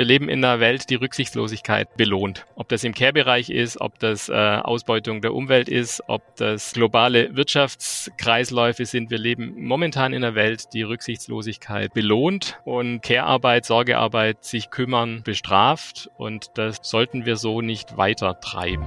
Wir 0.00 0.06
leben 0.06 0.30
in 0.30 0.42
einer 0.42 0.60
Welt, 0.60 0.88
die 0.88 0.94
Rücksichtslosigkeit 0.94 1.94
belohnt. 1.98 2.46
Ob 2.54 2.70
das 2.70 2.84
im 2.84 2.94
Care-Bereich 2.94 3.50
ist, 3.50 3.82
ob 3.82 3.98
das 3.98 4.30
äh, 4.30 4.32
Ausbeutung 4.32 5.20
der 5.20 5.34
Umwelt 5.34 5.68
ist, 5.68 6.02
ob 6.06 6.22
das 6.36 6.72
globale 6.72 7.36
Wirtschaftskreisläufe 7.36 8.86
sind. 8.86 9.10
Wir 9.10 9.18
leben 9.18 9.52
momentan 9.58 10.14
in 10.14 10.24
einer 10.24 10.34
Welt, 10.34 10.72
die 10.72 10.84
Rücksichtslosigkeit 10.84 11.92
belohnt 11.92 12.58
und 12.64 13.02
Care-Arbeit, 13.02 13.66
Sorgearbeit, 13.66 14.42
sich 14.42 14.70
kümmern, 14.70 15.20
bestraft. 15.22 16.08
Und 16.16 16.46
das 16.54 16.78
sollten 16.80 17.26
wir 17.26 17.36
so 17.36 17.60
nicht 17.60 17.98
weiter 17.98 18.40
treiben. 18.40 18.86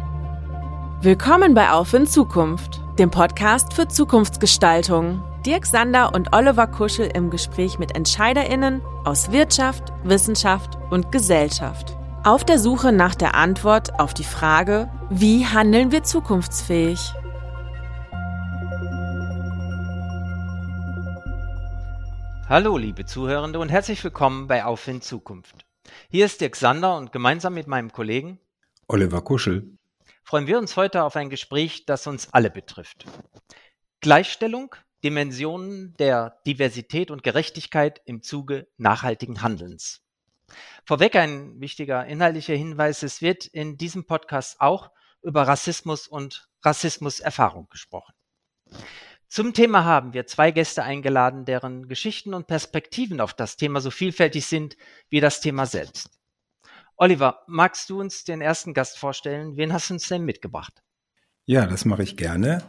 Willkommen 1.03 1.53
bei 1.53 1.69
Auf 1.69 1.93
in 1.93 2.07
Zukunft, 2.07 2.81
dem 2.97 3.11
Podcast 3.11 3.75
für 3.75 3.87
Zukunftsgestaltung. 3.87 5.21
Dirk 5.45 5.65
Sander 5.65 6.13
und 6.15 6.33
Oliver 6.33 6.67
Kuschel 6.67 7.09
im 7.13 7.29
Gespräch 7.29 7.77
mit 7.77 7.95
EntscheiderInnen 7.95 8.81
aus 9.03 9.33
Wirtschaft, 9.33 9.91
Wissenschaft 10.03 10.77
und 10.89 11.11
Gesellschaft. 11.11 11.97
Auf 12.23 12.45
der 12.45 12.59
Suche 12.59 12.93
nach 12.93 13.13
der 13.13 13.35
Antwort 13.35 13.99
auf 13.99 14.13
die 14.13 14.23
Frage, 14.23 14.89
wie 15.09 15.45
handeln 15.45 15.91
wir 15.91 16.03
zukunftsfähig? 16.03 16.99
Hallo, 22.47 22.77
liebe 22.77 23.05
Zuhörende 23.05 23.59
und 23.59 23.67
herzlich 23.67 24.01
willkommen 24.01 24.47
bei 24.47 24.63
Auf 24.63 24.87
in 24.87 25.01
Zukunft. 25.01 25.65
Hier 26.09 26.25
ist 26.25 26.39
Dirk 26.39 26.55
Sander 26.55 26.95
und 26.95 27.11
gemeinsam 27.11 27.53
mit 27.53 27.67
meinem 27.67 27.91
Kollegen 27.91 28.39
Oliver 28.87 29.21
Kuschel 29.21 29.77
freuen 30.23 30.47
wir 30.47 30.57
uns 30.57 30.77
heute 30.77 31.03
auf 31.03 31.15
ein 31.15 31.29
Gespräch, 31.29 31.85
das 31.85 32.07
uns 32.07 32.33
alle 32.33 32.49
betrifft. 32.49 33.05
Gleichstellung 33.99 34.75
Dimensionen 35.03 35.93
der 35.97 36.39
Diversität 36.45 37.11
und 37.11 37.23
Gerechtigkeit 37.23 38.01
im 38.05 38.21
Zuge 38.21 38.67
nachhaltigen 38.77 39.41
Handelns. 39.41 40.01
Vorweg 40.85 41.15
ein 41.15 41.59
wichtiger 41.59 42.05
inhaltlicher 42.05 42.55
Hinweis. 42.55 43.03
Es 43.03 43.21
wird 43.21 43.45
in 43.47 43.77
diesem 43.77 44.05
Podcast 44.05 44.61
auch 44.61 44.91
über 45.21 45.47
Rassismus 45.47 46.07
und 46.07 46.49
Rassismuserfahrung 46.63 47.67
gesprochen. 47.69 48.13
Zum 49.27 49.53
Thema 49.53 49.83
haben 49.83 50.13
wir 50.13 50.27
zwei 50.27 50.51
Gäste 50.51 50.83
eingeladen, 50.83 51.45
deren 51.45 51.87
Geschichten 51.87 52.33
und 52.33 52.45
Perspektiven 52.45 53.19
auf 53.19 53.33
das 53.33 53.57
Thema 53.57 53.81
so 53.81 53.89
vielfältig 53.89 54.45
sind 54.45 54.77
wie 55.09 55.21
das 55.21 55.41
Thema 55.41 55.65
selbst. 55.65 56.19
Oliver, 56.97 57.43
magst 57.47 57.89
du 57.89 57.99
uns 57.99 58.23
den 58.23 58.41
ersten 58.41 58.73
Gast 58.73 58.99
vorstellen? 58.99 59.57
Wen 59.57 59.73
hast 59.73 59.89
du 59.89 59.95
uns 59.95 60.07
denn 60.07 60.23
mitgebracht? 60.23 60.83
Ja, 61.45 61.65
das 61.65 61.83
mache 61.83 62.03
ich 62.03 62.15
gerne. 62.15 62.63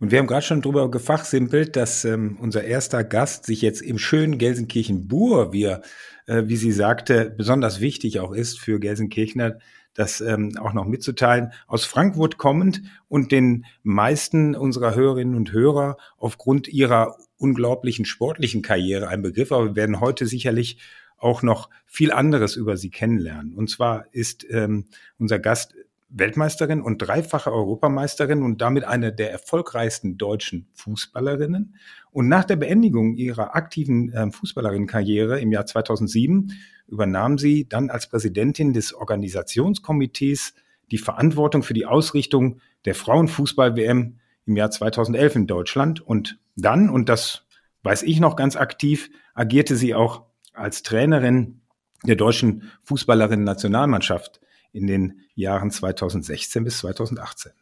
Und 0.00 0.10
wir 0.10 0.18
haben 0.18 0.26
gerade 0.26 0.44
schon 0.44 0.62
drüber 0.62 0.90
gefachsimpelt, 0.90 1.76
dass 1.76 2.04
ähm, 2.04 2.36
unser 2.40 2.64
erster 2.64 3.04
Gast 3.04 3.46
sich 3.46 3.62
jetzt 3.62 3.80
im 3.82 3.98
schönen 3.98 4.38
Gelsenkirchen-Bur, 4.38 5.52
wie, 5.52 5.64
äh, 5.64 5.78
wie 6.26 6.56
sie 6.56 6.72
sagte, 6.72 7.32
besonders 7.36 7.80
wichtig 7.80 8.20
auch 8.20 8.32
ist 8.32 8.58
für 8.58 8.80
Gelsenkirchener, 8.80 9.58
das 9.94 10.20
ähm, 10.20 10.58
auch 10.58 10.72
noch 10.72 10.86
mitzuteilen, 10.86 11.52
aus 11.66 11.84
Frankfurt 11.84 12.36
kommend 12.36 12.82
und 13.08 13.32
den 13.32 13.64
meisten 13.82 14.56
unserer 14.56 14.94
Hörerinnen 14.94 15.36
und 15.36 15.52
Hörer 15.52 15.96
aufgrund 16.18 16.68
ihrer 16.68 17.16
unglaublichen 17.36 18.04
sportlichen 18.04 18.62
Karriere 18.62 19.08
ein 19.08 19.22
Begriff, 19.22 19.52
aber 19.52 19.66
wir 19.66 19.76
werden 19.76 20.00
heute 20.00 20.26
sicherlich 20.26 20.78
auch 21.16 21.42
noch 21.42 21.70
viel 21.86 22.12
anderes 22.12 22.56
über 22.56 22.76
sie 22.76 22.90
kennenlernen. 22.90 23.54
Und 23.54 23.70
zwar 23.70 24.06
ist 24.12 24.44
ähm, 24.50 24.86
unser 25.18 25.38
Gast 25.38 25.74
Weltmeisterin 26.16 26.80
und 26.80 26.98
dreifache 26.98 27.52
Europameisterin 27.52 28.42
und 28.42 28.60
damit 28.60 28.84
eine 28.84 29.12
der 29.12 29.32
erfolgreichsten 29.32 30.16
deutschen 30.16 30.68
Fußballerinnen. 30.74 31.74
Und 32.12 32.28
nach 32.28 32.44
der 32.44 32.54
Beendigung 32.54 33.14
ihrer 33.14 33.56
aktiven 33.56 34.12
äh, 34.12 34.30
Fußballerinnenkarriere 34.30 35.40
im 35.40 35.50
Jahr 35.50 35.66
2007 35.66 36.52
übernahm 36.86 37.36
sie 37.36 37.68
dann 37.68 37.90
als 37.90 38.08
Präsidentin 38.08 38.72
des 38.72 38.94
Organisationskomitees 38.94 40.54
die 40.92 40.98
Verantwortung 40.98 41.64
für 41.64 41.74
die 41.74 41.86
Ausrichtung 41.86 42.60
der 42.84 42.94
Frauenfußball-WM 42.94 44.20
im 44.46 44.56
Jahr 44.56 44.70
2011 44.70 45.34
in 45.34 45.46
Deutschland. 45.48 46.00
Und 46.00 46.38
dann, 46.54 46.90
und 46.90 47.08
das 47.08 47.46
weiß 47.82 48.04
ich 48.04 48.20
noch 48.20 48.36
ganz 48.36 48.54
aktiv, 48.54 49.10
agierte 49.34 49.74
sie 49.74 49.94
auch 49.94 50.22
als 50.52 50.84
Trainerin 50.84 51.62
der 52.04 52.14
deutschen 52.14 52.70
Fußballerinnen-Nationalmannschaft 52.84 54.40
in 54.74 54.86
den 54.86 55.20
Jahren 55.34 55.70
2016 55.70 56.64
bis 56.64 56.78
2018. 56.78 57.52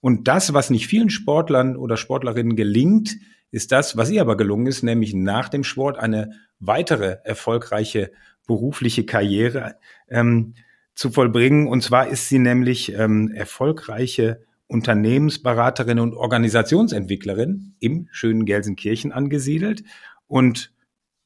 Und 0.00 0.26
das, 0.28 0.54
was 0.54 0.70
nicht 0.70 0.86
vielen 0.86 1.10
Sportlern 1.10 1.76
oder 1.76 1.96
Sportlerinnen 1.96 2.56
gelingt, 2.56 3.16
ist 3.50 3.70
das, 3.70 3.96
was 3.96 4.10
ihr 4.10 4.22
aber 4.22 4.36
gelungen 4.36 4.66
ist, 4.66 4.82
nämlich 4.82 5.14
nach 5.14 5.48
dem 5.48 5.62
Sport 5.62 5.98
eine 5.98 6.32
weitere 6.58 7.18
erfolgreiche 7.24 8.10
berufliche 8.46 9.04
Karriere 9.04 9.76
ähm, 10.08 10.54
zu 10.94 11.10
vollbringen. 11.10 11.68
Und 11.68 11.82
zwar 11.82 12.08
ist 12.08 12.28
sie 12.28 12.38
nämlich 12.38 12.94
ähm, 12.94 13.30
erfolgreiche 13.32 14.42
Unternehmensberaterin 14.66 15.98
und 15.98 16.14
Organisationsentwicklerin 16.14 17.74
im 17.78 18.08
schönen 18.10 18.46
Gelsenkirchen 18.46 19.12
angesiedelt. 19.12 19.84
Und 20.26 20.72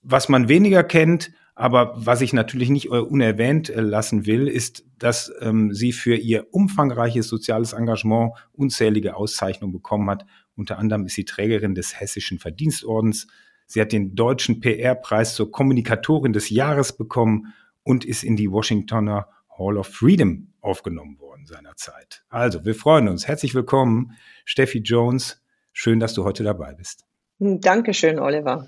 was 0.02 0.28
man 0.28 0.48
weniger 0.48 0.82
kennt, 0.82 1.30
aber 1.58 1.94
was 1.96 2.20
ich 2.20 2.34
natürlich 2.34 2.68
nicht 2.68 2.86
äh, 2.86 2.98
unerwähnt 2.98 3.70
äh, 3.70 3.80
lassen 3.80 4.26
will, 4.26 4.46
ist, 4.46 4.84
dass 4.98 5.32
ähm, 5.40 5.72
sie 5.72 5.92
für 5.92 6.14
ihr 6.14 6.46
umfangreiches 6.52 7.28
soziales 7.28 7.72
Engagement 7.72 8.32
unzählige 8.52 9.16
Auszeichnungen 9.16 9.72
bekommen 9.72 10.08
hat. 10.10 10.26
Unter 10.54 10.78
anderem 10.78 11.06
ist 11.06 11.14
sie 11.14 11.24
Trägerin 11.24 11.74
des 11.74 11.98
Hessischen 11.98 12.38
Verdienstordens. 12.38 13.26
Sie 13.66 13.80
hat 13.80 13.92
den 13.92 14.14
deutschen 14.14 14.60
PR-Preis 14.60 15.34
zur 15.34 15.50
Kommunikatorin 15.50 16.34
des 16.34 16.50
Jahres 16.50 16.94
bekommen 16.94 17.54
und 17.82 18.04
ist 18.04 18.22
in 18.22 18.36
die 18.36 18.50
Washingtoner 18.50 19.26
Hall 19.58 19.78
of 19.78 19.86
Freedom 19.86 20.52
aufgenommen 20.60 21.18
worden 21.18 21.46
seinerzeit. 21.46 22.22
Also, 22.28 22.66
wir 22.66 22.74
freuen 22.74 23.08
uns. 23.08 23.26
Herzlich 23.26 23.54
willkommen, 23.54 24.12
Steffi 24.44 24.80
Jones. 24.80 25.42
Schön, 25.72 26.00
dass 26.00 26.12
du 26.12 26.24
heute 26.24 26.44
dabei 26.44 26.74
bist. 26.74 27.06
Dankeschön, 27.38 28.18
Oliver. 28.18 28.66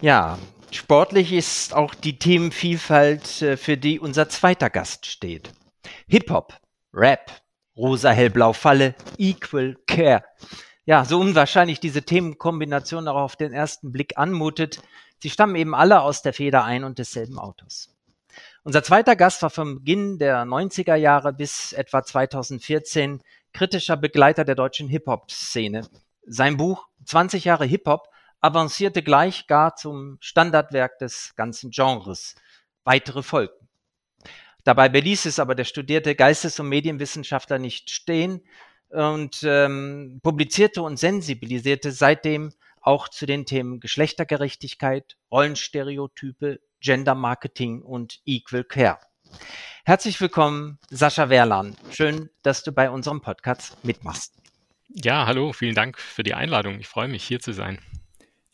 Ja, 0.00 0.38
Sportlich 0.72 1.34
ist 1.34 1.74
auch 1.74 1.94
die 1.94 2.18
Themenvielfalt, 2.18 3.42
äh, 3.42 3.56
für 3.58 3.76
die 3.76 4.00
unser 4.00 4.30
zweiter 4.30 4.70
Gast 4.70 5.04
steht. 5.04 5.52
Hip-Hop, 6.08 6.58
Rap, 6.94 7.30
Rosa 7.76 8.10
Hellblau 8.10 8.54
Falle, 8.54 8.94
Equal 9.18 9.76
Care. 9.86 10.24
Ja, 10.86 11.04
so 11.04 11.20
unwahrscheinlich 11.20 11.78
diese 11.78 12.02
Themenkombination 12.02 13.06
auch 13.06 13.16
auf 13.16 13.36
den 13.36 13.52
ersten 13.52 13.92
Blick 13.92 14.16
anmutet, 14.16 14.80
sie 15.18 15.28
stammen 15.28 15.56
eben 15.56 15.74
alle 15.74 16.00
aus 16.00 16.22
der 16.22 16.32
Feder 16.32 16.64
ein 16.64 16.84
und 16.84 16.98
desselben 16.98 17.38
Autos. 17.38 17.94
Unser 18.64 18.82
zweiter 18.82 19.14
Gast 19.14 19.42
war 19.42 19.50
vom 19.50 19.76
Beginn 19.76 20.18
der 20.18 20.44
90er 20.44 20.94
Jahre 20.94 21.34
bis 21.34 21.74
etwa 21.74 22.02
2014 22.02 23.20
kritischer 23.52 23.98
Begleiter 23.98 24.44
der 24.44 24.54
deutschen 24.54 24.88
Hip-Hop-Szene. 24.88 25.86
Sein 26.26 26.56
Buch 26.56 26.88
20 27.04 27.44
Jahre 27.44 27.66
Hip-Hop 27.66 28.08
avancierte 28.42 29.02
gleich 29.02 29.46
gar 29.46 29.76
zum 29.76 30.18
Standardwerk 30.20 30.98
des 30.98 31.32
ganzen 31.36 31.70
Genres. 31.70 32.34
Weitere 32.84 33.22
folgten. 33.22 33.68
Dabei 34.64 34.88
beließ 34.88 35.26
es 35.26 35.38
aber 35.38 35.54
der 35.54 35.64
studierte 35.64 36.14
Geistes- 36.14 36.60
und 36.60 36.68
Medienwissenschaftler 36.68 37.58
nicht 37.58 37.90
stehen 37.90 38.44
und 38.90 39.42
ähm, 39.44 40.20
publizierte 40.22 40.82
und 40.82 40.98
sensibilisierte 40.98 41.92
seitdem 41.92 42.52
auch 42.80 43.08
zu 43.08 43.26
den 43.26 43.46
Themen 43.46 43.80
Geschlechtergerechtigkeit, 43.80 45.16
Rollenstereotype, 45.30 46.60
Gender 46.80 47.14
Marketing 47.14 47.80
und 47.82 48.20
Equal 48.26 48.64
Care. 48.64 48.98
Herzlich 49.84 50.20
willkommen, 50.20 50.78
Sascha 50.90 51.28
Werlan. 51.28 51.76
Schön, 51.90 52.28
dass 52.42 52.64
du 52.64 52.72
bei 52.72 52.90
unserem 52.90 53.20
Podcast 53.20 53.82
mitmachst. 53.84 54.34
Ja, 54.88 55.26
hallo, 55.26 55.52
vielen 55.52 55.74
Dank 55.74 55.98
für 55.98 56.22
die 56.22 56.34
Einladung. 56.34 56.78
Ich 56.80 56.88
freue 56.88 57.08
mich, 57.08 57.24
hier 57.24 57.40
zu 57.40 57.52
sein. 57.52 57.78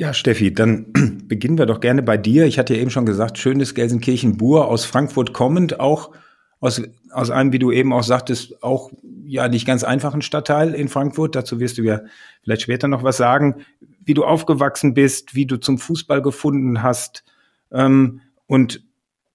Ja, 0.00 0.14
Steffi, 0.14 0.54
dann 0.54 0.92
beginnen 1.26 1.59
wir 1.59 1.66
doch 1.66 1.81
gerne 1.81 2.04
bei 2.04 2.16
dir. 2.16 2.47
Ich 2.47 2.59
hatte 2.59 2.75
ja 2.75 2.81
eben 2.81 2.91
schon 2.91 3.04
gesagt, 3.04 3.36
schönes 3.36 3.75
Gelsenkirchen-Bur 3.75 4.69
aus 4.69 4.84
Frankfurt 4.84 5.32
kommend, 5.32 5.81
auch 5.81 6.12
aus, 6.60 6.80
aus 7.10 7.30
einem, 7.30 7.53
wie 7.53 7.59
du 7.59 7.72
eben 7.72 7.92
auch 7.92 8.04
sagtest, 8.04 8.62
auch 8.62 8.92
ja 9.24 9.48
nicht 9.48 9.66
ganz 9.66 9.83
einfachen 9.83 10.22
Stadtteil 10.22 10.72
in 10.74 10.89
Frankfurt. 10.89 11.34
Dazu 11.34 11.59
wirst 11.59 11.78
du 11.78 11.83
ja 11.83 12.03
vielleicht 12.42 12.62
später 12.62 12.86
noch 12.86 13.03
was 13.03 13.16
sagen, 13.16 13.56
wie 14.04 14.15
du 14.15 14.24
aufgewachsen 14.24 14.95
bist, 14.95 15.34
wie 15.34 15.47
du 15.47 15.56
zum 15.56 15.78
Fußball 15.78 16.22
gefunden 16.22 16.83
hast 16.83 17.24
ähm, 17.72 18.21
und 18.47 18.84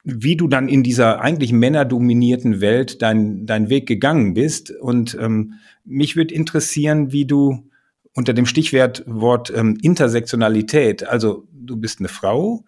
wie 0.06 0.38
du 0.38 0.48
dann 0.48 0.70
in 0.70 0.84
dieser 0.84 1.22
eigentlich 1.22 1.52
männerdominierten 1.52 2.62
Welt 2.62 3.02
deinen 3.02 3.46
dein 3.46 3.70
Weg 3.70 3.86
gegangen 3.86 4.34
bist. 4.34 4.72
Und 4.72 5.18
ähm, 5.20 5.56
mich 5.84 6.16
würde 6.16 6.34
interessieren, 6.34 7.12
wie 7.12 7.26
du 7.26 7.70
unter 8.16 8.34
dem 8.34 8.46
Stichwort 8.46 9.52
ähm, 9.56 9.78
Intersektionalität, 9.82 11.08
also 11.08 11.48
du 11.52 11.78
bist 11.78 12.00
eine 12.00 12.10
Frau, 12.10 12.64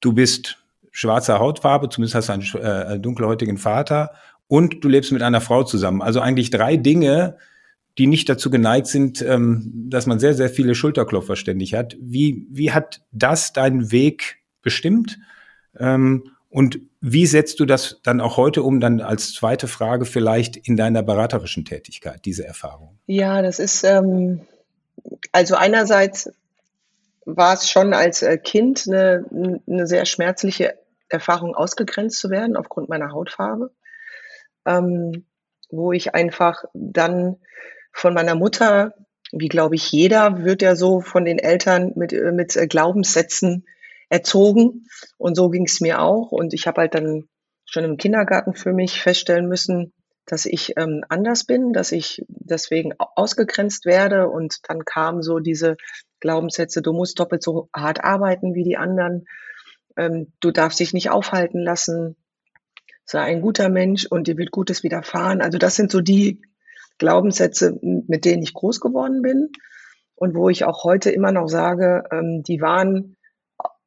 du 0.00 0.12
bist 0.12 0.58
schwarzer 0.90 1.38
Hautfarbe, 1.38 1.88
zumindest 1.88 2.14
hast 2.14 2.28
du 2.28 2.32
einen 2.32 2.96
äh, 2.96 3.00
dunkelhäutigen 3.00 3.58
Vater 3.58 4.12
und 4.48 4.82
du 4.84 4.88
lebst 4.88 5.12
mit 5.12 5.22
einer 5.22 5.40
Frau 5.40 5.62
zusammen. 5.64 6.02
Also 6.02 6.20
eigentlich 6.20 6.50
drei 6.50 6.76
Dinge, 6.76 7.36
die 7.98 8.06
nicht 8.06 8.28
dazu 8.28 8.50
geneigt 8.50 8.86
sind, 8.86 9.22
ähm, 9.22 9.70
dass 9.88 10.06
man 10.06 10.18
sehr, 10.18 10.34
sehr 10.34 10.48
viele 10.48 10.74
Schulterklopfer 10.74 11.36
ständig 11.36 11.74
hat. 11.74 11.96
Wie, 12.00 12.46
wie 12.50 12.72
hat 12.72 13.02
das 13.12 13.52
deinen 13.52 13.92
Weg 13.92 14.38
bestimmt? 14.62 15.18
Ähm, 15.78 16.24
und 16.48 16.80
Wie 17.04 17.26
setzt 17.26 17.58
du 17.58 17.64
das 17.64 17.98
dann 18.04 18.20
auch 18.20 18.36
heute 18.36 18.62
um, 18.62 18.78
dann 18.78 19.00
als 19.00 19.32
zweite 19.32 19.66
Frage 19.66 20.04
vielleicht 20.04 20.56
in 20.56 20.76
deiner 20.76 21.02
beraterischen 21.02 21.64
Tätigkeit, 21.64 22.24
diese 22.24 22.46
Erfahrung? 22.46 22.96
Ja, 23.06 23.42
das 23.42 23.58
ist, 23.58 23.82
ähm, 23.82 24.42
also 25.32 25.54
einerseits 25.54 26.30
war 27.24 27.54
es 27.54 27.70
schon 27.70 27.94
als 27.94 28.22
äh, 28.22 28.38
Kind 28.38 28.84
eine, 28.86 29.24
eine 29.66 29.86
sehr 29.86 30.06
schmerzliche 30.06 30.78
Erfahrung, 31.08 31.54
ausgegrenzt 31.54 32.18
zu 32.18 32.30
werden 32.30 32.56
aufgrund 32.56 32.88
meiner 32.88 33.12
Hautfarbe, 33.12 33.70
ähm, 34.66 35.26
wo 35.70 35.92
ich 35.92 36.14
einfach 36.14 36.64
dann 36.74 37.36
von 37.92 38.14
meiner 38.14 38.34
Mutter, 38.34 38.94
wie 39.30 39.48
glaube 39.48 39.74
ich 39.76 39.92
jeder, 39.92 40.44
wird 40.44 40.62
ja 40.62 40.74
so 40.74 41.00
von 41.00 41.24
den 41.24 41.38
Eltern 41.38 41.92
mit, 41.96 42.12
äh, 42.12 42.32
mit 42.32 42.56
äh, 42.56 42.66
Glaubenssätzen 42.66 43.66
erzogen. 44.08 44.86
Und 45.16 45.36
so 45.36 45.48
ging 45.50 45.64
es 45.64 45.80
mir 45.80 46.00
auch. 46.00 46.32
Und 46.32 46.54
ich 46.54 46.66
habe 46.66 46.82
halt 46.82 46.94
dann 46.94 47.28
schon 47.64 47.84
im 47.84 47.96
Kindergarten 47.96 48.54
für 48.54 48.72
mich 48.72 49.00
feststellen 49.00 49.48
müssen, 49.48 49.92
dass 50.26 50.46
ich 50.46 50.74
ähm, 50.76 51.04
anders 51.08 51.44
bin, 51.44 51.72
dass 51.72 51.92
ich 51.92 52.24
deswegen 52.28 52.92
ausgegrenzt 52.98 53.84
werde. 53.84 54.28
Und 54.28 54.58
dann 54.68 54.84
kamen 54.84 55.22
so 55.22 55.38
diese 55.38 55.76
Glaubenssätze, 56.20 56.82
du 56.82 56.92
musst 56.92 57.18
doppelt 57.18 57.42
so 57.42 57.68
hart 57.74 58.04
arbeiten 58.04 58.54
wie 58.54 58.64
die 58.64 58.76
anderen, 58.76 59.26
ähm, 59.96 60.32
du 60.40 60.50
darfst 60.50 60.80
dich 60.80 60.92
nicht 60.92 61.10
aufhalten 61.10 61.60
lassen, 61.60 62.16
sei 63.04 63.20
ein 63.20 63.42
guter 63.42 63.68
Mensch 63.68 64.06
und 64.06 64.26
dir 64.26 64.36
wird 64.36 64.52
Gutes 64.52 64.82
widerfahren. 64.82 65.42
Also 65.42 65.58
das 65.58 65.74
sind 65.74 65.90
so 65.90 66.00
die 66.00 66.40
Glaubenssätze, 66.98 67.78
mit 67.82 68.24
denen 68.24 68.42
ich 68.42 68.54
groß 68.54 68.80
geworden 68.80 69.22
bin 69.22 69.50
und 70.14 70.34
wo 70.34 70.48
ich 70.48 70.64
auch 70.64 70.84
heute 70.84 71.10
immer 71.10 71.32
noch 71.32 71.48
sage, 71.48 72.04
ähm, 72.12 72.42
die 72.46 72.60
waren 72.60 73.16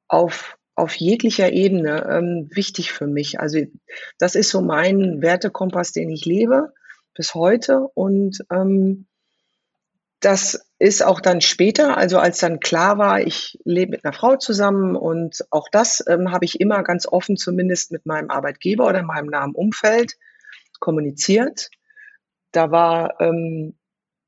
auf, 0.08 0.58
auf 0.76 0.96
jeglicher 0.96 1.52
Ebene 1.54 2.06
ähm, 2.10 2.50
wichtig 2.52 2.92
für 2.92 3.08
mich. 3.08 3.40
Also 3.40 3.60
das 4.20 4.36
ist 4.36 4.50
so 4.50 4.62
mein 4.62 5.22
Wertekompass, 5.22 5.94
den 5.94 6.10
ich 6.10 6.26
lebe 6.26 6.74
bis 7.14 7.34
heute. 7.34 7.88
Und 7.94 8.46
ähm, 8.52 9.08
das 10.20 10.68
ist 10.80 11.04
auch 11.04 11.22
dann 11.22 11.40
später, 11.42 11.98
also 11.98 12.20
als 12.20 12.40
dann 12.40 12.60
klar 12.60 12.98
war, 12.98 13.22
ich 13.22 13.60
lebe 13.64 13.92
mit 13.92 14.04
einer 14.04 14.14
Frau 14.14 14.36
zusammen 14.36 14.96
und 14.96 15.46
auch 15.52 15.68
das 15.72 16.04
ähm, 16.08 16.32
habe 16.32 16.46
ich 16.46 16.60
immer 16.60 16.84
ganz 16.84 17.08
offen 17.08 17.38
zumindest 17.38 17.92
mit 17.92 18.06
meinem 18.06 18.30
Arbeitgeber 18.30 18.88
oder 18.88 19.04
meinem 19.04 19.28
nahen 19.28 19.54
Umfeld 19.54 20.18
kommuniziert. 20.80 21.70
Da 22.52 22.72
war 22.72 23.22
ähm, 23.22 23.76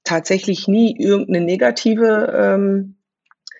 tatsächlich 0.03 0.67
nie 0.67 0.95
irgendeine 0.97 1.45
negative 1.45 2.33
ähm, 2.37 2.96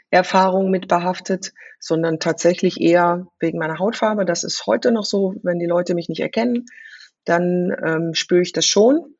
Erfahrung 0.09 0.69
mit 0.69 0.87
behaftet, 0.87 1.53
sondern 1.79 2.19
tatsächlich 2.19 2.79
eher 2.79 3.27
wegen 3.39 3.59
meiner 3.59 3.79
Hautfarbe. 3.79 4.25
Das 4.25 4.43
ist 4.43 4.65
heute 4.65 4.91
noch 4.91 5.05
so, 5.05 5.35
wenn 5.43 5.59
die 5.59 5.65
Leute 5.65 5.95
mich 5.95 6.09
nicht 6.09 6.21
erkennen, 6.21 6.65
dann 7.25 7.75
ähm, 7.85 8.13
spüre 8.13 8.41
ich 8.41 8.53
das 8.53 8.65
schon. 8.65 9.15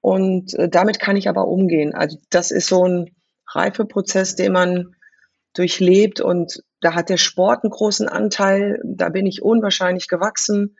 Und 0.00 0.54
äh, 0.54 0.68
damit 0.68 0.98
kann 0.98 1.16
ich 1.16 1.28
aber 1.28 1.46
umgehen. 1.46 1.94
Also 1.94 2.18
das 2.30 2.50
ist 2.50 2.66
so 2.66 2.86
ein 2.86 3.16
Reifeprozess, 3.48 4.34
den 4.34 4.52
man 4.52 4.96
durchlebt 5.54 6.20
und 6.20 6.62
da 6.80 6.94
hat 6.94 7.08
der 7.08 7.16
Sport 7.16 7.64
einen 7.64 7.70
großen 7.70 8.08
Anteil. 8.08 8.80
Da 8.84 9.08
bin 9.08 9.26
ich 9.26 9.42
unwahrscheinlich 9.42 10.08
gewachsen 10.08 10.76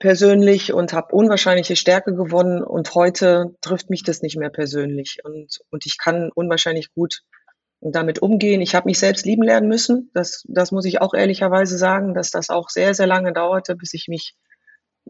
persönlich 0.00 0.72
und 0.72 0.92
habe 0.92 1.14
unwahrscheinliche 1.14 1.76
Stärke 1.76 2.14
gewonnen 2.14 2.62
und 2.62 2.94
heute 2.94 3.54
trifft 3.60 3.90
mich 3.90 4.02
das 4.02 4.22
nicht 4.22 4.36
mehr 4.36 4.48
persönlich 4.48 5.18
und, 5.24 5.60
und 5.70 5.84
ich 5.86 5.98
kann 5.98 6.30
unwahrscheinlich 6.34 6.92
gut 6.94 7.22
damit 7.80 8.20
umgehen. 8.20 8.60
Ich 8.60 8.74
habe 8.74 8.88
mich 8.88 8.98
selbst 8.98 9.24
lieben 9.24 9.42
lernen 9.42 9.68
müssen. 9.68 10.10
Das, 10.14 10.44
das 10.48 10.70
muss 10.70 10.84
ich 10.84 11.00
auch 11.00 11.14
ehrlicherweise 11.14 11.78
sagen, 11.78 12.14
dass 12.14 12.30
das 12.30 12.50
auch 12.50 12.68
sehr, 12.68 12.94
sehr 12.94 13.06
lange 13.06 13.32
dauerte, 13.32 13.74
bis 13.74 13.94
ich 13.94 14.06
mich 14.08 14.34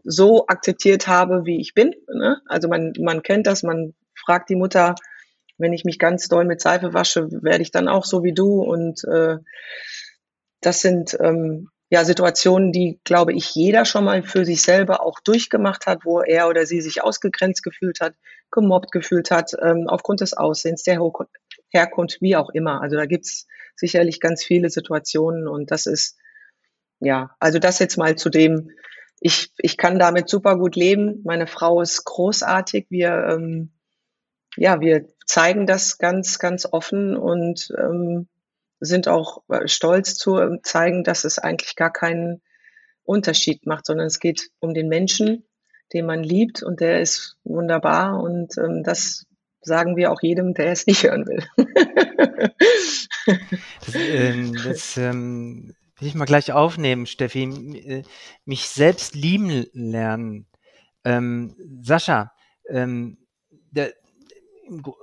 so 0.03 0.47
akzeptiert 0.47 1.07
habe, 1.07 1.45
wie 1.45 1.59
ich 1.59 1.73
bin. 1.73 1.93
Ne? 2.13 2.41
Also 2.47 2.69
man, 2.69 2.93
man 2.99 3.23
kennt 3.23 3.45
das, 3.47 3.63
man 3.63 3.93
fragt 4.15 4.49
die 4.49 4.55
Mutter, 4.55 4.95
wenn 5.57 5.73
ich 5.73 5.83
mich 5.83 5.99
ganz 5.99 6.27
doll 6.27 6.45
mit 6.45 6.61
Seife 6.61 6.93
wasche, 6.93 7.29
werde 7.43 7.61
ich 7.61 7.71
dann 7.71 7.87
auch 7.87 8.05
so 8.05 8.23
wie 8.23 8.33
du. 8.33 8.61
Und 8.63 9.03
äh, 9.03 9.37
das 10.61 10.81
sind 10.81 11.17
ähm, 11.19 11.69
ja 11.89 12.05
Situationen, 12.05 12.71
die, 12.71 12.99
glaube 13.03 13.33
ich, 13.33 13.53
jeder 13.53 13.85
schon 13.85 14.05
mal 14.05 14.23
für 14.23 14.45
sich 14.45 14.61
selber 14.61 15.05
auch 15.05 15.19
durchgemacht 15.19 15.85
hat, 15.87 16.05
wo 16.05 16.21
er 16.21 16.47
oder 16.47 16.65
sie 16.65 16.81
sich 16.81 17.03
ausgegrenzt 17.03 17.63
gefühlt 17.63 17.99
hat, 17.99 18.15
gemobbt 18.49 18.91
gefühlt 18.91 19.29
hat, 19.29 19.51
ähm, 19.61 19.87
aufgrund 19.87 20.21
des 20.21 20.33
Aussehens, 20.33 20.83
der 20.83 20.97
Herkunft, 21.71 22.21
wie 22.21 22.35
auch 22.35 22.49
immer. 22.49 22.81
Also 22.81 22.95
da 22.95 23.05
gibt's 23.05 23.47
sicherlich 23.75 24.19
ganz 24.19 24.43
viele 24.43 24.69
Situationen 24.69 25.47
und 25.47 25.71
das 25.71 25.85
ist, 25.85 26.17
ja, 26.99 27.35
also 27.39 27.59
das 27.59 27.79
jetzt 27.79 27.97
mal 27.97 28.15
zu 28.15 28.29
dem, 28.29 28.71
ich, 29.19 29.51
ich 29.57 29.77
kann 29.77 29.99
damit 29.99 30.29
super 30.29 30.57
gut 30.57 30.75
leben. 30.75 31.21
Meine 31.23 31.47
Frau 31.47 31.81
ist 31.81 32.03
großartig. 32.05 32.87
Wir, 32.89 33.11
ähm, 33.29 33.71
ja, 34.57 34.81
wir 34.81 35.05
zeigen 35.25 35.65
das 35.65 35.99
ganz, 35.99 36.39
ganz 36.39 36.67
offen 36.69 37.15
und 37.15 37.71
ähm, 37.77 38.27
sind 38.79 39.07
auch 39.07 39.43
äh, 39.47 39.67
stolz 39.67 40.15
zu 40.15 40.39
ähm, 40.39 40.59
zeigen, 40.63 41.03
dass 41.03 41.23
es 41.23 41.37
eigentlich 41.37 41.75
gar 41.75 41.93
keinen 41.93 42.41
Unterschied 43.03 43.65
macht, 43.65 43.85
sondern 43.85 44.07
es 44.07 44.19
geht 44.19 44.49
um 44.59 44.73
den 44.73 44.87
Menschen, 44.87 45.45
den 45.93 46.05
man 46.05 46.23
liebt 46.23 46.63
und 46.63 46.79
der 46.79 47.01
ist 47.01 47.37
wunderbar 47.43 48.21
und 48.21 48.57
ähm, 48.57 48.83
das 48.83 49.27
sagen 49.61 49.95
wir 49.95 50.11
auch 50.11 50.21
jedem, 50.21 50.53
der 50.53 50.71
es 50.71 50.87
nicht 50.87 51.03
hören 51.03 51.25
will. 51.27 51.45
das, 53.85 53.95
ähm, 53.95 54.53
das 54.63 54.97
ähm, 54.97 55.73
will 55.99 56.07
ich 56.07 56.15
mal 56.15 56.25
gleich 56.25 56.51
aufnehmen, 56.51 57.05
Steffi. 57.05 57.43
Äh, 57.43 58.03
mich 58.45 58.67
selbst 58.67 59.15
lieben 59.15 59.65
lernen. 59.73 60.47
Ähm, 61.03 61.55
Sascha, 61.81 62.31
ähm, 62.69 63.17
der, 63.71 63.93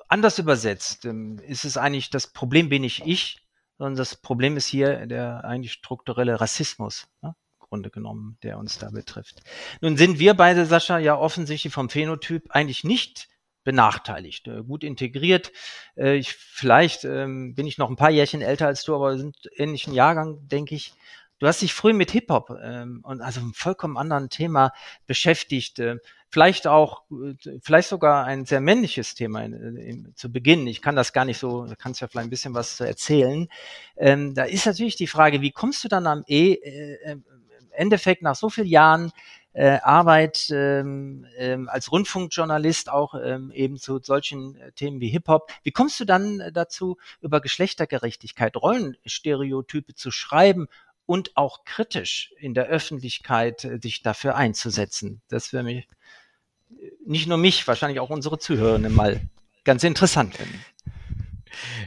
anders 0.09 0.39
übersetzt, 0.39 1.05
ähm, 1.05 1.39
ist 1.47 1.65
es 1.65 1.77
eigentlich, 1.77 2.11
das 2.11 2.29
Problem 2.29 2.69
bin 2.69 2.83
nicht 2.83 3.07
ich, 3.07 3.39
sondern 3.79 3.97
das 3.97 4.17
Problem 4.17 4.57
ist 4.57 4.67
hier 4.67 5.07
der 5.07 5.45
eigentlich 5.45 5.73
strukturelle 5.73 6.41
Rassismus. 6.41 7.09
Ne? 7.23 7.35
Grunde 7.61 7.91
genommen, 7.91 8.39
der 8.43 8.59
uns 8.59 8.79
da 8.79 8.91
betrifft. 8.91 9.43
Nun 9.81 9.97
sind 9.97 10.19
wir 10.19 10.35
beide, 10.35 10.65
Sascha, 10.65 10.99
ja 10.99 11.17
offensichtlich 11.17 11.73
vom 11.73 11.91
Phänotyp 11.91 12.51
eigentlich 12.51 12.83
nicht 12.83 13.29
benachteiligt, 13.65 14.49
äh, 14.49 14.63
gut 14.63 14.85
integriert. 14.85 15.53
Äh, 15.97 16.17
ich, 16.17 16.33
vielleicht 16.33 17.05
ähm, 17.05 17.55
bin 17.55 17.67
ich 17.67 17.79
noch 17.79 17.91
ein 17.91 17.97
paar 17.97 18.11
Jährchen 18.11 18.43
älter 18.43 18.67
als 18.67 18.85
du, 18.85 18.95
aber 18.95 19.19
sind 19.19 19.37
ähnlichen 19.57 19.93
Jahrgang, 19.95 20.49
denke 20.49 20.75
ich. 20.75 20.95
Du 21.39 21.47
hast 21.47 21.63
dich 21.63 21.73
früh 21.73 21.93
mit 21.93 22.11
Hip-Hop 22.11 22.51
ähm, 22.63 23.01
und 23.05 23.21
also 23.21 23.41
einem 23.41 23.55
vollkommen 23.55 23.97
anderen 23.97 24.29
Thema 24.29 24.73
beschäftigt. 25.07 25.79
Äh, 25.79 25.99
vielleicht 26.31 26.67
auch, 26.67 27.03
äh, 27.11 27.59
vielleicht 27.63 27.89
sogar 27.89 28.25
ein 28.25 28.45
sehr 28.45 28.61
männliches 28.61 29.15
Thema 29.15 29.45
in, 29.45 29.77
in, 29.77 30.13
zu 30.17 30.33
Beginn. 30.33 30.67
Ich 30.67 30.83
kann 30.83 30.97
das 30.97 31.13
gar 31.13 31.25
nicht 31.25 31.39
so, 31.39 31.67
du 31.67 31.77
kannst 31.77 32.01
ja 32.01 32.09
vielleicht 32.09 32.27
ein 32.27 32.31
bisschen 32.31 32.55
was 32.55 32.81
erzählen. 32.81 33.49
Ähm, 33.97 34.35
da 34.35 34.45
ist 34.45 34.67
natürlich 34.67 34.97
die 34.97 35.07
Frage, 35.07 35.41
wie 35.41 35.53
kommst 35.53 35.85
du 35.85 35.89
dann 35.89 36.07
am 36.07 36.25
e, 36.27 36.55
äh, 36.55 37.17
Endeffekt 37.71 38.23
nach 38.23 38.35
so 38.35 38.51
vielen 38.51 38.67
Jahren 38.67 39.13
äh, 39.59 39.81
Arbeit 39.83 40.51
ähm, 40.53 41.27
ähm, 41.37 41.69
als 41.69 41.91
Rundfunkjournalist 41.91 42.91
auch 42.91 43.17
ähm, 43.21 43.51
eben 43.51 43.77
zu 43.77 43.99
solchen 44.01 44.55
äh, 44.55 44.71
Themen 44.71 45.01
wie 45.01 45.09
Hip-Hop. 45.09 45.51
Wie 45.65 45.73
kommst 45.73 45.99
du 45.99 46.05
dann 46.05 46.39
äh, 46.39 46.53
dazu, 46.53 46.97
über 47.21 47.41
Geschlechtergerechtigkeit, 47.41 48.57
Rollenstereotype 48.57 49.97
zu 49.97 50.13
schreiben 50.13 50.69
und 51.07 51.37
auch 51.37 51.65
kritisch 51.65 52.33
in 52.39 52.55
der 52.55 52.67
Öffentlichkeit 52.67 53.65
äh, 53.65 53.81
sich 53.83 54.03
dafür 54.03 54.37
einzusetzen? 54.37 55.23
Das 55.27 55.53
wäre 55.53 55.65
mich, 55.65 55.89
äh, 56.71 56.93
nicht 57.05 57.27
nur 57.27 57.39
mich, 57.39 57.67
wahrscheinlich 57.67 57.99
auch 57.99 58.11
unsere 58.11 58.39
Zuhörenden 58.39 58.95
mal 58.95 59.21
ganz 59.65 59.83
interessant 59.83 60.37
finden. 60.37 60.65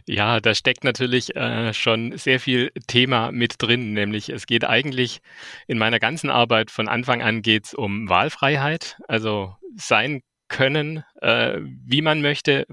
Ja, 0.08 0.39
da 0.39 0.56
steckt 0.56 0.84
natürlich 0.84 1.36
äh, 1.36 1.74
schon 1.74 2.18
sehr 2.18 2.39
viel 2.39 2.72
Thema 2.88 3.32
mit 3.32 3.56
drin, 3.62 3.94
nämlich 3.94 4.30
es 4.30 4.46
geht 4.46 4.65
eigentlich 4.65 5.22
in 5.68 5.77
meiner 5.77 6.00
ganzen 6.00 6.30
Arbeit 6.30 6.72
von 6.72 6.88
Anfang 6.88 7.22
an 7.22 7.41
geht's 7.41 7.74
um 7.74 8.10
Wahlfreiheit, 8.10 8.98
also 9.08 9.56
sein 9.75 10.22
können, 10.51 11.03
äh, 11.22 11.58
wie 11.62 12.01
man 12.01 12.22
möchte, 12.22 12.67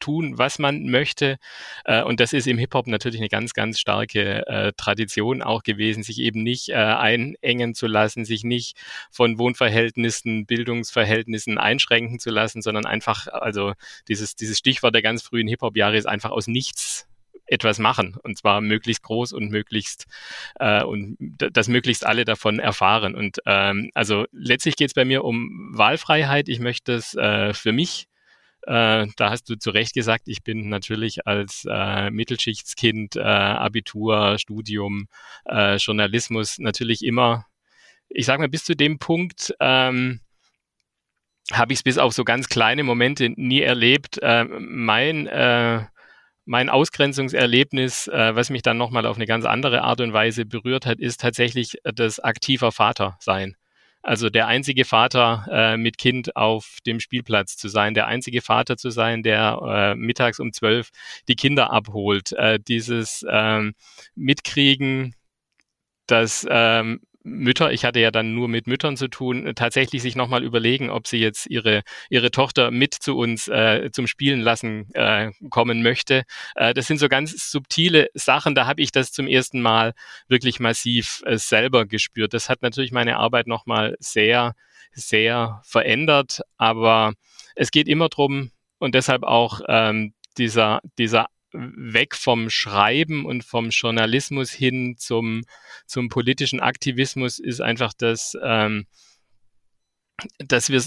tun, 0.00 0.38
was 0.38 0.58
man 0.58 0.86
möchte. 0.86 1.38
Äh, 1.84 2.02
und 2.02 2.18
das 2.20 2.32
ist 2.32 2.46
im 2.46 2.58
Hip-Hop 2.58 2.86
natürlich 2.86 3.20
eine 3.20 3.28
ganz, 3.28 3.52
ganz 3.52 3.78
starke 3.78 4.46
äh, 4.46 4.72
Tradition 4.76 5.42
auch 5.42 5.62
gewesen, 5.62 6.02
sich 6.02 6.18
eben 6.18 6.42
nicht 6.42 6.70
äh, 6.70 6.74
einengen 6.74 7.74
zu 7.74 7.86
lassen, 7.86 8.24
sich 8.24 8.44
nicht 8.44 8.76
von 9.10 9.38
Wohnverhältnissen, 9.38 10.46
Bildungsverhältnissen 10.46 11.58
einschränken 11.58 12.18
zu 12.18 12.30
lassen, 12.30 12.62
sondern 12.62 12.86
einfach, 12.86 13.28
also 13.28 13.74
dieses, 14.08 14.34
dieses 14.34 14.58
Stichwort 14.58 14.94
der 14.94 15.02
ganz 15.02 15.22
frühen 15.22 15.46
Hip-Hop-Jahre 15.46 15.98
ist 15.98 16.06
einfach 16.06 16.30
aus 16.30 16.46
nichts 16.46 17.06
etwas 17.48 17.78
machen 17.78 18.16
und 18.22 18.38
zwar 18.38 18.60
möglichst 18.60 19.02
groß 19.02 19.32
und 19.32 19.50
möglichst 19.50 20.06
äh, 20.60 20.82
und 20.82 21.16
dass 21.18 21.68
möglichst 21.68 22.06
alle 22.06 22.24
davon 22.24 22.58
erfahren. 22.58 23.14
Und 23.14 23.38
ähm, 23.46 23.90
also 23.94 24.26
letztlich 24.32 24.76
geht 24.76 24.88
es 24.88 24.94
bei 24.94 25.04
mir 25.04 25.24
um 25.24 25.72
Wahlfreiheit. 25.74 26.48
Ich 26.48 26.60
möchte 26.60 26.92
es 26.94 27.14
äh, 27.14 27.54
für 27.54 27.72
mich 27.72 28.06
äh, 28.62 29.06
da 29.16 29.30
hast 29.30 29.48
du 29.48 29.56
zu 29.56 29.70
Recht 29.70 29.94
gesagt, 29.94 30.24
ich 30.26 30.42
bin 30.42 30.68
natürlich 30.68 31.26
als 31.26 31.64
äh, 31.70 32.10
Mittelschichtskind, 32.10 33.16
äh, 33.16 33.20
Abitur, 33.20 34.36
Studium, 34.38 35.06
äh, 35.46 35.76
Journalismus 35.76 36.58
natürlich 36.58 37.04
immer 37.04 37.46
ich 38.10 38.26
sage 38.26 38.40
mal, 38.40 38.48
bis 38.48 38.64
zu 38.64 38.74
dem 38.74 38.98
Punkt 38.98 39.54
ähm, 39.60 40.20
habe 41.52 41.72
ich 41.72 41.80
es 41.80 41.82
bis 41.82 41.98
auf 41.98 42.12
so 42.12 42.24
ganz 42.24 42.48
kleine 42.48 42.84
Momente 42.84 43.30
nie 43.30 43.60
erlebt. 43.60 44.18
Äh, 44.22 44.44
mein 44.44 45.26
äh, 45.26 45.84
mein 46.48 46.70
Ausgrenzungserlebnis, 46.70 48.08
äh, 48.08 48.34
was 48.34 48.48
mich 48.48 48.62
dann 48.62 48.78
nochmal 48.78 49.04
auf 49.04 49.16
eine 49.16 49.26
ganz 49.26 49.44
andere 49.44 49.82
Art 49.82 50.00
und 50.00 50.14
Weise 50.14 50.46
berührt 50.46 50.86
hat, 50.86 50.98
ist 50.98 51.20
tatsächlich 51.20 51.76
das 51.84 52.20
aktiver 52.20 52.72
Vater 52.72 53.18
sein. 53.20 53.54
Also 54.02 54.30
der 54.30 54.46
einzige 54.46 54.86
Vater 54.86 55.46
äh, 55.50 55.76
mit 55.76 55.98
Kind 55.98 56.36
auf 56.36 56.78
dem 56.86 57.00
Spielplatz 57.00 57.58
zu 57.58 57.68
sein, 57.68 57.92
der 57.92 58.06
einzige 58.06 58.40
Vater 58.40 58.78
zu 58.78 58.88
sein, 58.88 59.22
der 59.22 59.58
äh, 59.62 59.94
mittags 59.94 60.40
um 60.40 60.52
zwölf 60.52 60.90
die 61.28 61.36
Kinder 61.36 61.70
abholt. 61.70 62.32
Äh, 62.32 62.58
dieses 62.66 63.26
ähm, 63.30 63.74
Mitkriegen, 64.14 65.14
dass 66.06 66.46
ähm, 66.48 67.00
Mütter, 67.28 67.72
ich 67.72 67.84
hatte 67.84 68.00
ja 68.00 68.10
dann 68.10 68.34
nur 68.34 68.48
mit 68.48 68.66
Müttern 68.66 68.96
zu 68.96 69.08
tun, 69.08 69.52
tatsächlich 69.54 70.02
sich 70.02 70.16
nochmal 70.16 70.44
überlegen, 70.44 70.90
ob 70.90 71.06
sie 71.06 71.18
jetzt 71.18 71.46
ihre, 71.46 71.82
ihre 72.10 72.30
Tochter 72.30 72.70
mit 72.70 72.94
zu 72.94 73.16
uns 73.16 73.48
äh, 73.48 73.90
zum 73.92 74.06
Spielen 74.06 74.40
lassen 74.40 74.92
äh, 74.94 75.30
kommen 75.50 75.82
möchte. 75.82 76.24
Äh, 76.54 76.74
das 76.74 76.86
sind 76.86 76.98
so 76.98 77.08
ganz 77.08 77.50
subtile 77.50 78.08
Sachen, 78.14 78.54
da 78.54 78.66
habe 78.66 78.82
ich 78.82 78.92
das 78.92 79.12
zum 79.12 79.26
ersten 79.26 79.60
Mal 79.60 79.94
wirklich 80.28 80.60
massiv 80.60 81.22
äh, 81.26 81.36
selber 81.38 81.86
gespürt. 81.86 82.34
Das 82.34 82.48
hat 82.48 82.62
natürlich 82.62 82.92
meine 82.92 83.16
Arbeit 83.16 83.46
nochmal 83.46 83.96
sehr, 84.00 84.54
sehr 84.92 85.60
verändert, 85.64 86.40
aber 86.56 87.14
es 87.54 87.70
geht 87.70 87.88
immer 87.88 88.08
drum 88.08 88.50
und 88.78 88.94
deshalb 88.94 89.22
auch 89.22 89.60
ähm, 89.68 90.14
dieser, 90.38 90.80
dieser 90.98 91.26
weg 91.52 92.14
vom 92.14 92.50
Schreiben 92.50 93.24
und 93.24 93.44
vom 93.44 93.70
Journalismus 93.70 94.50
hin 94.50 94.96
zum, 94.98 95.44
zum 95.86 96.08
politischen 96.08 96.60
Aktivismus 96.60 97.38
ist 97.38 97.60
einfach 97.60 97.92
das, 97.96 98.36
ähm, 98.42 98.86
dass 100.38 100.70
wir 100.70 100.82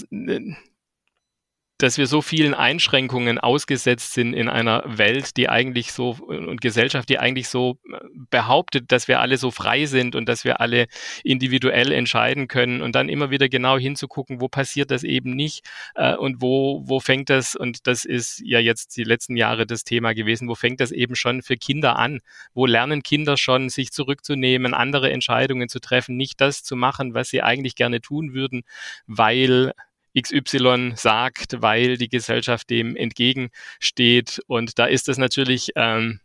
dass 1.82 1.98
wir 1.98 2.06
so 2.06 2.22
vielen 2.22 2.54
Einschränkungen 2.54 3.38
ausgesetzt 3.38 4.12
sind 4.12 4.34
in 4.34 4.48
einer 4.48 4.84
Welt, 4.86 5.36
die 5.36 5.48
eigentlich 5.48 5.92
so 5.92 6.10
und 6.26 6.60
Gesellschaft, 6.60 7.08
die 7.08 7.18
eigentlich 7.18 7.48
so 7.48 7.78
äh, 7.92 7.98
behauptet, 8.30 8.92
dass 8.92 9.08
wir 9.08 9.20
alle 9.20 9.36
so 9.36 9.50
frei 9.50 9.86
sind 9.86 10.14
und 10.14 10.28
dass 10.28 10.44
wir 10.44 10.60
alle 10.60 10.86
individuell 11.24 11.90
entscheiden 11.90 12.46
können 12.46 12.82
und 12.82 12.94
dann 12.94 13.08
immer 13.08 13.30
wieder 13.30 13.48
genau 13.48 13.78
hinzugucken, 13.78 14.40
wo 14.40 14.48
passiert 14.48 14.90
das 14.92 15.02
eben 15.02 15.34
nicht 15.34 15.66
äh, 15.96 16.14
und 16.14 16.40
wo, 16.40 16.82
wo 16.86 17.00
fängt 17.00 17.30
das, 17.30 17.56
und 17.56 17.86
das 17.86 18.04
ist 18.04 18.40
ja 18.44 18.60
jetzt 18.60 18.96
die 18.96 19.04
letzten 19.04 19.36
Jahre 19.36 19.66
das 19.66 19.82
Thema 19.82 20.14
gewesen, 20.14 20.48
wo 20.48 20.54
fängt 20.54 20.80
das 20.80 20.92
eben 20.92 21.16
schon 21.16 21.42
für 21.42 21.56
Kinder 21.56 21.96
an? 21.96 22.20
Wo 22.54 22.66
lernen 22.66 23.02
Kinder 23.02 23.36
schon, 23.36 23.68
sich 23.68 23.90
zurückzunehmen, 23.90 24.74
andere 24.74 25.10
Entscheidungen 25.10 25.68
zu 25.68 25.80
treffen, 25.80 26.16
nicht 26.16 26.40
das 26.40 26.62
zu 26.62 26.76
machen, 26.76 27.14
was 27.14 27.28
sie 27.28 27.42
eigentlich 27.42 27.74
gerne 27.74 28.00
tun 28.00 28.34
würden, 28.34 28.62
weil 29.06 29.72
XY 30.18 30.92
sagt, 30.94 31.62
weil 31.62 31.96
die 31.96 32.08
Gesellschaft 32.08 32.70
dem 32.70 32.96
entgegensteht. 32.96 34.42
Und 34.46 34.78
da 34.78 34.86
ist 34.86 35.08
es 35.08 35.18
natürlich 35.18 35.70
ähm, 35.76 36.20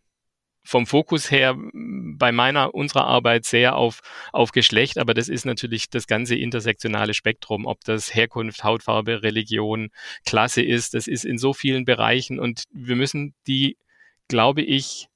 vom 0.67 0.85
Fokus 0.85 1.31
her 1.31 1.55
bei 1.73 2.31
meiner, 2.33 2.75
unserer 2.75 3.05
Arbeit 3.05 3.45
sehr 3.45 3.77
auf, 3.77 4.01
auf 4.33 4.51
Geschlecht, 4.51 4.97
aber 4.97 5.13
das 5.13 5.29
ist 5.29 5.45
natürlich 5.45 5.89
das 5.89 6.07
ganze 6.07 6.35
intersektionale 6.35 7.13
Spektrum, 7.13 7.65
ob 7.65 7.83
das 7.85 8.13
Herkunft, 8.13 8.65
Hautfarbe, 8.65 9.23
Religion, 9.23 9.89
Klasse 10.25 10.61
ist, 10.61 10.93
das 10.93 11.07
ist 11.07 11.23
in 11.23 11.37
so 11.37 11.53
vielen 11.53 11.85
Bereichen. 11.85 12.37
Und 12.37 12.63
wir 12.71 12.97
müssen 12.97 13.33
die, 13.47 13.77
glaube 14.27 14.61
ich, 14.61 15.07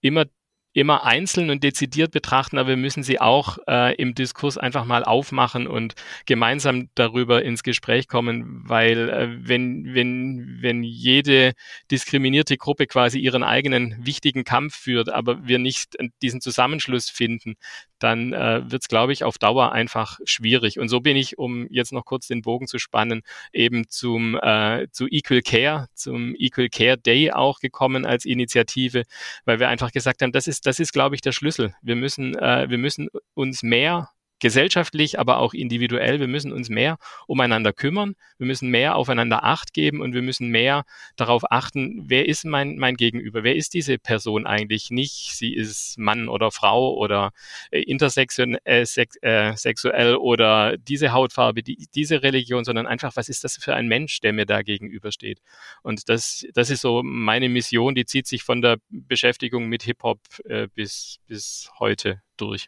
immer 0.00 0.26
immer 0.76 1.04
einzeln 1.04 1.48
und 1.48 1.64
dezidiert 1.64 2.10
betrachten, 2.10 2.58
aber 2.58 2.68
wir 2.68 2.76
müssen 2.76 3.02
sie 3.02 3.18
auch 3.18 3.56
äh, 3.66 3.94
im 3.94 4.14
Diskurs 4.14 4.58
einfach 4.58 4.84
mal 4.84 5.04
aufmachen 5.04 5.66
und 5.66 5.94
gemeinsam 6.26 6.90
darüber 6.94 7.42
ins 7.42 7.62
Gespräch 7.62 8.08
kommen, 8.08 8.62
weil 8.68 9.08
äh, 9.08 9.28
wenn, 9.40 9.94
wenn, 9.94 10.58
wenn 10.60 10.82
jede 10.82 11.54
diskriminierte 11.90 12.58
Gruppe 12.58 12.86
quasi 12.86 13.18
ihren 13.18 13.42
eigenen 13.42 13.96
wichtigen 14.04 14.44
Kampf 14.44 14.76
führt, 14.76 15.08
aber 15.08 15.48
wir 15.48 15.58
nicht 15.58 15.96
diesen 16.20 16.42
Zusammenschluss 16.42 17.08
finden, 17.08 17.54
dann 17.98 18.32
äh, 18.32 18.62
wird 18.70 18.82
es, 18.82 18.88
glaube 18.88 19.12
ich, 19.12 19.24
auf 19.24 19.38
Dauer 19.38 19.72
einfach 19.72 20.18
schwierig. 20.24 20.78
Und 20.78 20.88
so 20.88 21.00
bin 21.00 21.16
ich, 21.16 21.38
um 21.38 21.66
jetzt 21.70 21.92
noch 21.92 22.04
kurz 22.04 22.26
den 22.26 22.42
Bogen 22.42 22.66
zu 22.66 22.78
spannen, 22.78 23.22
eben 23.52 23.88
zum 23.88 24.38
äh, 24.40 24.86
zu 24.92 25.06
Equal 25.08 25.42
Care, 25.42 25.88
zum 25.94 26.34
Equal 26.36 26.68
Care 26.68 26.98
Day 26.98 27.32
auch 27.32 27.60
gekommen 27.60 28.06
als 28.06 28.24
Initiative, 28.24 29.04
weil 29.44 29.60
wir 29.60 29.68
einfach 29.68 29.92
gesagt 29.92 30.22
haben, 30.22 30.32
das 30.32 30.46
ist, 30.46 30.66
das 30.66 30.80
ist, 30.80 30.92
glaube 30.92 31.14
ich, 31.14 31.20
der 31.20 31.32
Schlüssel. 31.32 31.74
Wir 31.82 31.96
müssen, 31.96 32.36
äh, 32.36 32.66
wir 32.68 32.78
müssen 32.78 33.08
uns 33.34 33.62
mehr 33.62 34.10
gesellschaftlich, 34.38 35.18
aber 35.18 35.38
auch 35.38 35.54
individuell. 35.54 36.20
Wir 36.20 36.28
müssen 36.28 36.52
uns 36.52 36.68
mehr 36.68 36.98
umeinander 37.26 37.72
kümmern. 37.72 38.14
Wir 38.38 38.46
müssen 38.46 38.68
mehr 38.68 38.96
aufeinander 38.96 39.44
Acht 39.44 39.72
geben 39.72 40.00
und 40.00 40.14
wir 40.14 40.22
müssen 40.22 40.48
mehr 40.48 40.84
darauf 41.16 41.50
achten, 41.50 42.04
wer 42.06 42.28
ist 42.28 42.44
mein, 42.44 42.76
mein 42.76 42.96
Gegenüber? 42.96 43.44
Wer 43.44 43.56
ist 43.56 43.74
diese 43.74 43.98
Person 43.98 44.46
eigentlich? 44.46 44.90
Nicht, 44.90 45.36
sie 45.36 45.54
ist 45.54 45.98
Mann 45.98 46.28
oder 46.28 46.50
Frau 46.50 46.94
oder 46.94 47.32
äh, 47.70 47.80
intersexuell 47.80 48.58
äh, 48.64 48.84
sex, 48.84 49.16
äh, 49.22 49.54
sexuell 49.56 50.16
oder 50.16 50.76
diese 50.76 51.12
Hautfarbe, 51.12 51.62
die, 51.62 51.88
diese 51.94 52.22
Religion, 52.22 52.64
sondern 52.64 52.86
einfach, 52.86 53.16
was 53.16 53.28
ist 53.28 53.44
das 53.44 53.56
für 53.56 53.74
ein 53.74 53.88
Mensch, 53.88 54.20
der 54.20 54.32
mir 54.32 54.46
da 54.46 54.62
gegenübersteht? 54.62 55.40
Und 55.82 56.08
das, 56.08 56.46
das 56.52 56.70
ist 56.70 56.82
so 56.82 57.02
meine 57.02 57.48
Mission, 57.48 57.94
die 57.94 58.04
zieht 58.04 58.26
sich 58.26 58.42
von 58.42 58.60
der 58.60 58.76
Beschäftigung 58.90 59.66
mit 59.66 59.82
Hip-Hop 59.84 60.20
äh, 60.44 60.68
bis, 60.74 61.20
bis 61.26 61.70
heute 61.78 62.20
durch. 62.36 62.66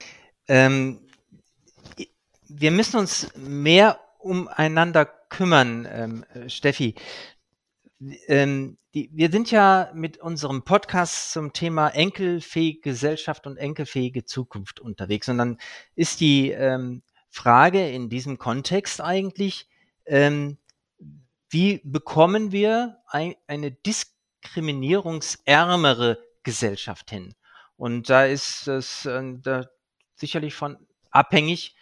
Ähm 0.49 1.08
wir 2.49 2.71
müssen 2.71 2.99
uns 2.99 3.29
mehr 3.37 4.01
umeinander 4.19 5.07
kümmern, 5.07 5.87
ähm, 5.91 6.25
Steffi. 6.49 6.95
Ähm, 8.27 8.79
die, 8.95 9.11
wir 9.13 9.31
sind 9.31 9.51
ja 9.51 9.91
mit 9.95 10.17
unserem 10.19 10.63
Podcast 10.63 11.33
zum 11.33 11.53
Thema 11.53 11.89
enkelfähige 11.89 12.81
Gesellschaft 12.81 13.47
und 13.47 13.59
enkelfähige 13.59 14.25
Zukunft 14.25 14.81
unterwegs. 14.81 15.29
Und 15.29 15.37
dann 15.39 15.59
ist 15.95 16.21
die 16.21 16.51
ähm, 16.51 17.03
Frage 17.29 17.91
in 17.91 18.09
diesem 18.09 18.39
Kontext 18.39 19.01
eigentlich, 19.01 19.69
ähm, 20.07 20.59
wie 21.51 21.81
bekommen 21.85 22.53
wir 22.53 22.99
ein, 23.07 23.35
eine 23.47 23.73
diskriminierungsärmere 23.73 26.19
Gesellschaft 26.43 27.11
hin? 27.11 27.35
Und 27.77 28.11
da 28.11 28.25
ist 28.25 28.67
es 28.69 29.07
äh, 29.07 29.23
da 29.43 29.67
sicherlich 30.17 30.55
von 30.55 30.77
abhängig, 31.11 31.75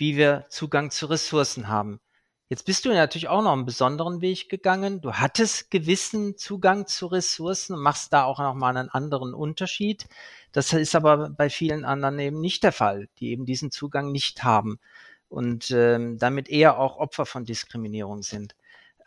wie 0.00 0.16
wir 0.16 0.46
Zugang 0.48 0.90
zu 0.90 1.06
Ressourcen 1.06 1.68
haben. 1.68 2.00
Jetzt 2.48 2.64
bist 2.64 2.84
du 2.84 2.88
natürlich 2.88 3.28
auch 3.28 3.42
noch 3.42 3.52
einen 3.52 3.66
besonderen 3.66 4.22
Weg 4.22 4.48
gegangen. 4.48 5.00
Du 5.00 5.12
hattest 5.12 5.70
gewissen 5.70 6.36
Zugang 6.36 6.86
zu 6.86 7.06
Ressourcen 7.06 7.74
und 7.74 7.82
machst 7.82 8.12
da 8.12 8.24
auch 8.24 8.40
nochmal 8.40 8.76
einen 8.76 8.88
anderen 8.88 9.34
Unterschied. 9.34 10.06
Das 10.50 10.72
ist 10.72 10.96
aber 10.96 11.30
bei 11.30 11.48
vielen 11.48 11.84
anderen 11.84 12.18
eben 12.18 12.40
nicht 12.40 12.64
der 12.64 12.72
Fall, 12.72 13.08
die 13.18 13.28
eben 13.30 13.44
diesen 13.44 13.70
Zugang 13.70 14.10
nicht 14.10 14.42
haben 14.42 14.80
und 15.28 15.70
ähm, 15.70 16.18
damit 16.18 16.48
eher 16.48 16.78
auch 16.78 16.96
Opfer 16.96 17.26
von 17.26 17.44
Diskriminierung 17.44 18.22
sind. 18.22 18.56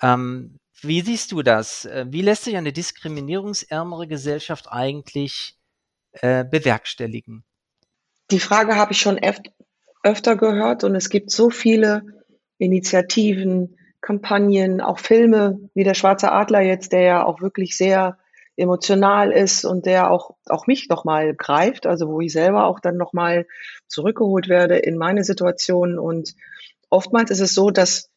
Ähm, 0.01 0.59
wie 0.79 1.01
siehst 1.01 1.31
du 1.31 1.41
das? 1.41 1.85
Äh, 1.85 2.05
wie 2.09 2.21
lässt 2.21 2.43
sich 2.43 2.55
eine 2.55 2.71
diskriminierungsärmere 2.71 4.07
Gesellschaft 4.07 4.71
eigentlich 4.71 5.57
äh, 6.13 6.45
bewerkstelligen? 6.45 7.43
Die 8.31 8.39
Frage 8.39 8.75
habe 8.75 8.93
ich 8.93 9.01
schon 9.01 9.17
öfter 10.03 10.35
gehört 10.35 10.83
und 10.83 10.95
es 10.95 11.09
gibt 11.09 11.31
so 11.31 11.49
viele 11.49 12.03
Initiativen, 12.57 13.77
Kampagnen, 14.01 14.81
auch 14.81 14.99
Filme 14.99 15.69
wie 15.73 15.85
der 15.85 15.93
Schwarze 15.93 16.31
Adler 16.31 16.61
jetzt, 16.61 16.91
der 16.91 17.01
ja 17.01 17.25
auch 17.25 17.41
wirklich 17.41 17.77
sehr 17.77 18.17
emotional 18.55 19.31
ist 19.31 19.65
und 19.65 19.85
der 19.85 20.11
auch, 20.11 20.35
auch 20.47 20.67
mich 20.67 20.89
nochmal 20.89 21.33
greift, 21.33 21.87
also 21.87 22.09
wo 22.09 22.21
ich 22.21 22.33
selber 22.33 22.65
auch 22.65 22.79
dann 22.79 22.97
nochmal 22.97 23.47
zurückgeholt 23.87 24.47
werde 24.47 24.77
in 24.77 24.97
meine 24.97 25.23
Situation. 25.23 25.97
Und 25.97 26.35
oftmals 26.89 27.31
ist 27.31 27.39
es 27.39 27.53
so, 27.53 27.71
dass 27.71 28.11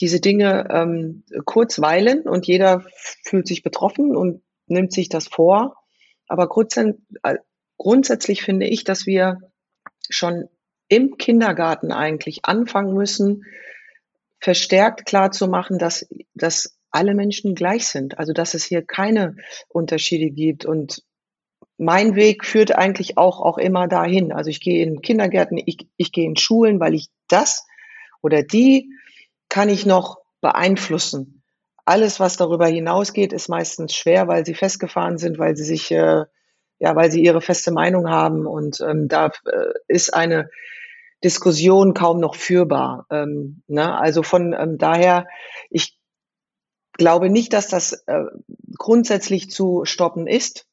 diese 0.00 0.20
Dinge 0.20 0.66
ähm, 0.70 1.24
kurz 1.44 1.80
weilen 1.80 2.22
und 2.22 2.46
jeder 2.46 2.84
fühlt 3.24 3.46
sich 3.46 3.62
betroffen 3.62 4.16
und 4.16 4.42
nimmt 4.66 4.92
sich 4.92 5.08
das 5.08 5.28
vor. 5.28 5.76
Aber 6.26 6.48
äh, 7.22 7.36
grundsätzlich 7.76 8.42
finde 8.42 8.66
ich, 8.66 8.84
dass 8.84 9.06
wir 9.06 9.38
schon 10.08 10.48
im 10.92 11.16
Kindergarten 11.16 11.90
eigentlich 11.90 12.44
anfangen 12.44 12.92
müssen, 12.92 13.46
verstärkt 14.40 15.06
klarzumachen, 15.06 15.78
dass, 15.78 16.06
dass 16.34 16.76
alle 16.90 17.14
Menschen 17.14 17.54
gleich 17.54 17.86
sind. 17.86 18.18
Also, 18.18 18.34
dass 18.34 18.52
es 18.52 18.64
hier 18.64 18.82
keine 18.82 19.36
Unterschiede 19.68 20.28
gibt. 20.28 20.66
Und 20.66 21.02
mein 21.78 22.14
Weg 22.14 22.44
führt 22.44 22.76
eigentlich 22.76 23.16
auch, 23.16 23.40
auch 23.40 23.56
immer 23.56 23.88
dahin. 23.88 24.32
Also, 24.32 24.50
ich 24.50 24.60
gehe 24.60 24.84
in 24.84 25.00
Kindergärten, 25.00 25.56
ich, 25.64 25.78
ich 25.96 26.12
gehe 26.12 26.26
in 26.26 26.36
Schulen, 26.36 26.78
weil 26.78 26.92
ich 26.92 27.08
das 27.26 27.66
oder 28.20 28.42
die 28.42 28.90
kann 29.48 29.70
ich 29.70 29.86
noch 29.86 30.18
beeinflussen. 30.42 31.42
Alles, 31.86 32.20
was 32.20 32.36
darüber 32.36 32.66
hinausgeht, 32.66 33.32
ist 33.32 33.48
meistens 33.48 33.94
schwer, 33.94 34.28
weil 34.28 34.44
sie 34.44 34.54
festgefahren 34.54 35.16
sind, 35.16 35.38
weil 35.38 35.56
sie 35.56 35.64
sich, 35.64 35.90
äh, 35.90 36.24
ja, 36.80 36.96
weil 36.96 37.10
sie 37.10 37.22
ihre 37.22 37.40
feste 37.40 37.72
Meinung 37.72 38.10
haben. 38.10 38.46
Und 38.46 38.82
ähm, 38.82 39.08
da 39.08 39.28
äh, 39.46 39.72
ist 39.88 40.12
eine 40.12 40.50
Diskussion 41.24 41.94
kaum 41.94 42.20
noch 42.20 42.34
führbar. 42.34 43.06
Ähm, 43.10 43.62
ne? 43.66 43.96
Also 43.98 44.22
von 44.22 44.52
ähm, 44.52 44.78
daher, 44.78 45.26
ich 45.70 45.96
glaube 46.92 47.30
nicht, 47.30 47.52
dass 47.52 47.68
das 47.68 47.92
äh, 48.06 48.24
grundsätzlich 48.76 49.50
zu 49.50 49.84
stoppen 49.84 50.26
ist. 50.26 50.66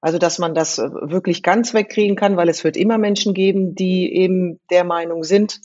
Also, 0.00 0.18
dass 0.18 0.38
man 0.38 0.54
das 0.54 0.78
äh, 0.78 0.90
wirklich 0.90 1.42
ganz 1.42 1.74
wegkriegen 1.74 2.16
kann, 2.16 2.36
weil 2.36 2.48
es 2.48 2.64
wird 2.64 2.76
immer 2.76 2.98
Menschen 2.98 3.34
geben, 3.34 3.74
die 3.74 4.12
eben 4.12 4.60
der 4.70 4.84
Meinung 4.84 5.22
sind, 5.22 5.60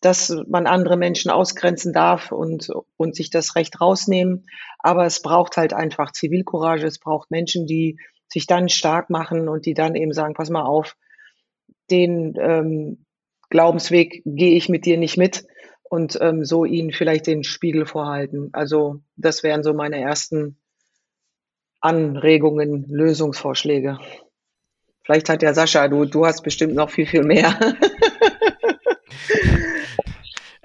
dass 0.00 0.36
man 0.46 0.66
andere 0.66 0.96
Menschen 0.96 1.30
ausgrenzen 1.30 1.92
darf 1.92 2.30
und, 2.30 2.70
und 2.96 3.16
sich 3.16 3.30
das 3.30 3.56
Recht 3.56 3.80
rausnehmen. 3.80 4.46
Aber 4.78 5.06
es 5.06 5.22
braucht 5.22 5.56
halt 5.56 5.72
einfach 5.72 6.12
Zivilcourage. 6.12 6.86
Es 6.86 6.98
braucht 6.98 7.30
Menschen, 7.30 7.66
die 7.66 7.98
sich 8.28 8.46
dann 8.46 8.68
stark 8.68 9.10
machen 9.10 9.48
und 9.48 9.66
die 9.66 9.74
dann 9.74 9.94
eben 9.94 10.12
sagen, 10.12 10.34
pass 10.34 10.50
mal 10.50 10.64
auf, 10.64 10.96
den 11.90 12.34
ähm, 12.38 13.04
Glaubensweg 13.50 14.22
gehe 14.24 14.56
ich 14.56 14.68
mit 14.68 14.86
dir 14.86 14.96
nicht 14.98 15.16
mit 15.16 15.46
und 15.82 16.18
ähm, 16.20 16.44
so 16.44 16.64
ihnen 16.64 16.92
vielleicht 16.92 17.26
den 17.26 17.44
Spiegel 17.44 17.86
vorhalten. 17.86 18.50
Also 18.52 19.00
das 19.16 19.42
wären 19.42 19.62
so 19.62 19.74
meine 19.74 20.00
ersten 20.00 20.58
Anregungen, 21.80 22.86
Lösungsvorschläge. 22.88 23.98
Vielleicht 25.04 25.28
hat 25.28 25.42
der 25.42 25.54
Sascha, 25.54 25.86
du, 25.88 26.06
du 26.06 26.24
hast 26.24 26.42
bestimmt 26.42 26.74
noch 26.74 26.90
viel, 26.90 27.06
viel 27.06 27.24
mehr. 27.24 27.58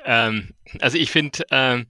ähm, 0.06 0.54
also 0.80 0.98
ich 0.98 1.12
finde, 1.12 1.44
ähm, 1.52 1.88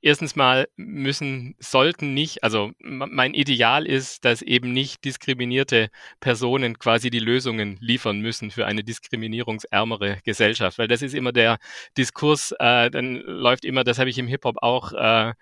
erstens 0.00 0.36
mal 0.36 0.68
müssen, 0.76 1.54
sollten 1.58 2.14
nicht, 2.14 2.44
also 2.44 2.72
mein 2.78 3.34
Ideal 3.34 3.86
ist, 3.86 4.24
dass 4.24 4.42
eben 4.42 4.72
nicht 4.72 5.04
diskriminierte 5.04 5.90
Personen 6.20 6.78
quasi 6.78 7.10
die 7.10 7.18
Lösungen 7.18 7.78
liefern 7.80 8.20
müssen 8.20 8.50
für 8.50 8.66
eine 8.66 8.84
diskriminierungsärmere 8.84 10.18
Gesellschaft, 10.24 10.78
weil 10.78 10.88
das 10.88 11.02
ist 11.02 11.14
immer 11.14 11.32
der 11.32 11.58
Diskurs, 11.96 12.52
äh, 12.58 12.90
dann 12.90 13.16
läuft 13.16 13.64
immer, 13.64 13.84
das 13.84 13.98
habe 13.98 14.10
ich 14.10 14.18
im 14.18 14.28
Hip-Hop 14.28 14.56
auch 14.62 14.92
äh, 14.92 15.32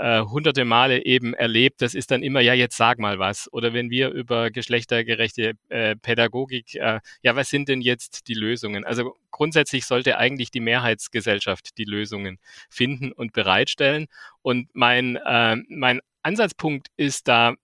äh, 0.00 0.22
hunderte 0.22 0.64
Male 0.64 1.04
eben 1.04 1.34
erlebt, 1.34 1.82
das 1.82 1.94
ist 1.94 2.10
dann 2.10 2.22
immer, 2.22 2.40
ja, 2.40 2.54
jetzt 2.54 2.76
sag 2.76 2.98
mal 2.98 3.18
was. 3.18 3.52
Oder 3.52 3.74
wenn 3.74 3.90
wir 3.90 4.10
über 4.10 4.50
geschlechtergerechte 4.50 5.52
äh, 5.68 5.94
Pädagogik, 5.96 6.74
äh, 6.74 7.00
ja, 7.22 7.36
was 7.36 7.50
sind 7.50 7.68
denn 7.68 7.82
jetzt 7.82 8.26
die 8.28 8.34
Lösungen? 8.34 8.84
Also 8.84 9.16
grundsätzlich 9.30 9.84
sollte 9.84 10.16
eigentlich 10.16 10.50
die 10.50 10.60
Mehrheitsgesellschaft 10.60 11.76
die 11.76 11.84
Lösungen 11.84 12.38
finden 12.70 13.12
und 13.12 13.32
bereitstellen. 13.32 14.06
Und 14.42 14.68
mein, 14.72 15.16
äh, 15.16 15.56
mein 15.68 16.00
Ansatzpunkt 16.22 16.88
ist 16.96 17.28
da, 17.28 17.54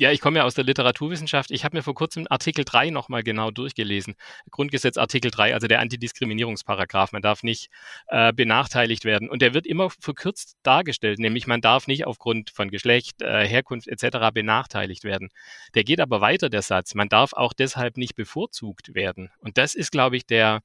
ja, 0.00 0.10
ich 0.10 0.22
komme 0.22 0.38
ja 0.38 0.44
aus 0.44 0.54
der 0.54 0.64
Literaturwissenschaft. 0.64 1.50
Ich 1.50 1.62
habe 1.62 1.76
mir 1.76 1.82
vor 1.82 1.94
kurzem 1.94 2.26
Artikel 2.30 2.64
3 2.64 2.88
nochmal 2.88 3.22
genau 3.22 3.50
durchgelesen. 3.50 4.14
Grundgesetz 4.50 4.96
Artikel 4.96 5.30
3, 5.30 5.52
also 5.52 5.66
der 5.66 5.80
Antidiskriminierungsparagraph. 5.80 7.12
Man 7.12 7.20
darf 7.20 7.42
nicht 7.42 7.68
äh, 8.06 8.32
benachteiligt 8.32 9.04
werden. 9.04 9.28
Und 9.28 9.42
der 9.42 9.52
wird 9.52 9.66
immer 9.66 9.90
verkürzt 9.90 10.56
dargestellt, 10.62 11.18
nämlich 11.18 11.46
man 11.46 11.60
darf 11.60 11.86
nicht 11.86 12.06
aufgrund 12.06 12.48
von 12.48 12.70
Geschlecht, 12.70 13.20
äh, 13.20 13.46
Herkunft 13.46 13.88
etc. 13.88 14.30
benachteiligt 14.32 15.04
werden. 15.04 15.28
Der 15.74 15.84
geht 15.84 16.00
aber 16.00 16.22
weiter, 16.22 16.48
der 16.48 16.62
Satz. 16.62 16.94
Man 16.94 17.10
darf 17.10 17.34
auch 17.34 17.52
deshalb 17.52 17.98
nicht 17.98 18.16
bevorzugt 18.16 18.94
werden. 18.94 19.28
Und 19.40 19.58
das 19.58 19.74
ist, 19.74 19.92
glaube 19.92 20.16
ich, 20.16 20.24
der, 20.24 20.60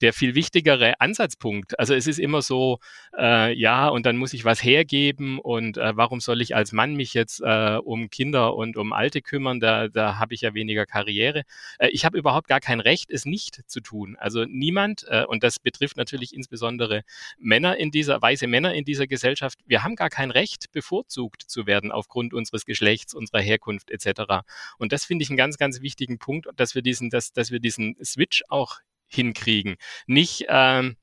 der 0.00 0.14
viel 0.14 0.34
wichtigere 0.34 0.98
Ansatzpunkt. 0.98 1.78
Also 1.78 1.92
es 1.92 2.06
ist 2.06 2.18
immer 2.18 2.40
so, 2.40 2.78
äh, 3.18 3.52
ja, 3.52 3.88
und 3.88 4.06
dann 4.06 4.16
muss 4.16 4.32
ich 4.32 4.46
was 4.46 4.64
hergeben 4.64 5.38
und 5.38 5.76
äh, 5.76 5.94
warum 5.94 6.20
soll 6.20 6.40
ich 6.40 6.56
als 6.56 6.72
Mann 6.72 6.94
mich 6.94 7.12
jetzt 7.12 7.42
äh, 7.42 7.76
um 7.84 8.08
Kinder 8.08 8.54
und 8.56 8.77
um 8.78 8.92
Alte 8.92 9.22
kümmern, 9.22 9.60
da, 9.60 9.88
da 9.88 10.18
habe 10.18 10.34
ich 10.34 10.42
ja 10.42 10.54
weniger 10.54 10.86
Karriere. 10.86 11.42
Äh, 11.78 11.88
ich 11.88 12.04
habe 12.04 12.18
überhaupt 12.18 12.48
gar 12.48 12.60
kein 12.60 12.80
Recht, 12.80 13.10
es 13.10 13.24
nicht 13.24 13.62
zu 13.66 13.80
tun. 13.80 14.16
Also 14.18 14.44
niemand, 14.44 15.04
äh, 15.08 15.24
und 15.24 15.42
das 15.42 15.58
betrifft 15.58 15.96
natürlich 15.96 16.34
insbesondere 16.34 17.02
Männer 17.38 17.76
in 17.76 17.90
dieser, 17.90 18.20
weiße 18.20 18.46
Männer 18.46 18.74
in 18.74 18.84
dieser 18.84 19.06
Gesellschaft, 19.06 19.58
wir 19.66 19.82
haben 19.82 19.96
gar 19.96 20.10
kein 20.10 20.30
Recht, 20.30 20.72
bevorzugt 20.72 21.42
zu 21.42 21.66
werden 21.66 21.92
aufgrund 21.92 22.34
unseres 22.34 22.64
Geschlechts, 22.64 23.14
unserer 23.14 23.40
Herkunft 23.40 23.90
etc. 23.90 24.44
Und 24.78 24.92
das 24.92 25.04
finde 25.04 25.22
ich 25.22 25.30
einen 25.30 25.36
ganz, 25.36 25.58
ganz 25.58 25.80
wichtigen 25.80 26.18
Punkt, 26.18 26.48
dass 26.56 26.74
wir 26.74 26.82
diesen, 26.82 27.10
dass, 27.10 27.32
dass 27.32 27.50
wir 27.50 27.60
diesen 27.60 27.96
Switch 28.04 28.42
auch 28.48 28.78
hinkriegen. 29.06 29.76
Nicht, 30.06 30.46
ähm, 30.48 30.96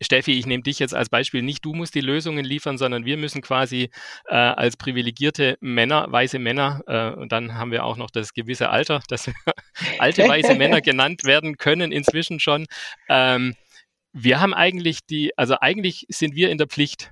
Steffi, 0.00 0.38
ich 0.38 0.46
nehme 0.46 0.62
dich 0.62 0.78
jetzt 0.78 0.94
als 0.94 1.08
Beispiel. 1.08 1.42
Nicht 1.42 1.64
du 1.64 1.72
musst 1.74 1.94
die 1.94 2.00
Lösungen 2.00 2.44
liefern, 2.44 2.78
sondern 2.78 3.04
wir 3.04 3.16
müssen 3.16 3.42
quasi 3.42 3.90
äh, 4.26 4.34
als 4.34 4.76
privilegierte 4.76 5.56
Männer, 5.60 6.06
weiße 6.10 6.38
Männer, 6.38 6.80
äh, 6.86 7.10
und 7.10 7.32
dann 7.32 7.54
haben 7.54 7.70
wir 7.70 7.84
auch 7.84 7.96
noch 7.96 8.10
das 8.10 8.32
gewisse 8.34 8.70
Alter, 8.70 9.02
dass 9.08 9.30
alte 9.98 10.28
weiße 10.28 10.54
Männer 10.54 10.80
genannt 10.80 11.24
werden 11.24 11.56
können 11.56 11.92
inzwischen 11.92 12.40
schon. 12.40 12.66
Ähm, 13.08 13.54
wir 14.12 14.40
haben 14.40 14.54
eigentlich 14.54 15.06
die, 15.06 15.36
also 15.36 15.56
eigentlich 15.60 16.06
sind 16.08 16.34
wir 16.34 16.50
in 16.50 16.58
der 16.58 16.66
Pflicht, 16.66 17.10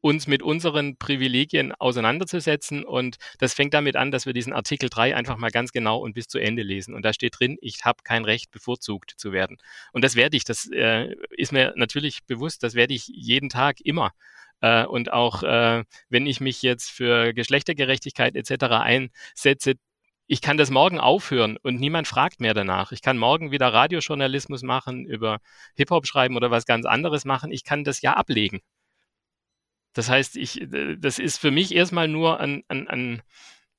uns 0.00 0.26
mit 0.26 0.42
unseren 0.42 0.96
Privilegien 0.96 1.72
auseinanderzusetzen. 1.72 2.84
Und 2.84 3.16
das 3.38 3.54
fängt 3.54 3.74
damit 3.74 3.96
an, 3.96 4.10
dass 4.10 4.26
wir 4.26 4.32
diesen 4.32 4.52
Artikel 4.52 4.88
3 4.88 5.16
einfach 5.16 5.36
mal 5.36 5.50
ganz 5.50 5.72
genau 5.72 5.98
und 5.98 6.14
bis 6.14 6.28
zu 6.28 6.38
Ende 6.38 6.62
lesen. 6.62 6.94
Und 6.94 7.04
da 7.04 7.12
steht 7.12 7.38
drin, 7.38 7.56
ich 7.60 7.84
habe 7.84 8.02
kein 8.04 8.24
Recht, 8.24 8.50
bevorzugt 8.50 9.14
zu 9.16 9.32
werden. 9.32 9.56
Und 9.92 10.04
das 10.04 10.14
werde 10.14 10.36
ich, 10.36 10.44
das 10.44 10.70
äh, 10.70 11.14
ist 11.30 11.52
mir 11.52 11.72
natürlich 11.76 12.24
bewusst, 12.24 12.62
das 12.62 12.74
werde 12.74 12.94
ich 12.94 13.08
jeden 13.08 13.48
Tag 13.48 13.80
immer. 13.80 14.12
Äh, 14.60 14.84
und 14.86 15.12
auch 15.12 15.42
äh, 15.42 15.84
wenn 16.08 16.26
ich 16.26 16.40
mich 16.40 16.62
jetzt 16.62 16.90
für 16.90 17.34
Geschlechtergerechtigkeit 17.34 18.36
etc. 18.36 18.64
einsetze, 18.64 19.74
ich 20.28 20.40
kann 20.40 20.56
das 20.56 20.70
morgen 20.70 20.98
aufhören 20.98 21.56
und 21.62 21.78
niemand 21.78 22.08
fragt 22.08 22.40
mehr 22.40 22.54
danach. 22.54 22.90
Ich 22.90 23.00
kann 23.00 23.16
morgen 23.16 23.52
wieder 23.52 23.72
Radiojournalismus 23.72 24.62
machen, 24.62 25.06
über 25.06 25.38
Hip-Hop 25.76 26.06
schreiben 26.06 26.36
oder 26.36 26.50
was 26.50 26.66
ganz 26.66 26.84
anderes 26.84 27.24
machen. 27.24 27.52
Ich 27.52 27.62
kann 27.62 27.84
das 27.84 28.02
ja 28.02 28.14
ablegen. 28.14 28.60
Das 29.96 30.10
heißt, 30.10 30.36
ich, 30.36 30.60
das 30.98 31.18
ist 31.18 31.38
für 31.38 31.50
mich 31.50 31.74
erstmal 31.74 32.06
nur 32.06 32.38
ein, 32.38 32.64
ein, 32.68 32.86
ein, 32.86 33.22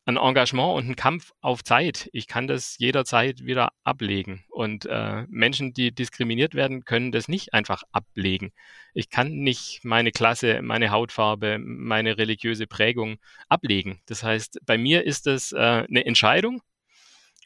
Engagement 0.08 0.76
und 0.76 0.90
ein 0.90 0.96
Kampf 0.96 1.32
auf 1.42 1.64
Zeit. 1.64 2.10
Ich 2.12 2.28
kann 2.28 2.48
das 2.48 2.80
jederzeit 2.80 3.46
wieder 3.46 3.70
ablegen. 3.84 4.44
Und 4.50 4.88
äh, 4.88 5.26
Menschen, 5.30 5.74
die 5.74 5.94
diskriminiert 5.94 6.56
werden, 6.56 6.86
können 6.86 7.12
das 7.12 7.28
nicht 7.28 7.54
einfach 7.54 7.84
ablegen. 7.92 8.52
Ich 8.96 9.12
kann 9.12 9.30
nicht 9.32 9.82
meine 9.84 10.12
Klasse, 10.12 10.64
meine 10.64 10.90
Hautfarbe, 10.90 11.60
meine 11.60 12.18
religiöse 12.18 12.66
Prägung 12.66 13.18
ablegen. 13.48 14.02
Das 14.08 14.24
heißt, 14.24 14.60
bei 14.66 14.80
mir 14.80 15.04
ist 15.04 15.28
das 15.28 15.52
äh, 15.52 15.58
eine 15.58 16.04
Entscheidung. 16.04 16.64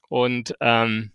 Und 0.08 0.56
ähm, 0.62 1.12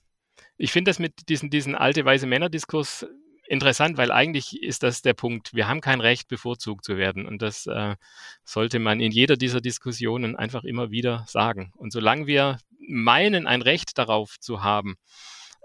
ich 0.59 0.73
finde 0.73 0.91
das 0.91 0.99
mit 0.99 1.31
diesen, 1.31 1.49
diesen 1.49 1.75
alte 1.75 2.05
weiße 2.05 2.27
Männer-Diskurs 2.27 3.07
interessant, 3.49 3.97
weil 3.97 4.11
eigentlich 4.11 4.63
ist 4.63 4.83
das 4.83 5.03
der 5.03 5.15
Punkt. 5.15 5.55
Wir 5.55 5.69
haben 5.69 5.81
kein 5.81 6.01
Recht, 6.01 6.29
bevorzugt 6.29 6.85
zu 6.85 6.97
werden. 6.97 7.27
Und 7.27 7.43
das 7.43 7.67
äh, 7.67 7.97
sollte 8.45 8.79
man 8.79 9.01
in 9.01 9.13
jeder 9.13 9.37
dieser 9.37 9.61
Diskussionen 9.61 10.37
einfach 10.37 10.65
immer 10.65 10.91
wieder 10.91 11.25
sagen. 11.29 11.73
Und 11.77 11.93
solange 11.93 12.27
wir 12.27 12.59
meinen, 12.79 13.47
ein 13.47 13.63
Recht 13.63 13.99
darauf 13.99 14.39
zu 14.41 14.63
haben, 14.63 14.97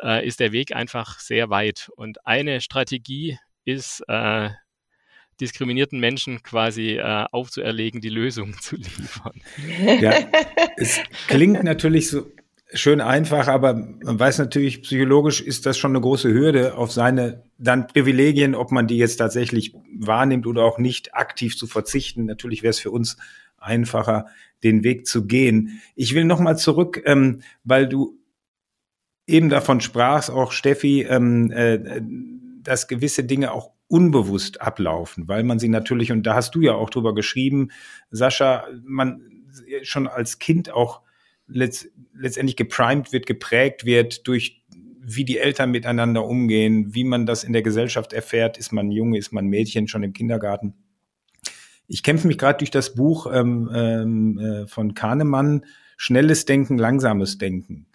äh, 0.01 0.25
ist 0.25 0.39
der 0.39 0.51
Weg 0.51 0.75
einfach 0.75 1.19
sehr 1.19 1.49
weit. 1.49 1.89
Und 1.95 2.25
eine 2.25 2.61
Strategie 2.61 3.37
ist, 3.65 4.03
äh, 4.07 4.49
diskriminierten 5.41 5.99
Menschen 5.99 6.43
quasi 6.43 6.97
äh, 6.97 7.25
aufzuerlegen, 7.31 7.99
die 7.99 8.09
Lösung 8.09 8.55
zu 8.61 8.75
liefern. 8.75 9.41
Ja, 9.99 10.13
es 10.77 11.01
klingt 11.27 11.63
natürlich 11.63 12.09
so 12.09 12.31
schön 12.73 13.01
einfach, 13.01 13.47
aber 13.47 13.73
man 13.73 14.19
weiß 14.19 14.39
natürlich, 14.39 14.81
psychologisch 14.81 15.41
ist 15.41 15.65
das 15.65 15.77
schon 15.77 15.91
eine 15.91 16.01
große 16.01 16.31
Hürde, 16.31 16.75
auf 16.75 16.91
seine 16.91 17.43
dann 17.57 17.87
Privilegien, 17.87 18.55
ob 18.55 18.71
man 18.71 18.87
die 18.87 18.97
jetzt 18.97 19.17
tatsächlich 19.17 19.73
wahrnimmt 19.97 20.47
oder 20.47 20.63
auch 20.63 20.77
nicht, 20.77 21.13
aktiv 21.13 21.57
zu 21.57 21.67
verzichten. 21.67 22.25
Natürlich 22.25 22.63
wäre 22.63 22.71
es 22.71 22.79
für 22.79 22.91
uns 22.91 23.17
einfacher, 23.57 24.27
den 24.63 24.83
Weg 24.83 25.07
zu 25.07 25.25
gehen. 25.25 25.81
Ich 25.95 26.15
will 26.15 26.25
nochmal 26.25 26.57
zurück, 26.57 27.01
ähm, 27.05 27.41
weil 27.63 27.87
du 27.87 28.17
eben 29.27 29.49
davon 29.49 29.81
sprachst, 29.81 30.31
auch 30.31 30.51
Steffi, 30.51 31.03
ähm, 31.03 31.51
äh, 31.51 32.01
dass 32.61 32.87
gewisse 32.87 33.23
Dinge 33.23 33.51
auch 33.51 33.71
unbewusst 33.87 34.61
ablaufen, 34.61 35.27
weil 35.27 35.43
man 35.43 35.59
sie 35.59 35.67
natürlich, 35.67 36.11
und 36.11 36.23
da 36.23 36.35
hast 36.35 36.55
du 36.55 36.61
ja 36.61 36.73
auch 36.73 36.89
drüber 36.89 37.13
geschrieben, 37.13 37.71
Sascha, 38.09 38.65
man 38.83 39.21
schon 39.83 40.07
als 40.07 40.39
Kind 40.39 40.71
auch 40.71 41.01
letzt, 41.51 41.89
letztendlich 42.13 42.55
geprimed 42.55 43.11
wird, 43.11 43.25
geprägt 43.25 43.85
wird 43.85 44.27
durch 44.27 44.61
wie 45.03 45.25
die 45.25 45.39
Eltern 45.39 45.71
miteinander 45.71 46.25
umgehen, 46.25 46.93
wie 46.93 47.03
man 47.03 47.25
das 47.25 47.43
in 47.43 47.53
der 47.53 47.63
Gesellschaft 47.63 48.13
erfährt, 48.13 48.57
ist 48.57 48.71
man 48.71 48.91
Junge, 48.91 49.17
ist 49.17 49.33
man 49.33 49.47
Mädchen 49.47 49.87
schon 49.87 50.03
im 50.03 50.13
Kindergarten. 50.13 50.73
Ich 51.87 52.03
kämpfe 52.03 52.27
mich 52.27 52.37
gerade 52.37 52.59
durch 52.59 52.71
das 52.71 52.93
Buch 52.93 53.27
ähm, 53.33 53.69
ähm, 53.73 54.39
äh, 54.39 54.67
von 54.67 54.93
Kahnemann, 54.93 55.65
Schnelles 55.97 56.45
Denken, 56.45 56.77
langsames 56.77 57.37
Denken, 57.37 57.87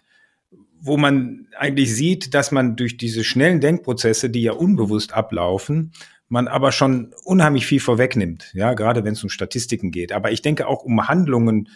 wo 0.79 0.97
man 0.97 1.47
eigentlich 1.57 1.93
sieht, 1.93 2.33
dass 2.33 2.51
man 2.51 2.75
durch 2.75 2.97
diese 2.97 3.23
schnellen 3.23 3.59
Denkprozesse, 3.59 4.29
die 4.29 4.43
ja 4.43 4.53
unbewusst 4.53 5.13
ablaufen, 5.13 5.91
man 6.29 6.47
aber 6.47 6.71
schon 6.71 7.13
unheimlich 7.23 7.65
viel 7.65 7.79
vorwegnimmt, 7.79 8.51
ja, 8.53 8.73
gerade 8.73 9.03
wenn 9.03 9.13
es 9.13 9.23
um 9.23 9.29
Statistiken 9.29 9.91
geht. 9.91 10.11
Aber 10.11 10.31
ich 10.31 10.41
denke 10.41 10.67
auch 10.67 10.83
um 10.83 11.07
Handlungen 11.07 11.69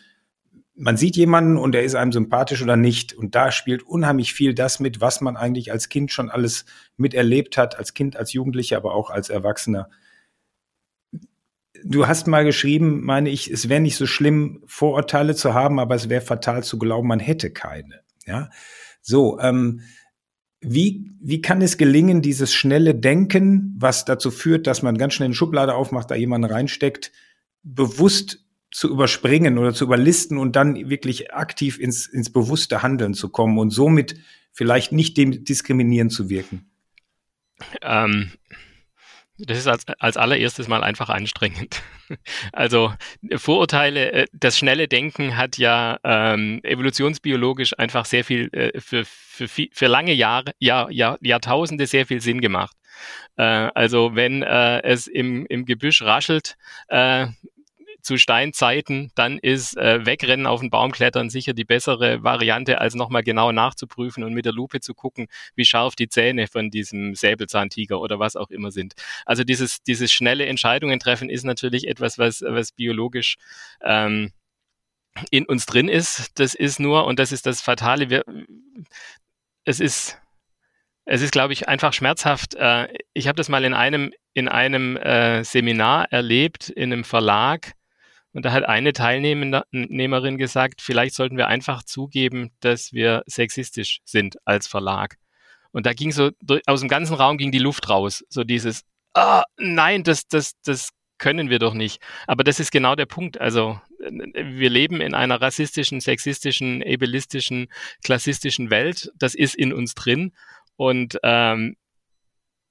man 0.75 0.97
sieht 0.97 1.15
jemanden 1.15 1.57
und 1.57 1.75
er 1.75 1.83
ist 1.83 1.95
einem 1.95 2.11
sympathisch 2.11 2.61
oder 2.61 2.77
nicht. 2.77 3.13
Und 3.13 3.35
da 3.35 3.51
spielt 3.51 3.83
unheimlich 3.83 4.33
viel 4.33 4.53
das 4.53 4.79
mit, 4.79 5.01
was 5.01 5.21
man 5.21 5.37
eigentlich 5.37 5.71
als 5.71 5.89
Kind 5.89 6.11
schon 6.11 6.29
alles 6.29 6.65
miterlebt 6.97 7.57
hat, 7.57 7.77
als 7.77 7.93
Kind, 7.93 8.15
als 8.15 8.33
Jugendlicher, 8.33 8.77
aber 8.77 8.93
auch 8.93 9.09
als 9.09 9.29
Erwachsener. 9.29 9.89
Du 11.83 12.07
hast 12.07 12.27
mal 12.27 12.45
geschrieben, 12.45 13.03
meine 13.03 13.29
ich, 13.29 13.49
es 13.49 13.67
wäre 13.67 13.81
nicht 13.81 13.95
so 13.95 14.05
schlimm, 14.05 14.63
Vorurteile 14.65 15.35
zu 15.35 15.53
haben, 15.53 15.79
aber 15.79 15.95
es 15.95 16.09
wäre 16.09 16.21
fatal 16.21 16.63
zu 16.63 16.77
glauben, 16.77 17.07
man 17.07 17.19
hätte 17.19 17.51
keine. 17.51 18.01
Ja, 18.25 18.49
so. 19.01 19.39
Ähm, 19.39 19.81
wie, 20.63 21.09
wie 21.19 21.41
kann 21.41 21.63
es 21.63 21.77
gelingen, 21.77 22.21
dieses 22.21 22.53
schnelle 22.53 22.93
Denken, 22.93 23.75
was 23.79 24.05
dazu 24.05 24.29
führt, 24.29 24.67
dass 24.67 24.83
man 24.83 24.97
ganz 24.97 25.15
schnell 25.15 25.25
eine 25.25 25.33
Schublade 25.33 25.73
aufmacht, 25.73 26.11
da 26.11 26.15
jemanden 26.15 26.51
reinsteckt, 26.51 27.11
bewusst 27.63 28.45
zu 28.71 28.89
überspringen 28.89 29.57
oder 29.57 29.73
zu 29.73 29.83
überlisten 29.83 30.37
und 30.37 30.55
dann 30.55 30.89
wirklich 30.89 31.33
aktiv 31.33 31.77
ins, 31.77 32.07
ins 32.07 32.31
bewusste 32.31 32.81
Handeln 32.81 33.13
zu 33.13 33.29
kommen 33.29 33.57
und 33.57 33.69
somit 33.69 34.15
vielleicht 34.51 34.91
nicht 34.91 35.17
dem 35.17 35.43
diskriminierend 35.43 36.11
zu 36.11 36.29
wirken? 36.29 36.71
Ähm, 37.81 38.31
das 39.37 39.57
ist 39.57 39.67
als, 39.67 39.85
als 39.99 40.17
allererstes 40.17 40.67
mal 40.67 40.83
einfach 40.83 41.09
anstrengend. 41.09 41.81
Also 42.51 42.93
Vorurteile, 43.37 44.11
äh, 44.11 44.25
das 44.33 44.57
schnelle 44.57 44.89
Denken 44.89 45.37
hat 45.37 45.57
ja 45.57 45.97
ähm, 46.03 46.59
evolutionsbiologisch 46.61 47.79
einfach 47.79 48.03
sehr 48.03 48.25
viel 48.25 48.49
äh, 48.51 48.77
für, 48.81 49.05
für, 49.05 49.47
für 49.47 49.87
lange 49.87 50.11
Jahre, 50.11 50.51
Jahr, 50.59 50.91
Jahr, 50.91 51.17
Jahrtausende 51.21 51.87
sehr 51.87 52.05
viel 52.05 52.19
Sinn 52.19 52.41
gemacht. 52.41 52.75
Äh, 53.37 53.43
also 53.43 54.13
wenn 54.13 54.43
äh, 54.43 54.81
es 54.83 55.07
im, 55.07 55.45
im 55.45 55.63
Gebüsch 55.63 56.01
raschelt, 56.01 56.57
äh, 56.89 57.27
zu 58.01 58.17
Steinzeiten, 58.17 59.11
dann 59.15 59.37
ist 59.37 59.77
äh, 59.77 60.05
Wegrennen 60.05 60.47
auf 60.47 60.59
den 60.59 60.69
Baum 60.69 60.91
klettern 60.91 61.29
sicher 61.29 61.53
die 61.53 61.65
bessere 61.65 62.23
Variante, 62.23 62.79
als 62.81 62.95
nochmal 62.95 63.23
genau 63.23 63.51
nachzuprüfen 63.51 64.23
und 64.23 64.33
mit 64.33 64.45
der 64.45 64.53
Lupe 64.53 64.79
zu 64.79 64.93
gucken, 64.93 65.27
wie 65.55 65.65
scharf 65.65 65.95
die 65.95 66.09
Zähne 66.09 66.47
von 66.47 66.69
diesem 66.69 67.15
Säbelzahntiger 67.15 67.99
oder 67.99 68.19
was 68.19 68.35
auch 68.35 68.49
immer 68.49 68.71
sind. 68.71 68.93
Also 69.25 69.43
dieses, 69.43 69.83
dieses 69.83 70.11
schnelle 70.11 70.45
Entscheidungen 70.45 70.99
treffen 70.99 71.29
ist 71.29 71.43
natürlich 71.43 71.87
etwas, 71.87 72.17
was, 72.17 72.41
was 72.41 72.71
biologisch 72.71 73.37
ähm, 73.83 74.31
in 75.29 75.45
uns 75.45 75.65
drin 75.65 75.89
ist. 75.89 76.39
Das 76.39 76.53
ist 76.53 76.79
nur, 76.79 77.05
und 77.05 77.19
das 77.19 77.31
ist 77.31 77.45
das 77.45 77.61
Fatale, 77.61 78.09
wir, 78.09 78.23
es 79.65 79.79
ist 79.79 80.17
es 81.05 81.21
ist, 81.21 81.31
glaube 81.31 81.51
ich, 81.51 81.67
einfach 81.67 81.93
schmerzhaft. 81.93 82.53
Äh, 82.55 82.87
ich 83.13 83.27
habe 83.27 83.35
das 83.35 83.49
mal 83.49 83.65
in 83.65 83.73
einem 83.73 84.13
in 84.33 84.47
einem 84.47 84.97
äh, 84.97 85.43
Seminar 85.43 86.11
erlebt 86.11 86.69
in 86.69 86.93
einem 86.93 87.03
Verlag, 87.03 87.73
und 88.33 88.45
da 88.45 88.51
hat 88.51 88.63
eine 88.63 88.93
Teilnehmerin 88.93 90.37
gesagt, 90.37 90.81
vielleicht 90.81 91.15
sollten 91.15 91.37
wir 91.37 91.47
einfach 91.47 91.83
zugeben, 91.83 92.51
dass 92.61 92.93
wir 92.93 93.23
sexistisch 93.25 93.99
sind 94.05 94.37
als 94.45 94.67
Verlag. 94.67 95.17
Und 95.71 95.85
da 95.85 95.93
ging 95.93 96.11
so, 96.11 96.31
aus 96.65 96.79
dem 96.81 96.89
ganzen 96.89 97.15
Raum 97.15 97.37
ging 97.37 97.51
die 97.51 97.59
Luft 97.59 97.89
raus. 97.89 98.23
So 98.29 98.43
dieses, 98.43 98.83
ah, 99.13 99.43
nein, 99.57 100.03
das, 100.03 100.27
das, 100.27 100.53
das 100.63 100.89
können 101.17 101.49
wir 101.49 101.59
doch 101.59 101.73
nicht. 101.73 102.01
Aber 102.27 102.43
das 102.43 102.59
ist 102.59 102.71
genau 102.71 102.95
der 102.95 103.05
Punkt. 103.05 103.39
Also, 103.39 103.79
wir 103.99 104.69
leben 104.69 105.01
in 105.01 105.13
einer 105.13 105.39
rassistischen, 105.39 106.01
sexistischen, 106.01 106.83
ableistischen, 106.83 107.67
klassistischen 108.03 108.69
Welt. 108.69 109.11
Das 109.15 109.35
ist 109.35 109.55
in 109.55 109.71
uns 109.71 109.93
drin. 109.93 110.33
Und 110.77 111.19
ähm, 111.23 111.75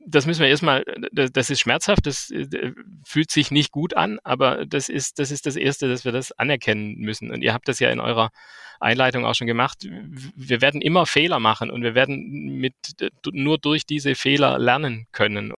das 0.07 0.27
müssen 0.27 0.41
wir 0.41 0.49
erstmal, 0.49 0.85
das, 1.13 1.51
ist 1.51 1.61
schmerzhaft, 1.61 2.07
das 2.07 2.31
äh, 2.31 2.73
fühlt 3.05 3.31
sich 3.31 3.51
nicht 3.51 3.71
gut 3.71 3.95
an, 3.97 4.19
aber 4.25 4.67
das 4.67 4.89
ist, 4.89 5.19
das 5.19 5.31
ist 5.31 5.47
das 5.47 5.57
Erste, 5.57 5.89
dass 5.89 6.05
wir 6.05 6.13
das 6.13 6.33
anerkennen 6.33 6.97
müssen. 6.99 7.31
Und 7.31 7.43
ihr 7.43 7.53
habt 7.53 7.69
das 7.69 7.79
ja 7.81 7.91
in 7.91 8.01
eurer 8.01 8.31
Einleitung 8.81 9.27
auch 9.27 9.35
schon 9.35 9.47
gemacht. 9.47 9.79
Wir 9.83 10.63
werden 10.63 10.81
immer 10.81 11.05
Fehler 11.07 11.39
machen 11.39 11.71
und 11.71 11.83
wir 11.83 11.95
werden 11.95 12.59
mit, 12.59 12.75
nur 13.31 13.59
durch 13.59 13.85
diese 13.85 14.15
Fehler 14.15 14.59
lernen 14.59 15.07
können. 15.13 15.53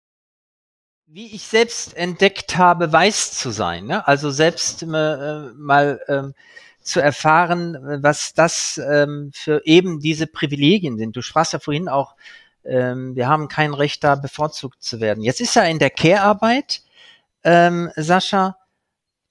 Wie 1.06 1.36
ich 1.36 1.44
selbst 1.44 1.96
entdeckt 1.96 2.58
habe, 2.58 2.92
weiß 2.92 3.34
zu 3.34 3.52
sein, 3.52 3.86
ne? 3.86 4.08
also 4.08 4.32
selbst 4.32 4.82
äh, 4.82 4.86
mal 4.86 6.00
ähm, 6.08 6.34
zu 6.82 7.00
erfahren, 7.00 7.78
was 8.02 8.34
das 8.34 8.82
ähm, 8.90 9.32
für 9.34 9.62
eben 9.66 10.00
diese 10.00 10.26
Privilegien 10.26 10.98
sind. 10.98 11.16
Du 11.16 11.22
sprachst 11.22 11.54
ja 11.54 11.60
vorhin 11.60 11.90
auch 11.90 12.16
ähm, 12.64 13.16
wir 13.16 13.28
haben 13.28 13.48
kein 13.48 13.74
Recht 13.74 14.04
da 14.04 14.16
bevorzugt 14.16 14.82
zu 14.84 15.00
werden. 15.00 15.24
Jetzt 15.24 15.42
ist 15.42 15.56
ja 15.56 15.64
in 15.64 15.80
der 15.80 15.90
Care-Arbeit, 15.90 16.82
ähm, 17.44 17.90
Sascha, 17.96 18.58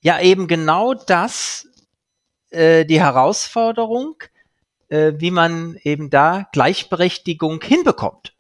ja 0.03 0.21
eben 0.21 0.49
genau 0.49 0.95
das, 0.95 1.69
äh, 2.51 2.85
die 2.85 3.01
Herausforderung, 3.01 4.17
äh, 4.89 5.13
wie 5.17 5.31
man 5.31 5.77
eben 5.83 6.11
da 6.11 6.49
Gleichberechtigung 6.53 7.63
hinbekommt. 7.63 8.35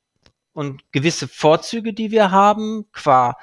Und 0.52 0.82
gewisse 0.92 1.28
Vorzüge, 1.28 1.92
die 1.92 2.10
wir 2.10 2.32
haben, 2.32 2.86
qua 2.92 3.36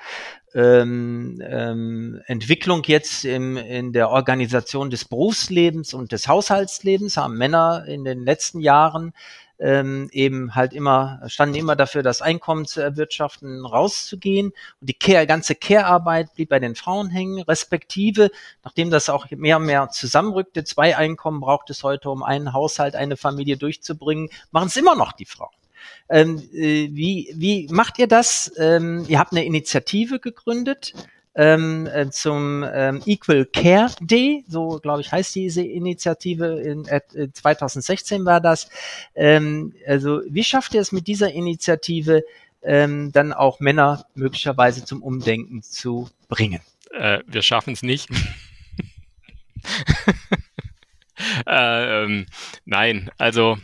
ähm, 0.53 1.41
ähm, 1.45 2.21
Entwicklung 2.25 2.83
jetzt 2.85 3.23
im, 3.25 3.57
in 3.57 3.93
der 3.93 4.09
Organisation 4.09 4.89
des 4.89 5.05
Berufslebens 5.05 5.93
und 5.93 6.11
des 6.11 6.27
Haushaltslebens 6.27 7.15
haben 7.15 7.37
Männer 7.37 7.85
in 7.87 8.03
den 8.03 8.23
letzten 8.23 8.59
Jahren 8.59 9.13
ähm, 9.59 10.09
eben 10.11 10.55
halt 10.55 10.73
immer, 10.73 11.21
standen 11.27 11.55
immer 11.55 11.75
dafür, 11.75 12.03
das 12.03 12.21
Einkommen 12.21 12.65
zu 12.65 12.81
erwirtschaften, 12.81 13.65
rauszugehen. 13.65 14.47
Und 14.79 14.89
die 14.89 14.93
Care, 14.93 15.27
ganze 15.27 15.55
Care-Arbeit 15.55 16.33
blieb 16.35 16.49
bei 16.49 16.59
den 16.59 16.75
Frauen 16.75 17.09
hängen, 17.09 17.41
respektive, 17.41 18.29
nachdem 18.63 18.89
das 18.89 19.09
auch 19.09 19.29
mehr 19.31 19.57
und 19.57 19.65
mehr 19.65 19.89
zusammenrückte, 19.89 20.63
zwei 20.63 20.95
Einkommen 20.95 21.39
braucht 21.39 21.69
es 21.69 21.83
heute, 21.83 22.09
um 22.09 22.23
einen 22.23 22.53
Haushalt, 22.53 22.95
eine 22.95 23.17
Familie 23.17 23.57
durchzubringen, 23.57 24.29
machen 24.51 24.67
es 24.67 24.77
immer 24.77 24.95
noch 24.95 25.11
die 25.11 25.25
Frauen. 25.25 25.49
Ähm, 26.09 26.37
äh, 26.53 26.89
wie, 26.91 27.33
wie 27.35 27.67
macht 27.71 27.99
ihr 27.99 28.07
das? 28.07 28.51
Ähm, 28.57 29.05
ihr 29.07 29.19
habt 29.19 29.31
eine 29.31 29.45
Initiative 29.45 30.19
gegründet 30.19 30.93
ähm, 31.37 31.85
äh, 31.85 32.09
zum 32.09 32.65
ähm, 32.73 33.01
Equal 33.05 33.45
Care 33.45 33.91
Day, 34.01 34.43
so 34.47 34.79
glaube 34.81 35.01
ich 35.01 35.11
heißt 35.11 35.35
diese 35.35 35.61
Initiative, 35.61 36.59
in 36.59 36.85
äh, 36.87 37.01
2016 37.31 38.25
war 38.25 38.41
das. 38.41 38.69
Ähm, 39.13 39.73
also 39.85 40.21
wie 40.27 40.43
schafft 40.43 40.73
ihr 40.73 40.81
es 40.81 40.91
mit 40.91 41.05
dieser 41.05 41.31
Initiative 41.31 42.23
ähm, 42.63 43.11
dann 43.11 43.33
auch 43.33 43.59
Männer 43.59 44.05
möglicherweise 44.15 44.83
zum 44.83 45.03
Umdenken 45.03 45.61
zu 45.61 46.09
bringen? 46.27 46.61
Äh, 46.91 47.19
wir 47.27 47.43
schaffen 47.43 47.73
es 47.73 47.83
nicht. 47.83 48.09
äh, 51.45 52.03
ähm, 52.03 52.25
nein, 52.65 53.11
also 53.19 53.59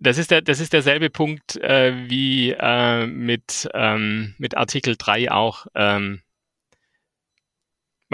das 0.00 0.18
ist, 0.18 0.32
der, 0.32 0.42
das 0.42 0.58
ist 0.58 0.72
derselbe 0.72 1.08
Punkt 1.08 1.54
äh, 1.56 2.08
wie 2.10 2.50
äh, 2.50 3.06
mit, 3.06 3.68
ähm, 3.74 4.34
mit 4.38 4.56
Artikel 4.56 4.96
3 4.98 5.30
auch. 5.30 5.66
Ähm, 5.76 6.20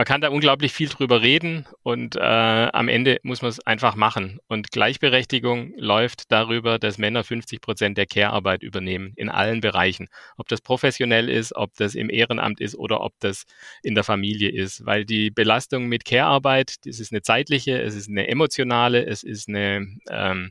man 0.01 0.07
kann 0.07 0.23
da 0.23 0.31
unglaublich 0.31 0.73
viel 0.73 0.89
drüber 0.89 1.21
reden 1.21 1.67
und 1.83 2.17
äh, 2.17 2.21
am 2.21 2.89
Ende 2.89 3.21
muss 3.23 3.43
man 3.43 3.51
es 3.51 3.61
einfach 3.61 3.97
machen. 3.97 4.39
Und 4.49 4.71
Gleichberechtigung 4.71 5.75
läuft 5.77 6.33
darüber, 6.33 6.79
dass 6.79 6.97
Männer 6.97 7.23
50 7.23 7.61
Prozent 7.61 7.99
der 7.99 8.07
Care-Arbeit 8.07 8.63
übernehmen 8.63 9.13
in 9.17 9.29
allen 9.29 9.61
Bereichen. 9.61 10.09
Ob 10.39 10.49
das 10.49 10.63
professionell 10.63 11.29
ist, 11.29 11.55
ob 11.55 11.75
das 11.75 11.95
im 11.95 12.09
Ehrenamt 12.09 12.63
ist 12.63 12.77
oder 12.77 13.03
ob 13.03 13.13
das 13.21 13.45
in 13.83 13.95
der 13.95 14.03
Familie 14.03 14.49
ist. 14.49 14.87
Weil 14.87 15.05
die 15.05 15.31
Belastung 15.31 15.87
mit 15.87 16.07
Care-Arbeit, 16.07 16.77
das 16.87 16.99
ist 16.99 17.13
eine 17.13 17.21
zeitliche, 17.21 17.83
es 17.83 17.95
ist 17.95 18.09
eine 18.09 18.27
emotionale, 18.27 19.05
es 19.05 19.23
ist 19.23 19.51
eine 19.51 19.87
ähm, 20.09 20.51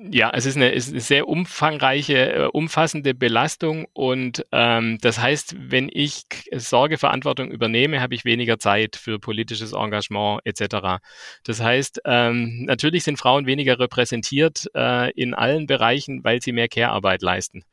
Ja, 0.00 0.30
es 0.32 0.46
ist 0.46 0.54
eine, 0.54 0.70
ist 0.70 0.90
eine 0.90 1.00
sehr 1.00 1.26
umfangreiche, 1.26 2.32
äh, 2.32 2.44
umfassende 2.52 3.14
Belastung 3.14 3.86
und 3.94 4.46
ähm, 4.52 4.98
das 5.00 5.18
heißt, 5.18 5.56
wenn 5.58 5.90
ich 5.92 6.22
Sorgeverantwortung 6.52 7.50
übernehme, 7.50 8.00
habe 8.00 8.14
ich 8.14 8.24
weniger 8.24 8.60
Zeit 8.60 8.94
für 8.94 9.18
politisches 9.18 9.72
Engagement 9.72 10.40
etc. 10.44 11.02
Das 11.42 11.60
heißt, 11.60 12.02
ähm, 12.04 12.64
natürlich 12.66 13.02
sind 13.02 13.18
Frauen 13.18 13.46
weniger 13.46 13.80
repräsentiert 13.80 14.70
äh, 14.76 15.10
in 15.20 15.34
allen 15.34 15.66
Bereichen, 15.66 16.22
weil 16.22 16.40
sie 16.40 16.52
mehr 16.52 16.68
Care-Arbeit 16.68 17.22
leisten. 17.22 17.64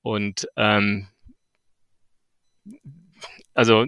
Und 0.00 0.48
ähm, 0.56 1.08
also 3.54 3.86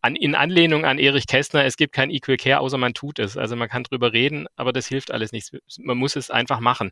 an, 0.00 0.16
in 0.16 0.34
Anlehnung 0.34 0.84
an 0.84 0.98
Erich 0.98 1.26
Kästner, 1.26 1.64
es 1.64 1.76
gibt 1.76 1.94
kein 1.94 2.10
Equal 2.10 2.36
Care, 2.36 2.60
außer 2.60 2.76
man 2.76 2.92
tut 2.92 3.18
es. 3.18 3.36
Also 3.36 3.56
man 3.56 3.68
kann 3.68 3.84
drüber 3.84 4.12
reden, 4.12 4.46
aber 4.56 4.72
das 4.72 4.88
hilft 4.88 5.12
alles 5.12 5.32
nichts. 5.32 5.52
Man 5.78 5.96
muss 5.96 6.16
es 6.16 6.30
einfach 6.30 6.60
machen. 6.60 6.90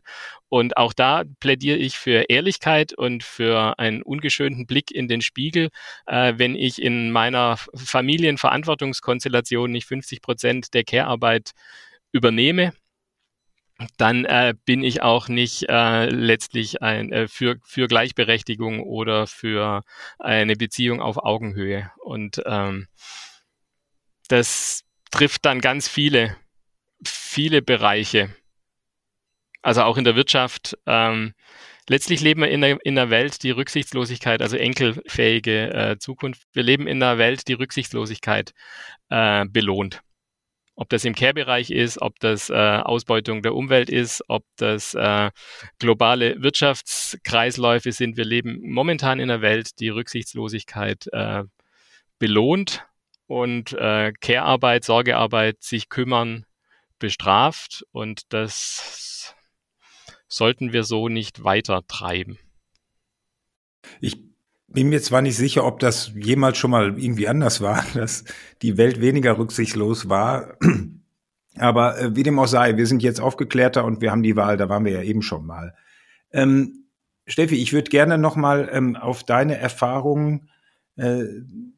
Und 0.49 0.77
auch 0.77 0.93
da 0.93 1.23
plädiere 1.39 1.77
ich 1.77 1.97
für 1.97 2.29
Ehrlichkeit 2.29 2.93
und 2.93 3.23
für 3.23 3.77
einen 3.79 4.01
ungeschönten 4.01 4.65
Blick 4.65 4.91
in 4.91 5.07
den 5.07 5.21
Spiegel. 5.21 5.69
Äh, 6.05 6.33
wenn 6.37 6.55
ich 6.55 6.81
in 6.81 7.11
meiner 7.11 7.57
Familienverantwortungskonstellation 7.75 9.71
nicht 9.71 9.85
50 9.87 10.21
Prozent 10.21 10.73
der 10.73 10.83
Care-Arbeit 10.85 11.51
übernehme, 12.13 12.73
dann 13.97 14.25
äh, 14.25 14.53
bin 14.65 14.83
ich 14.83 15.01
auch 15.01 15.27
nicht 15.27 15.67
äh, 15.67 16.05
letztlich 16.09 16.81
ein, 16.81 17.11
äh, 17.11 17.27
für, 17.27 17.57
für 17.63 17.87
Gleichberechtigung 17.87 18.81
oder 18.81 19.27
für 19.27 19.83
eine 20.19 20.55
Beziehung 20.55 21.01
auf 21.01 21.17
Augenhöhe. 21.17 21.91
Und 21.97 22.41
ähm, 22.45 22.87
das 24.27 24.83
trifft 25.11 25.45
dann 25.45 25.59
ganz 25.59 25.87
viele, 25.87 26.35
viele 27.05 27.61
Bereiche. 27.61 28.35
Also 29.61 29.83
auch 29.83 29.97
in 29.97 30.03
der 30.03 30.15
Wirtschaft. 30.15 30.77
Ähm, 30.85 31.33
letztlich 31.89 32.21
leben 32.21 32.41
wir 32.41 32.49
in 32.49 32.63
einer, 32.63 32.77
in 32.83 32.97
einer 32.97 33.09
Welt, 33.09 33.43
die 33.43 33.51
Rücksichtslosigkeit, 33.51 34.41
also 34.41 34.57
enkelfähige 34.57 35.73
äh, 35.73 35.97
Zukunft. 35.97 36.43
Wir 36.53 36.63
leben 36.63 36.87
in 36.87 37.01
einer 37.01 37.17
Welt, 37.17 37.47
die 37.47 37.53
Rücksichtslosigkeit 37.53 38.53
äh, 39.09 39.45
belohnt. 39.45 40.01
Ob 40.75 40.89
das 40.89 41.05
im 41.05 41.13
Care-Bereich 41.13 41.69
ist, 41.69 42.01
ob 42.01 42.19
das 42.19 42.49
äh, 42.49 42.53
Ausbeutung 42.53 43.43
der 43.43 43.53
Umwelt 43.53 43.89
ist, 43.89 44.23
ob 44.27 44.43
das 44.55 44.95
äh, 44.95 45.29
globale 45.77 46.41
Wirtschaftskreisläufe 46.41 47.91
sind. 47.91 48.17
Wir 48.17 48.25
leben 48.25 48.59
momentan 48.61 49.19
in 49.19 49.29
einer 49.29 49.41
Welt, 49.41 49.79
die 49.79 49.89
Rücksichtslosigkeit 49.89 51.07
äh, 51.11 51.43
belohnt 52.17 52.85
und 53.27 53.73
äh, 53.73 54.13
Care-Arbeit, 54.19 54.83
Sorgearbeit, 54.83 55.61
sich 55.61 55.89
kümmern, 55.89 56.45
bestraft. 56.97 57.85
Und 57.91 58.33
das 58.33 59.35
sollten 60.27 60.73
wir 60.73 60.83
so 60.83 61.07
nicht 61.07 61.43
weiter 61.43 61.85
treiben. 61.87 62.39
Ich 64.01 64.32
bin 64.73 64.89
mir 64.89 65.01
zwar 65.01 65.21
nicht 65.21 65.37
sicher, 65.37 65.65
ob 65.65 65.79
das 65.79 66.11
jemals 66.15 66.57
schon 66.57 66.71
mal 66.71 66.99
irgendwie 66.99 67.27
anders 67.27 67.61
war, 67.61 67.85
dass 67.93 68.25
die 68.61 68.77
Welt 68.77 68.99
weniger 69.01 69.37
rücksichtslos 69.37 70.09
war, 70.09 70.57
aber 71.57 71.99
äh, 71.99 72.15
wie 72.15 72.23
dem 72.23 72.39
auch 72.39 72.47
sei, 72.47 72.75
wir 72.77 72.87
sind 72.87 73.03
jetzt 73.03 73.21
aufgeklärter 73.21 73.85
und 73.85 74.01
wir 74.01 74.11
haben 74.11 74.23
die 74.23 74.35
Wahl, 74.35 74.57
da 74.57 74.69
waren 74.69 74.85
wir 74.85 74.91
ja 74.91 75.03
eben 75.03 75.21
schon 75.21 75.45
mal. 75.45 75.73
Ähm, 76.31 76.85
Steffi, 77.25 77.55
ich 77.55 77.71
würde 77.71 77.89
gerne 77.89 78.17
noch 78.17 78.35
mal 78.35 78.69
ähm, 78.71 78.97
auf 78.97 79.23
deine 79.23 79.57
Erfahrungen 79.57 80.49
äh, 80.97 81.23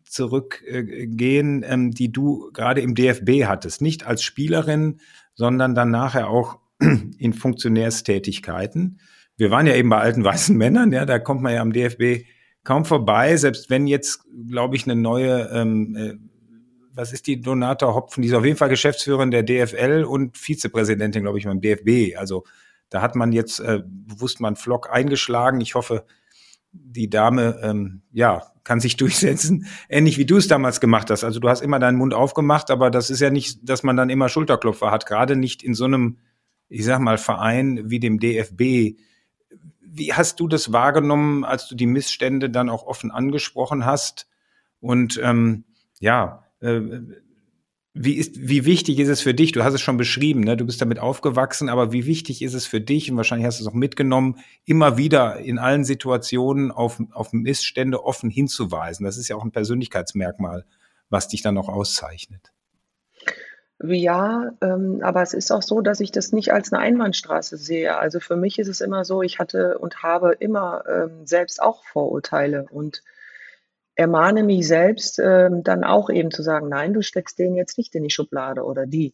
zurückgehen, 0.03 1.63
äh, 1.63 1.67
ähm, 1.67 1.91
die 1.91 2.11
du 2.11 2.49
gerade 2.51 2.81
im 2.81 2.95
DFB 2.95 3.45
hattest. 3.45 3.81
Nicht 3.81 4.07
als 4.07 4.23
Spielerin, 4.23 4.99
sondern 5.35 5.75
dann 5.75 5.91
nachher 5.91 6.29
auch 6.29 6.59
in 6.79 7.33
Funktionärstätigkeiten. 7.33 8.99
Wir 9.37 9.51
waren 9.51 9.67
ja 9.67 9.75
eben 9.75 9.89
bei 9.89 9.99
alten 9.99 10.23
weißen 10.23 10.57
Männern, 10.57 10.91
ja, 10.91 11.05
da 11.05 11.19
kommt 11.19 11.41
man 11.41 11.53
ja 11.53 11.61
am 11.61 11.73
DFB 11.73 12.25
kaum 12.65 12.83
vorbei, 12.83 13.37
selbst 13.37 13.69
wenn 13.69 13.87
jetzt, 13.87 14.25
glaube 14.49 14.75
ich, 14.75 14.83
eine 14.83 14.99
neue, 14.99 15.49
ähm, 15.53 15.95
äh, 15.95 16.15
was 16.93 17.13
ist 17.13 17.27
die 17.27 17.39
Donata 17.39 17.93
Hopfen, 17.93 18.21
die 18.21 18.27
ist 18.27 18.33
auf 18.33 18.43
jeden 18.43 18.57
Fall 18.57 18.69
Geschäftsführerin 18.69 19.31
der 19.31 19.43
DFL 19.43 20.03
und 20.03 20.37
Vizepräsidentin, 20.37 21.21
glaube 21.23 21.37
ich, 21.37 21.45
beim 21.45 21.61
DFB. 21.61 22.17
Also 22.17 22.43
da 22.89 23.01
hat 23.01 23.15
man 23.15 23.31
jetzt 23.31 23.59
äh, 23.59 23.81
bewusst 23.85 24.41
mal 24.41 24.49
einen 24.49 24.55
Flock 24.57 24.89
eingeschlagen. 24.91 25.61
Ich 25.61 25.75
hoffe, 25.75 26.05
die 26.71 27.09
Dame, 27.09 27.59
ähm, 27.61 28.01
ja, 28.11 28.43
kann 28.63 28.79
sich 28.79 28.97
durchsetzen. 28.97 29.67
Ähnlich 29.87 30.17
wie 30.17 30.25
du 30.25 30.37
es 30.37 30.47
damals 30.47 30.79
gemacht 30.81 31.09
hast. 31.11 31.23
Also 31.23 31.39
du 31.39 31.47
hast 31.47 31.61
immer 31.61 31.79
deinen 31.79 31.97
Mund 31.97 32.13
aufgemacht, 32.13 32.71
aber 32.71 32.89
das 32.89 33.09
ist 33.09 33.21
ja 33.21 33.29
nicht, 33.29 33.69
dass 33.69 33.83
man 33.83 33.95
dann 33.95 34.09
immer 34.09 34.27
Schulterklopfer 34.27 34.91
hat. 34.91 35.05
Gerade 35.05 35.35
nicht 35.35 35.63
in 35.63 35.73
so 35.73 35.85
einem, 35.85 36.17
ich 36.67 36.83
sag 36.83 36.99
mal, 36.99 37.17
Verein 37.17 37.89
wie 37.89 37.99
dem 37.99 38.19
DFB. 38.19 38.97
Wie 39.97 40.13
hast 40.13 40.39
du 40.39 40.47
das 40.47 40.73
wahrgenommen, 40.73 41.43
als 41.45 41.67
du 41.67 41.75
die 41.75 41.85
Missstände 41.85 42.49
dann 42.49 42.69
auch 42.69 42.85
offen 42.85 43.11
angesprochen 43.11 43.85
hast? 43.85 44.27
Und 44.79 45.19
ähm, 45.23 45.63
ja, 45.99 46.43
äh, 46.59 46.81
wie, 47.97 48.15
ist, 48.15 48.37
wie 48.37 48.65
wichtig 48.65 48.99
ist 48.99 49.07
es 49.07 49.21
für 49.21 49.33
dich? 49.33 49.53
Du 49.53 49.63
hast 49.63 49.73
es 49.73 49.81
schon 49.81 49.95
beschrieben, 49.95 50.41
ne? 50.41 50.57
du 50.57 50.65
bist 50.65 50.81
damit 50.81 50.99
aufgewachsen, 50.99 51.69
aber 51.69 51.93
wie 51.93 52.05
wichtig 52.05 52.41
ist 52.41 52.53
es 52.53 52.65
für 52.65 52.81
dich, 52.81 53.09
und 53.09 53.15
wahrscheinlich 53.15 53.47
hast 53.47 53.59
du 53.59 53.63
es 53.63 53.69
auch 53.69 53.73
mitgenommen, 53.73 54.39
immer 54.65 54.97
wieder 54.97 55.39
in 55.39 55.57
allen 55.57 55.85
Situationen 55.85 56.71
auf, 56.71 57.01
auf 57.11 57.31
Missstände 57.31 58.03
offen 58.03 58.29
hinzuweisen? 58.29 59.05
Das 59.05 59.17
ist 59.17 59.29
ja 59.29 59.37
auch 59.37 59.45
ein 59.45 59.53
Persönlichkeitsmerkmal, 59.53 60.65
was 61.09 61.29
dich 61.29 61.41
dann 61.41 61.57
auch 61.57 61.69
auszeichnet. 61.69 62.51
Ja, 63.83 64.51
ähm, 64.61 65.01
aber 65.03 65.21
es 65.21 65.33
ist 65.33 65.51
auch 65.51 65.61
so, 65.61 65.81
dass 65.81 65.99
ich 65.99 66.11
das 66.11 66.31
nicht 66.31 66.53
als 66.53 66.71
eine 66.71 66.81
Einbahnstraße 66.81 67.57
sehe. 67.57 67.97
Also 67.97 68.21
für 68.21 68.37
mich 68.37 68.57
ist 68.57 68.69
es 68.69 68.79
immer 68.79 69.03
so, 69.03 69.21
ich 69.21 69.37
hatte 69.37 69.77
und 69.79 70.01
habe 70.01 70.33
immer 70.39 70.83
ähm, 70.87 71.25
selbst 71.25 71.61
auch 71.61 71.83
Vorurteile 71.83 72.67
und 72.69 73.03
ermahne 73.95 74.43
mich 74.43 74.67
selbst 74.67 75.19
ähm, 75.19 75.63
dann 75.63 75.83
auch 75.83 76.09
eben 76.09 76.31
zu 76.31 76.41
sagen, 76.41 76.69
nein, 76.69 76.93
du 76.93 77.01
steckst 77.01 77.37
den 77.37 77.55
jetzt 77.55 77.77
nicht 77.77 77.95
in 77.95 78.03
die 78.03 78.09
Schublade 78.09 78.63
oder 78.63 78.85
die. 78.85 79.13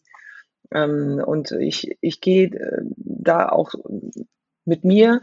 Ähm, 0.72 1.22
und 1.24 1.50
ich, 1.52 1.96
ich 2.00 2.20
gehe 2.20 2.46
äh, 2.48 2.82
da 2.96 3.48
auch 3.48 3.74
mit 4.64 4.84
mir 4.84 5.22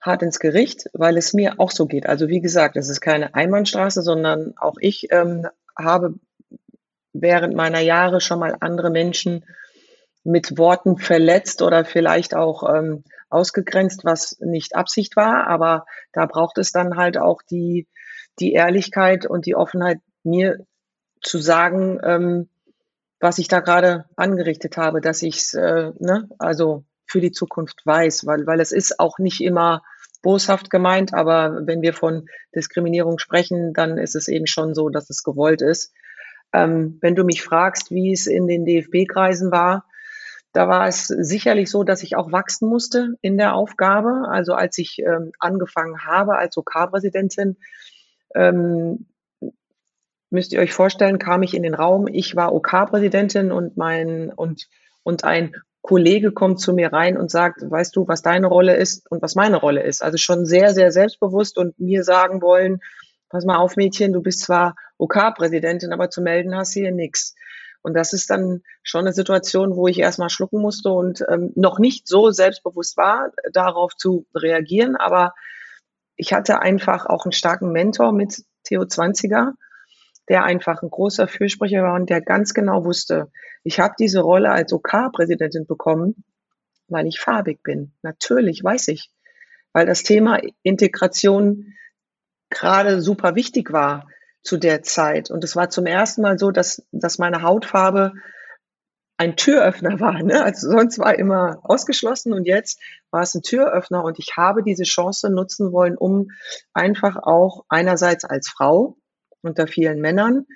hart 0.00 0.22
ins 0.22 0.40
Gericht, 0.40 0.90
weil 0.92 1.16
es 1.16 1.32
mir 1.32 1.60
auch 1.60 1.70
so 1.70 1.86
geht. 1.86 2.06
Also 2.06 2.28
wie 2.28 2.40
gesagt, 2.40 2.76
es 2.76 2.88
ist 2.88 3.00
keine 3.00 3.34
Einbahnstraße, 3.34 4.02
sondern 4.02 4.54
auch 4.56 4.76
ich 4.80 5.12
ähm, 5.12 5.46
habe 5.78 6.14
während 7.12 7.54
meiner 7.54 7.80
Jahre 7.80 8.20
schon 8.20 8.38
mal 8.38 8.56
andere 8.60 8.90
Menschen 8.90 9.44
mit 10.24 10.56
Worten 10.58 10.98
verletzt 10.98 11.62
oder 11.62 11.84
vielleicht 11.84 12.34
auch 12.34 12.68
ähm, 12.72 13.04
ausgegrenzt, 13.28 14.04
was 14.04 14.38
nicht 14.40 14.76
Absicht 14.76 15.16
war. 15.16 15.48
Aber 15.48 15.84
da 16.12 16.26
braucht 16.26 16.58
es 16.58 16.72
dann 16.72 16.96
halt 16.96 17.18
auch 17.18 17.42
die 17.42 17.86
die 18.38 18.52
Ehrlichkeit 18.52 19.26
und 19.26 19.46
die 19.46 19.56
Offenheit, 19.56 19.98
mir 20.24 20.64
zu 21.20 21.38
sagen, 21.38 21.98
ähm, 22.04 22.48
was 23.20 23.38
ich 23.38 23.48
da 23.48 23.60
gerade 23.60 24.04
angerichtet 24.16 24.76
habe, 24.76 25.00
dass 25.00 25.22
ich 25.22 25.38
es, 25.38 25.54
äh, 25.54 25.92
ne, 25.98 26.28
also 26.38 26.84
für 27.06 27.20
die 27.20 27.32
Zukunft 27.32 27.84
weiß, 27.84 28.26
weil, 28.26 28.46
weil 28.46 28.60
es 28.60 28.72
ist 28.72 28.98
auch 28.98 29.18
nicht 29.18 29.40
immer 29.40 29.82
boshaft 30.22 30.70
gemeint, 30.70 31.12
aber 31.12 31.66
wenn 31.66 31.82
wir 31.82 31.92
von 31.92 32.26
Diskriminierung 32.54 33.18
sprechen, 33.18 33.72
dann 33.74 33.98
ist 33.98 34.14
es 34.14 34.28
eben 34.28 34.46
schon 34.46 34.74
so, 34.74 34.88
dass 34.88 35.10
es 35.10 35.22
gewollt 35.22 35.62
ist. 35.62 35.92
Ähm, 36.52 36.98
wenn 37.00 37.14
du 37.14 37.24
mich 37.24 37.42
fragst, 37.42 37.90
wie 37.90 38.12
es 38.12 38.26
in 38.26 38.46
den 38.46 38.64
DFB-Kreisen 38.64 39.50
war, 39.50 39.84
da 40.52 40.68
war 40.68 40.86
es 40.86 41.06
sicherlich 41.06 41.70
so, 41.70 41.82
dass 41.82 42.02
ich 42.02 42.16
auch 42.16 42.30
wachsen 42.30 42.68
musste 42.68 43.14
in 43.22 43.38
der 43.38 43.54
Aufgabe. 43.54 44.28
Also 44.28 44.52
als 44.52 44.76
ich 44.76 44.98
ähm, 44.98 45.32
angefangen 45.38 46.04
habe 46.04 46.36
als 46.36 46.56
OK-Präsidentin, 46.58 47.56
ähm, 48.34 49.06
müsst 50.28 50.52
ihr 50.52 50.60
euch 50.60 50.72
vorstellen, 50.72 51.18
kam 51.18 51.42
ich 51.42 51.54
in 51.54 51.62
den 51.62 51.74
Raum, 51.74 52.06
ich 52.06 52.36
war 52.36 52.54
OK-Präsidentin 52.54 53.50
und 53.50 53.76
mein 53.76 54.30
und 54.30 54.68
und 55.04 55.24
ein 55.24 55.54
Kollege 55.82 56.30
kommt 56.30 56.60
zu 56.60 56.72
mir 56.72 56.92
rein 56.92 57.16
und 57.16 57.30
sagt, 57.30 57.68
weißt 57.68 57.96
du, 57.96 58.06
was 58.06 58.22
deine 58.22 58.46
Rolle 58.46 58.76
ist 58.76 59.10
und 59.10 59.20
was 59.20 59.34
meine 59.34 59.56
Rolle 59.56 59.82
ist. 59.82 60.02
Also 60.02 60.16
schon 60.16 60.46
sehr, 60.46 60.74
sehr 60.74 60.92
selbstbewusst 60.92 61.58
und 61.58 61.78
mir 61.80 62.04
sagen 62.04 62.40
wollen, 62.40 62.80
pass 63.28 63.44
mal 63.44 63.56
auf, 63.56 63.76
Mädchen, 63.76 64.12
du 64.12 64.22
bist 64.22 64.40
zwar 64.40 64.76
OK-Präsidentin, 65.02 65.92
aber 65.92 66.10
zu 66.10 66.22
melden 66.22 66.54
hast 66.54 66.76
du 66.76 66.80
hier 66.80 66.92
nichts. 66.92 67.34
Und 67.82 67.94
das 67.94 68.12
ist 68.12 68.30
dann 68.30 68.62
schon 68.84 69.00
eine 69.00 69.12
Situation, 69.12 69.74
wo 69.74 69.88
ich 69.88 69.98
erstmal 69.98 70.30
schlucken 70.30 70.60
musste 70.60 70.90
und 70.90 71.24
ähm, 71.28 71.52
noch 71.56 71.80
nicht 71.80 72.06
so 72.06 72.30
selbstbewusst 72.30 72.96
war, 72.96 73.32
darauf 73.52 73.96
zu 73.96 74.26
reagieren. 74.34 74.94
Aber 74.94 75.34
ich 76.14 76.32
hatte 76.32 76.60
einfach 76.60 77.06
auch 77.06 77.24
einen 77.24 77.32
starken 77.32 77.72
Mentor 77.72 78.12
mit 78.12 78.44
Theo 78.62 78.82
20er, 78.82 79.54
der 80.28 80.44
einfach 80.44 80.82
ein 80.82 80.90
großer 80.90 81.26
Fürsprecher 81.26 81.82
war 81.82 81.94
und 81.94 82.08
der 82.08 82.20
ganz 82.20 82.54
genau 82.54 82.84
wusste, 82.84 83.32
ich 83.64 83.80
habe 83.80 83.94
diese 83.98 84.20
Rolle 84.20 84.50
als 84.50 84.72
OK-Präsidentin 84.72 85.66
bekommen, 85.66 86.24
weil 86.86 87.06
ich 87.06 87.18
farbig 87.18 87.62
bin. 87.64 87.92
Natürlich, 88.02 88.62
weiß 88.62 88.88
ich. 88.88 89.10
Weil 89.72 89.86
das 89.86 90.04
Thema 90.04 90.40
Integration 90.62 91.74
gerade 92.50 93.00
super 93.00 93.34
wichtig 93.34 93.72
war 93.72 94.06
zu 94.42 94.56
der 94.56 94.82
Zeit. 94.82 95.30
Und 95.30 95.44
es 95.44 95.56
war 95.56 95.70
zum 95.70 95.86
ersten 95.86 96.22
Mal 96.22 96.38
so, 96.38 96.50
dass, 96.50 96.82
dass 96.90 97.18
meine 97.18 97.42
Hautfarbe 97.42 98.12
ein 99.16 99.36
Türöffner 99.36 100.00
war. 100.00 100.22
Ne? 100.22 100.42
Also 100.42 100.70
sonst 100.70 100.98
war 100.98 101.16
immer 101.16 101.60
ausgeschlossen 101.62 102.32
und 102.32 102.44
jetzt 102.44 102.80
war 103.10 103.22
es 103.22 103.34
ein 103.34 103.42
Türöffner 103.42 104.02
und 104.02 104.18
ich 104.18 104.36
habe 104.36 104.62
diese 104.62 104.84
Chance 104.84 105.30
nutzen 105.30 105.72
wollen, 105.72 105.96
um 105.96 106.30
einfach 106.72 107.16
auch 107.16 107.64
einerseits 107.68 108.24
als 108.24 108.48
Frau 108.48 108.96
unter 109.42 109.66
vielen 109.66 110.00
Männern 110.00 110.46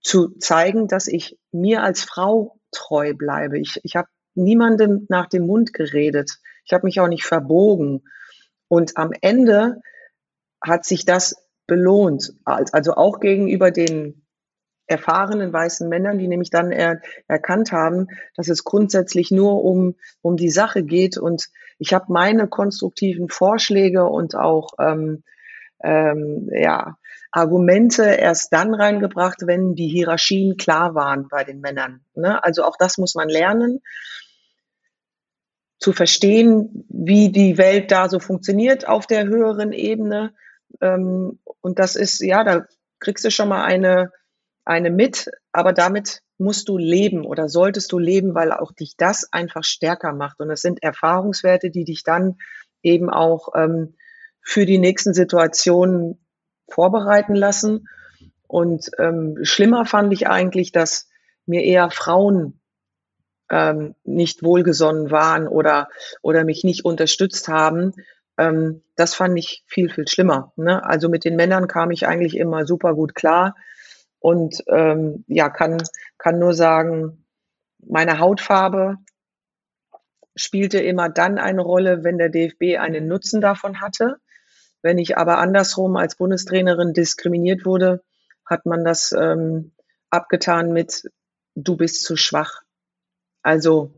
zu 0.00 0.28
zeigen, 0.38 0.86
dass 0.86 1.08
ich 1.08 1.38
mir 1.50 1.82
als 1.82 2.04
Frau 2.04 2.60
treu 2.70 3.14
bleibe. 3.14 3.58
Ich, 3.58 3.80
ich 3.82 3.96
habe 3.96 4.08
niemandem 4.34 5.06
nach 5.08 5.26
dem 5.26 5.46
Mund 5.46 5.72
geredet. 5.72 6.38
Ich 6.64 6.72
habe 6.72 6.86
mich 6.86 7.00
auch 7.00 7.08
nicht 7.08 7.24
verbogen. 7.24 8.04
Und 8.68 8.96
am 8.96 9.12
Ende 9.20 9.80
hat 10.62 10.84
sich 10.84 11.04
das 11.04 11.45
belohnt. 11.66 12.34
Also 12.44 12.94
auch 12.94 13.20
gegenüber 13.20 13.70
den 13.70 14.26
erfahrenen 14.86 15.52
weißen 15.52 15.88
Männern, 15.88 16.18
die 16.18 16.28
nämlich 16.28 16.50
dann 16.50 16.70
er, 16.70 17.00
erkannt 17.26 17.72
haben, 17.72 18.06
dass 18.36 18.48
es 18.48 18.64
grundsätzlich 18.64 19.30
nur 19.30 19.64
um, 19.64 19.96
um 20.22 20.36
die 20.36 20.50
Sache 20.50 20.84
geht. 20.84 21.18
Und 21.18 21.48
ich 21.78 21.92
habe 21.92 22.12
meine 22.12 22.46
konstruktiven 22.46 23.28
Vorschläge 23.28 24.04
und 24.04 24.36
auch 24.36 24.74
ähm, 24.78 25.24
ähm, 25.82 26.48
ja, 26.52 26.96
Argumente 27.32 28.04
erst 28.04 28.52
dann 28.52 28.74
reingebracht, 28.74 29.46
wenn 29.46 29.74
die 29.74 29.88
Hierarchien 29.88 30.56
klar 30.56 30.94
waren 30.94 31.28
bei 31.28 31.44
den 31.44 31.60
Männern. 31.60 32.00
Ne? 32.14 32.42
Also 32.42 32.64
auch 32.64 32.76
das 32.78 32.96
muss 32.96 33.14
man 33.14 33.28
lernen 33.28 33.80
zu 35.78 35.92
verstehen, 35.92 36.86
wie 36.88 37.30
die 37.30 37.58
Welt 37.58 37.90
da 37.90 38.08
so 38.08 38.18
funktioniert 38.18 38.88
auf 38.88 39.06
der 39.06 39.26
höheren 39.26 39.72
Ebene. 39.72 40.32
Ähm, 40.80 41.38
und 41.60 41.78
das 41.78 41.96
ist, 41.96 42.20
ja, 42.20 42.44
da 42.44 42.66
kriegst 42.98 43.24
du 43.24 43.30
schon 43.30 43.48
mal 43.48 43.64
eine, 43.64 44.12
eine 44.64 44.90
mit, 44.90 45.30
aber 45.52 45.72
damit 45.72 46.22
musst 46.38 46.68
du 46.68 46.76
leben 46.76 47.24
oder 47.24 47.48
solltest 47.48 47.92
du 47.92 47.98
leben, 47.98 48.34
weil 48.34 48.52
auch 48.52 48.72
dich 48.72 48.96
das 48.96 49.32
einfach 49.32 49.64
stärker 49.64 50.12
macht. 50.12 50.40
Und 50.40 50.50
es 50.50 50.60
sind 50.60 50.82
Erfahrungswerte, 50.82 51.70
die 51.70 51.84
dich 51.84 52.02
dann 52.02 52.36
eben 52.82 53.10
auch 53.10 53.54
ähm, 53.54 53.94
für 54.42 54.66
die 54.66 54.78
nächsten 54.78 55.14
Situationen 55.14 56.24
vorbereiten 56.68 57.34
lassen. 57.34 57.88
Und 58.46 58.90
ähm, 58.98 59.38
schlimmer 59.42 59.86
fand 59.86 60.12
ich 60.12 60.28
eigentlich, 60.28 60.72
dass 60.72 61.08
mir 61.46 61.64
eher 61.64 61.90
Frauen 61.90 62.60
ähm, 63.50 63.94
nicht 64.04 64.42
wohlgesonnen 64.42 65.10
waren 65.10 65.48
oder, 65.48 65.88
oder 66.22 66.44
mich 66.44 66.64
nicht 66.64 66.84
unterstützt 66.84 67.48
haben. 67.48 67.92
Ähm, 68.38 68.82
das 68.96 69.14
fand 69.14 69.38
ich 69.38 69.64
viel, 69.66 69.90
viel 69.90 70.08
schlimmer. 70.08 70.52
Ne? 70.56 70.84
Also 70.84 71.08
mit 71.08 71.24
den 71.24 71.36
Männern 71.36 71.66
kam 71.68 71.90
ich 71.90 72.06
eigentlich 72.06 72.36
immer 72.36 72.66
super 72.66 72.94
gut 72.94 73.14
klar 73.14 73.54
und 74.18 74.62
ähm, 74.68 75.24
ja, 75.28 75.48
kann, 75.50 75.82
kann 76.18 76.38
nur 76.38 76.54
sagen, 76.54 77.24
meine 77.78 78.18
Hautfarbe 78.18 78.98
spielte 80.34 80.78
immer 80.78 81.08
dann 81.08 81.38
eine 81.38 81.62
Rolle, 81.62 82.04
wenn 82.04 82.18
der 82.18 82.28
DFB 82.28 82.78
einen 82.78 83.08
Nutzen 83.08 83.40
davon 83.40 83.80
hatte. 83.80 84.18
Wenn 84.82 84.98
ich 84.98 85.16
aber 85.16 85.38
andersrum 85.38 85.96
als 85.96 86.16
Bundestrainerin 86.16 86.92
diskriminiert 86.92 87.64
wurde, 87.64 88.02
hat 88.44 88.66
man 88.66 88.84
das 88.84 89.12
ähm, 89.12 89.72
abgetan 90.10 90.72
mit, 90.72 91.10
du 91.54 91.76
bist 91.76 92.02
zu 92.02 92.16
schwach. 92.16 92.62
Also, 93.42 93.92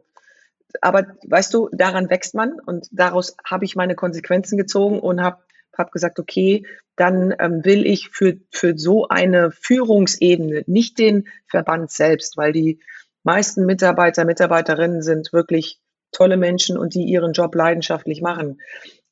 aber 0.81 1.07
weißt 1.27 1.53
du, 1.55 1.69
daran 1.73 2.11
wächst 2.11 2.35
man 2.35 2.61
und 2.61 2.89
daraus 2.91 3.37
habe 3.45 3.65
ich 3.65 3.77
meine 3.77 3.95
Konsequenzen 3.95 4.59
gezogen 4.59 5.01
und 5.01 5.23
habe 5.23 5.43
hab 5.77 5.93
gesagt, 5.93 6.19
okay, 6.19 6.67
dann 6.97 7.35
ähm, 7.39 7.65
will 7.65 7.87
ich 7.87 8.11
für, 8.11 8.37
für 8.51 8.77
so 8.77 9.09
eine 9.09 9.53
Führungsebene 9.53 10.65
nicht 10.67 10.99
den 10.99 11.29
Verband 11.47 11.91
selbst, 11.91 12.37
weil 12.37 12.53
die 12.53 12.81
meisten 13.23 13.65
Mitarbeiter, 13.65 14.25
Mitarbeiterinnen 14.25 15.03
sind 15.03 15.33
wirklich 15.33 15.81
tolle 16.11 16.37
Menschen 16.37 16.77
und 16.77 16.95
die 16.95 17.05
ihren 17.05 17.33
Job 17.33 17.55
leidenschaftlich 17.55 18.21
machen. 18.21 18.61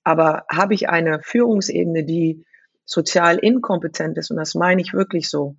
Aber 0.03 0.45
habe 0.51 0.75
ich 0.75 0.89
eine 0.89 1.21
Führungsebene, 1.23 2.05
die 2.05 2.45
sozial 2.85 3.39
inkompetent 3.39 4.19
ist, 4.19 4.31
und 4.31 4.37
das 4.37 4.55
meine 4.55 4.81
ich 4.81 4.93
wirklich 4.93 5.29
so, 5.29 5.57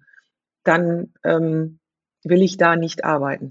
dann 0.64 1.14
ähm, 1.24 1.80
will 2.24 2.42
ich 2.42 2.58
da 2.58 2.76
nicht 2.76 3.06
arbeiten. 3.06 3.50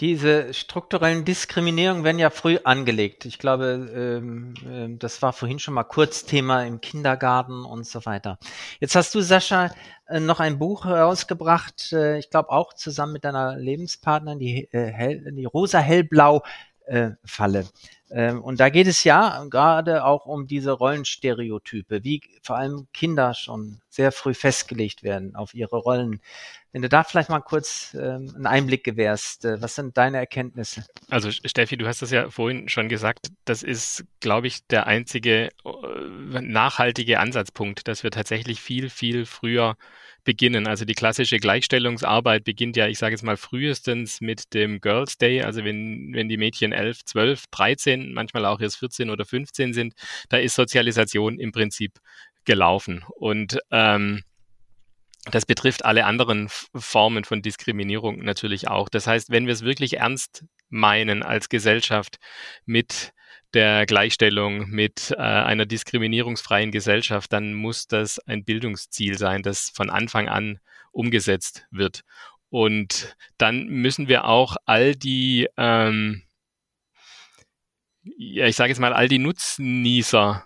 Diese 0.00 0.52
strukturellen 0.52 1.24
Diskriminierungen 1.24 2.04
werden 2.04 2.18
ja 2.18 2.28
früh 2.28 2.58
angelegt. 2.62 3.24
Ich 3.24 3.38
glaube, 3.38 3.90
ähm, 3.94 4.54
äh, 4.66 4.94
das 4.98 5.22
war 5.22 5.32
vorhin 5.32 5.58
schon 5.58 5.72
mal 5.72 5.84
kurz 5.84 6.24
Thema 6.24 6.64
im 6.64 6.82
Kindergarten 6.82 7.64
und 7.64 7.86
so 7.86 8.04
weiter. 8.04 8.38
Jetzt 8.78 8.94
hast 8.94 9.14
du, 9.14 9.22
Sascha, 9.22 9.70
äh, 10.06 10.20
noch 10.20 10.38
ein 10.40 10.58
Buch 10.58 10.84
herausgebracht, 10.84 11.92
äh, 11.92 12.18
ich 12.18 12.30
glaube 12.30 12.50
auch 12.50 12.74
zusammen 12.74 13.14
mit 13.14 13.24
deiner 13.24 13.56
Lebenspartnerin, 13.56 14.38
die, 14.38 14.68
äh, 14.72 15.32
die 15.32 15.44
rosa 15.44 15.78
hellblau 15.78 16.42
Falle. 17.24 17.66
Ähm, 18.10 18.42
und 18.42 18.60
da 18.60 18.68
geht 18.68 18.86
es 18.86 19.02
ja 19.04 19.44
gerade 19.50 20.04
auch 20.04 20.26
um 20.26 20.46
diese 20.46 20.70
Rollenstereotype, 20.72 22.04
wie 22.04 22.22
vor 22.42 22.56
allem 22.56 22.86
Kinder 22.92 23.34
schon 23.34 23.80
sehr 23.88 24.12
früh 24.12 24.34
festgelegt 24.34 25.02
werden 25.02 25.34
auf 25.34 25.54
ihre 25.54 25.76
Rollen. 25.76 26.20
Wenn 26.72 26.82
du 26.82 26.88
da 26.88 27.04
vielleicht 27.04 27.30
mal 27.30 27.40
kurz 27.40 27.96
ähm, 27.98 28.32
einen 28.36 28.46
Einblick 28.46 28.84
gewährst, 28.84 29.44
äh, 29.44 29.60
was 29.60 29.74
sind 29.74 29.96
deine 29.96 30.18
Erkenntnisse? 30.18 30.84
Also 31.08 31.30
Steffi, 31.30 31.76
du 31.76 31.86
hast 31.86 32.02
das 32.02 32.10
ja 32.10 32.28
vorhin 32.28 32.68
schon 32.68 32.88
gesagt, 32.88 33.28
das 33.44 33.62
ist, 33.62 34.04
glaube 34.20 34.46
ich, 34.46 34.66
der 34.66 34.86
einzige 34.86 35.48
äh, 35.64 36.40
nachhaltige 36.40 37.18
Ansatzpunkt, 37.18 37.88
dass 37.88 38.02
wir 38.02 38.10
tatsächlich 38.10 38.60
viel, 38.60 38.90
viel 38.90 39.24
früher 39.24 39.76
beginnen. 40.26 40.66
Also 40.66 40.84
die 40.84 40.94
klassische 40.94 41.38
Gleichstellungsarbeit 41.38 42.44
beginnt 42.44 42.76
ja, 42.76 42.86
ich 42.88 42.98
sage 42.98 43.14
jetzt 43.14 43.22
mal, 43.22 43.38
frühestens 43.38 44.20
mit 44.20 44.52
dem 44.52 44.82
Girls 44.82 45.16
Day. 45.16 45.42
Also 45.42 45.64
wenn, 45.64 46.12
wenn 46.12 46.28
die 46.28 46.36
Mädchen 46.36 46.72
11, 46.72 47.06
12, 47.06 47.44
13, 47.50 47.95
manchmal 47.96 48.44
auch 48.46 48.60
erst 48.60 48.78
14 48.78 49.10
oder 49.10 49.24
15 49.24 49.72
sind, 49.72 49.94
da 50.28 50.38
ist 50.38 50.54
Sozialisation 50.54 51.38
im 51.38 51.52
Prinzip 51.52 51.98
gelaufen. 52.44 53.04
Und 53.16 53.58
ähm, 53.70 54.22
das 55.30 55.44
betrifft 55.44 55.84
alle 55.84 56.04
anderen 56.04 56.48
Formen 56.74 57.24
von 57.24 57.42
Diskriminierung 57.42 58.22
natürlich 58.24 58.68
auch. 58.68 58.88
Das 58.88 59.06
heißt, 59.06 59.30
wenn 59.30 59.46
wir 59.46 59.52
es 59.52 59.62
wirklich 59.62 59.98
ernst 59.98 60.44
meinen 60.68 61.22
als 61.22 61.48
Gesellschaft 61.48 62.18
mit 62.64 63.12
der 63.54 63.86
Gleichstellung, 63.86 64.68
mit 64.68 65.12
äh, 65.16 65.22
einer 65.22 65.66
diskriminierungsfreien 65.66 66.70
Gesellschaft, 66.70 67.32
dann 67.32 67.54
muss 67.54 67.86
das 67.86 68.18
ein 68.20 68.44
Bildungsziel 68.44 69.16
sein, 69.18 69.42
das 69.42 69.70
von 69.74 69.90
Anfang 69.90 70.28
an 70.28 70.58
umgesetzt 70.92 71.66
wird. 71.70 72.02
Und 72.50 73.16
dann 73.38 73.66
müssen 73.66 74.08
wir 74.08 74.26
auch 74.26 74.56
all 74.66 74.94
die, 74.94 75.48
ähm, 75.56 76.22
ja, 78.16 78.46
ich 78.46 78.56
sage 78.56 78.70
jetzt 78.70 78.80
mal, 78.80 78.92
all 78.92 79.08
die 79.08 79.18
Nutznießer 79.18 80.44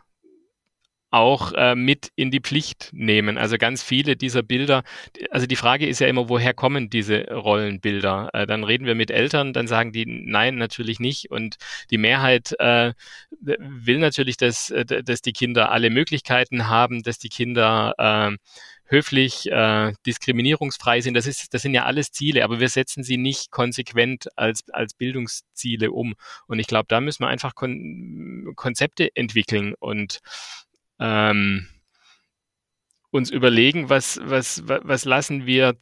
auch 1.11 1.53
äh, 1.55 1.75
mit 1.75 2.13
in 2.15 2.31
die 2.31 2.41
Pflicht 2.41 2.91
nehmen. 2.93 3.37
Also 3.37 3.59
ganz 3.59 3.83
viele 3.83 4.17
dieser 4.17 4.43
Bilder, 4.43 4.85
also 5.31 5.47
die 5.47 5.57
Frage 5.57 5.87
ist 5.87 5.99
ja 5.99 6.07
immer, 6.07 6.29
woher 6.29 6.55
kommen 6.55 6.89
diese 6.89 7.25
Rollenbilder? 7.33 8.31
Äh, 8.33 8.47
dann 8.47 8.63
reden 8.63 8.87
wir 8.87 8.95
mit 8.95 9.11
Eltern, 9.11 9.53
dann 9.53 9.67
sagen 9.67 9.93
die, 9.93 10.07
nein, 10.07 10.55
natürlich 10.55 11.01
nicht. 11.01 11.31
Und 11.31 11.57
die 11.91 11.99
Mehrheit 11.99 12.55
äh, 12.61 12.93
will 13.41 13.99
natürlich, 13.99 14.37
dass, 14.37 14.71
äh, 14.71 14.85
dass 14.85 15.21
die 15.21 15.33
Kinder 15.33 15.73
alle 15.73 15.91
Möglichkeiten 15.91 16.69
haben, 16.69 17.03
dass 17.03 17.19
die 17.19 17.29
Kinder 17.29 17.95
äh, 17.99 18.37
höflich, 18.91 19.51
äh, 19.51 19.93
diskriminierungsfrei 20.05 21.01
sind. 21.01 21.15
Das, 21.15 21.27
ist, 21.27 21.55
das 21.55 21.63
sind 21.63 21.75
ja 21.75 21.85
alles 21.85 22.11
Ziele, 22.13 22.45
aber 22.45 22.61
wir 22.61 22.69
setzen 22.69 23.03
sie 23.05 23.17
nicht 23.17 23.51
konsequent 23.51 24.29
als, 24.37 24.69
als 24.71 24.95
Bildungsziele 24.95 25.93
um. 25.93 26.15
Und 26.47 26.59
ich 26.59 26.67
glaube, 26.67 26.87
da 26.89 27.01
müssen 27.01 27.23
wir 27.23 27.29
einfach 27.29 27.55
Kon 27.55 28.53
Konzepte 28.57 29.15
entwickeln 29.15 29.75
und 29.79 30.19
ähm, 30.99 31.69
uns 33.11 33.31
überlegen, 33.31 33.89
was, 33.89 34.21
was, 34.23 34.63
was 34.67 35.05
lassen 35.05 35.47
wir, 35.47 35.77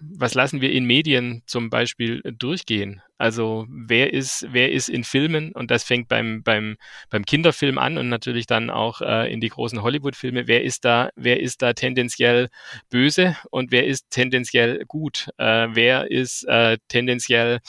was 0.00 0.34
lassen 0.34 0.60
wir 0.60 0.72
in 0.72 0.84
Medien 0.84 1.42
zum 1.46 1.70
Beispiel 1.70 2.22
durchgehen? 2.38 3.02
Also 3.18 3.66
wer 3.68 4.12
ist, 4.12 4.46
wer 4.50 4.72
ist 4.72 4.88
in 4.88 5.04
Filmen 5.04 5.52
und 5.52 5.70
das 5.70 5.84
fängt 5.84 6.08
beim, 6.08 6.42
beim, 6.42 6.76
beim 7.08 7.24
Kinderfilm 7.24 7.78
an 7.78 7.98
und 7.98 8.08
natürlich 8.08 8.46
dann 8.46 8.70
auch 8.70 9.00
äh, 9.00 9.32
in 9.32 9.40
die 9.40 9.48
großen 9.48 9.80
Hollywood-Filme. 9.80 10.48
Wer 10.48 10.64
ist 10.64 10.84
da, 10.84 11.10
wer 11.14 11.40
ist 11.40 11.62
da 11.62 11.72
tendenziell 11.72 12.48
böse 12.90 13.36
und 13.50 13.70
wer 13.70 13.86
ist 13.86 14.10
tendenziell 14.10 14.84
gut? 14.86 15.28
Äh, 15.38 15.68
wer 15.70 16.10
ist 16.10 16.44
äh, 16.48 16.78
tendenziell 16.88 17.60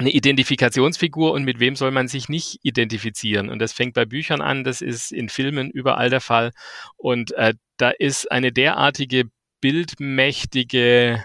eine 0.00 0.10
Identifikationsfigur 0.10 1.32
und 1.32 1.44
mit 1.44 1.60
wem 1.60 1.76
soll 1.76 1.90
man 1.90 2.08
sich 2.08 2.28
nicht 2.28 2.58
identifizieren. 2.62 3.50
Und 3.50 3.58
das 3.58 3.72
fängt 3.72 3.94
bei 3.94 4.06
Büchern 4.06 4.40
an, 4.40 4.64
das 4.64 4.80
ist 4.80 5.12
in 5.12 5.28
Filmen 5.28 5.70
überall 5.70 6.08
der 6.10 6.22
Fall. 6.22 6.52
Und 6.96 7.32
äh, 7.32 7.54
da 7.76 7.90
ist 7.90 8.30
eine 8.32 8.50
derartige 8.50 9.24
bildmächtige 9.60 11.24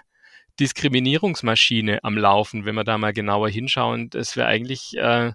Diskriminierungsmaschine 0.59 2.03
am 2.03 2.17
Laufen, 2.17 2.65
wenn 2.65 2.75
wir 2.75 2.83
da 2.83 2.97
mal 2.97 3.13
genauer 3.13 3.49
hinschauen, 3.49 4.09
dass 4.09 4.35
wir 4.35 4.45
eigentlich 4.47 4.97
äh, 4.97 5.31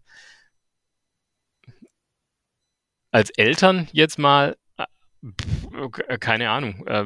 als 3.10 3.30
Eltern 3.30 3.88
jetzt 3.92 4.18
mal 4.18 4.56
keine 6.20 6.50
Ahnung. 6.50 6.86
Äh, 6.86 7.04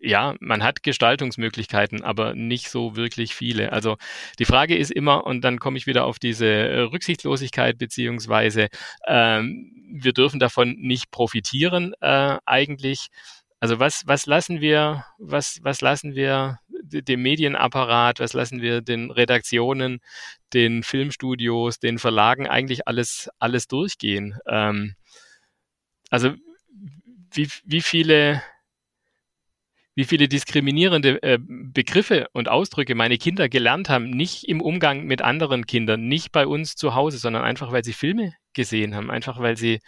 ja, 0.00 0.34
man 0.40 0.62
hat 0.62 0.82
Gestaltungsmöglichkeiten, 0.82 2.02
aber 2.02 2.34
nicht 2.34 2.68
so 2.68 2.96
wirklich 2.96 3.34
viele. 3.34 3.72
Also 3.72 3.96
die 4.38 4.44
Frage 4.44 4.76
ist 4.76 4.90
immer, 4.90 5.26
und 5.26 5.42
dann 5.42 5.58
komme 5.58 5.78
ich 5.78 5.86
wieder 5.86 6.04
auf 6.04 6.18
diese 6.18 6.90
Rücksichtslosigkeit, 6.92 7.78
beziehungsweise 7.78 8.68
ähm, 9.06 9.72
wir 9.90 10.12
dürfen 10.12 10.38
davon 10.38 10.76
nicht 10.78 11.10
profitieren 11.10 11.94
äh, 12.00 12.36
eigentlich. 12.44 13.08
Also 13.60 13.80
was, 13.80 14.06
was 14.06 14.26
lassen 14.26 14.60
wir, 14.60 15.04
was, 15.18 15.58
was 15.62 15.80
lassen 15.80 16.14
wir 16.14 16.58
dem 16.68 17.22
Medienapparat, 17.22 18.20
was 18.20 18.32
lassen 18.34 18.60
wir 18.60 18.82
den 18.82 19.10
Redaktionen, 19.10 20.00
den 20.52 20.82
Filmstudios, 20.82 21.80
den 21.80 21.98
Verlagen 21.98 22.46
eigentlich 22.46 22.86
alles, 22.86 23.30
alles 23.38 23.66
durchgehen? 23.66 24.38
Ähm, 24.46 24.94
also 26.10 26.34
wie, 27.32 27.48
wie 27.64 27.82
viele 27.82 28.42
wie 29.98 30.04
viele 30.04 30.28
diskriminierende 30.28 31.20
äh, 31.24 31.38
Begriffe 31.40 32.28
und 32.32 32.48
Ausdrücke 32.48 32.94
meine 32.94 33.18
Kinder 33.18 33.48
gelernt 33.48 33.88
haben, 33.88 34.10
nicht 34.10 34.44
im 34.44 34.60
Umgang 34.60 35.06
mit 35.06 35.22
anderen 35.22 35.66
Kindern, 35.66 36.06
nicht 36.06 36.30
bei 36.30 36.46
uns 36.46 36.76
zu 36.76 36.94
Hause, 36.94 37.18
sondern 37.18 37.42
einfach, 37.42 37.72
weil 37.72 37.82
sie 37.82 37.92
Filme 37.92 38.32
gesehen 38.52 38.94
haben, 38.94 39.10
einfach 39.10 39.40
weil 39.40 39.56
sie, 39.56 39.80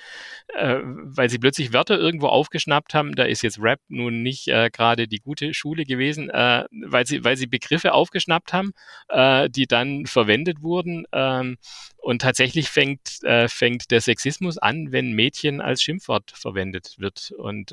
äh, 0.48 0.80
weil 0.82 1.30
sie 1.30 1.38
plötzlich 1.38 1.72
Wörter 1.72 1.96
irgendwo 1.96 2.26
aufgeschnappt 2.26 2.92
haben. 2.92 3.14
Da 3.14 3.22
ist 3.22 3.42
jetzt 3.42 3.60
Rap 3.60 3.78
nun 3.86 4.24
nicht 4.24 4.48
äh, 4.48 4.68
gerade 4.72 5.06
die 5.06 5.20
gute 5.20 5.54
Schule 5.54 5.84
gewesen, 5.84 6.28
äh, 6.28 6.64
weil 6.88 7.06
sie, 7.06 7.22
weil 7.22 7.36
sie 7.36 7.46
Begriffe 7.46 7.92
aufgeschnappt 7.94 8.52
haben, 8.52 8.72
äh, 9.10 9.48
die 9.48 9.68
dann 9.68 10.06
verwendet 10.06 10.60
wurden. 10.60 11.04
Ähm, 11.12 11.56
und 11.98 12.20
tatsächlich 12.20 12.68
fängt, 12.68 13.22
äh, 13.22 13.46
fängt 13.46 13.92
der 13.92 14.00
Sexismus 14.00 14.58
an, 14.58 14.90
wenn 14.90 15.12
Mädchen 15.12 15.60
als 15.60 15.82
Schimpfwort 15.82 16.32
verwendet 16.32 16.96
wird. 16.98 17.30
Und 17.38 17.72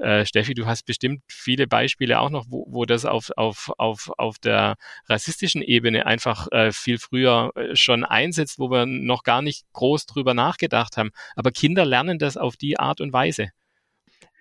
äh, 0.00 0.24
Steffi, 0.24 0.54
du 0.54 0.66
hast 0.66 0.84
bestimmt 0.84 1.22
viele 1.28 1.66
Beispiele 1.66 2.20
auch 2.20 2.30
noch, 2.30 2.46
wo, 2.48 2.66
wo 2.68 2.84
das 2.84 3.04
auf, 3.04 3.30
auf, 3.36 3.70
auf, 3.78 4.10
auf 4.16 4.38
der 4.38 4.76
rassistischen 5.08 5.62
Ebene 5.62 6.06
einfach 6.06 6.48
äh, 6.52 6.72
viel 6.72 6.98
früher 6.98 7.52
äh, 7.54 7.76
schon 7.76 8.04
einsetzt, 8.04 8.58
wo 8.58 8.70
wir 8.70 8.86
noch 8.86 9.22
gar 9.22 9.42
nicht 9.42 9.64
groß 9.72 10.06
drüber 10.06 10.34
nachgedacht 10.34 10.96
haben. 10.96 11.10
Aber 11.36 11.50
Kinder 11.50 11.84
lernen 11.84 12.18
das 12.18 12.36
auf 12.36 12.56
die 12.56 12.78
Art 12.78 13.00
und 13.00 13.12
Weise. 13.12 13.50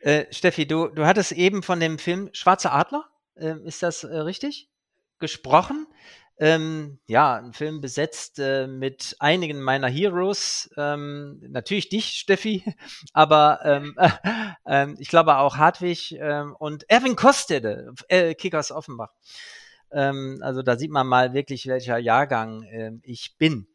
Äh, 0.02 0.26
Steffi, 0.32 0.66
du, 0.66 0.88
du 0.88 1.06
hattest 1.06 1.34
eben 1.34 1.62
von 1.62 1.80
dem 1.80 2.00
Film 2.00 2.30
Schwarzer 2.32 2.74
Adler, 2.74 3.06
äh, 3.36 3.56
ist 3.66 3.84
das 3.84 4.04
äh, 4.04 4.18
richtig? 4.18 4.70
Gesprochen. 5.20 5.86
Ähm, 6.42 7.00
ja, 7.06 7.36
ein 7.36 7.52
Film 7.52 7.82
besetzt 7.82 8.40
äh, 8.40 8.66
mit 8.66 9.18
einigen 9.20 9.62
meiner 9.62 9.90
Heroes. 9.90 10.70
Ähm, 10.78 11.38
natürlich 11.42 11.90
dich, 11.90 12.12
Steffi, 12.12 12.64
aber 13.14 13.60
ähm, 13.66 13.98
äh, 14.66 14.88
ich 15.00 15.10
glaube 15.10 15.38
auch 15.38 15.58
Hartwig 15.58 16.14
ähm, 16.14 16.56
und 16.58 16.90
Erwin 16.90 17.18
Kostede, 17.18 17.94
äh, 18.08 18.36
Kickers 18.36 18.72
Offenbach. 18.72 19.12
Ähm, 19.92 20.40
also 20.42 20.62
da 20.62 20.78
sieht 20.78 20.92
man 20.92 21.08
mal 21.08 21.34
wirklich, 21.34 21.68
welcher 21.68 21.98
Jahrgang 21.98 22.64
äh, 22.64 22.92
ich 23.04 23.36
bin. 23.38 23.68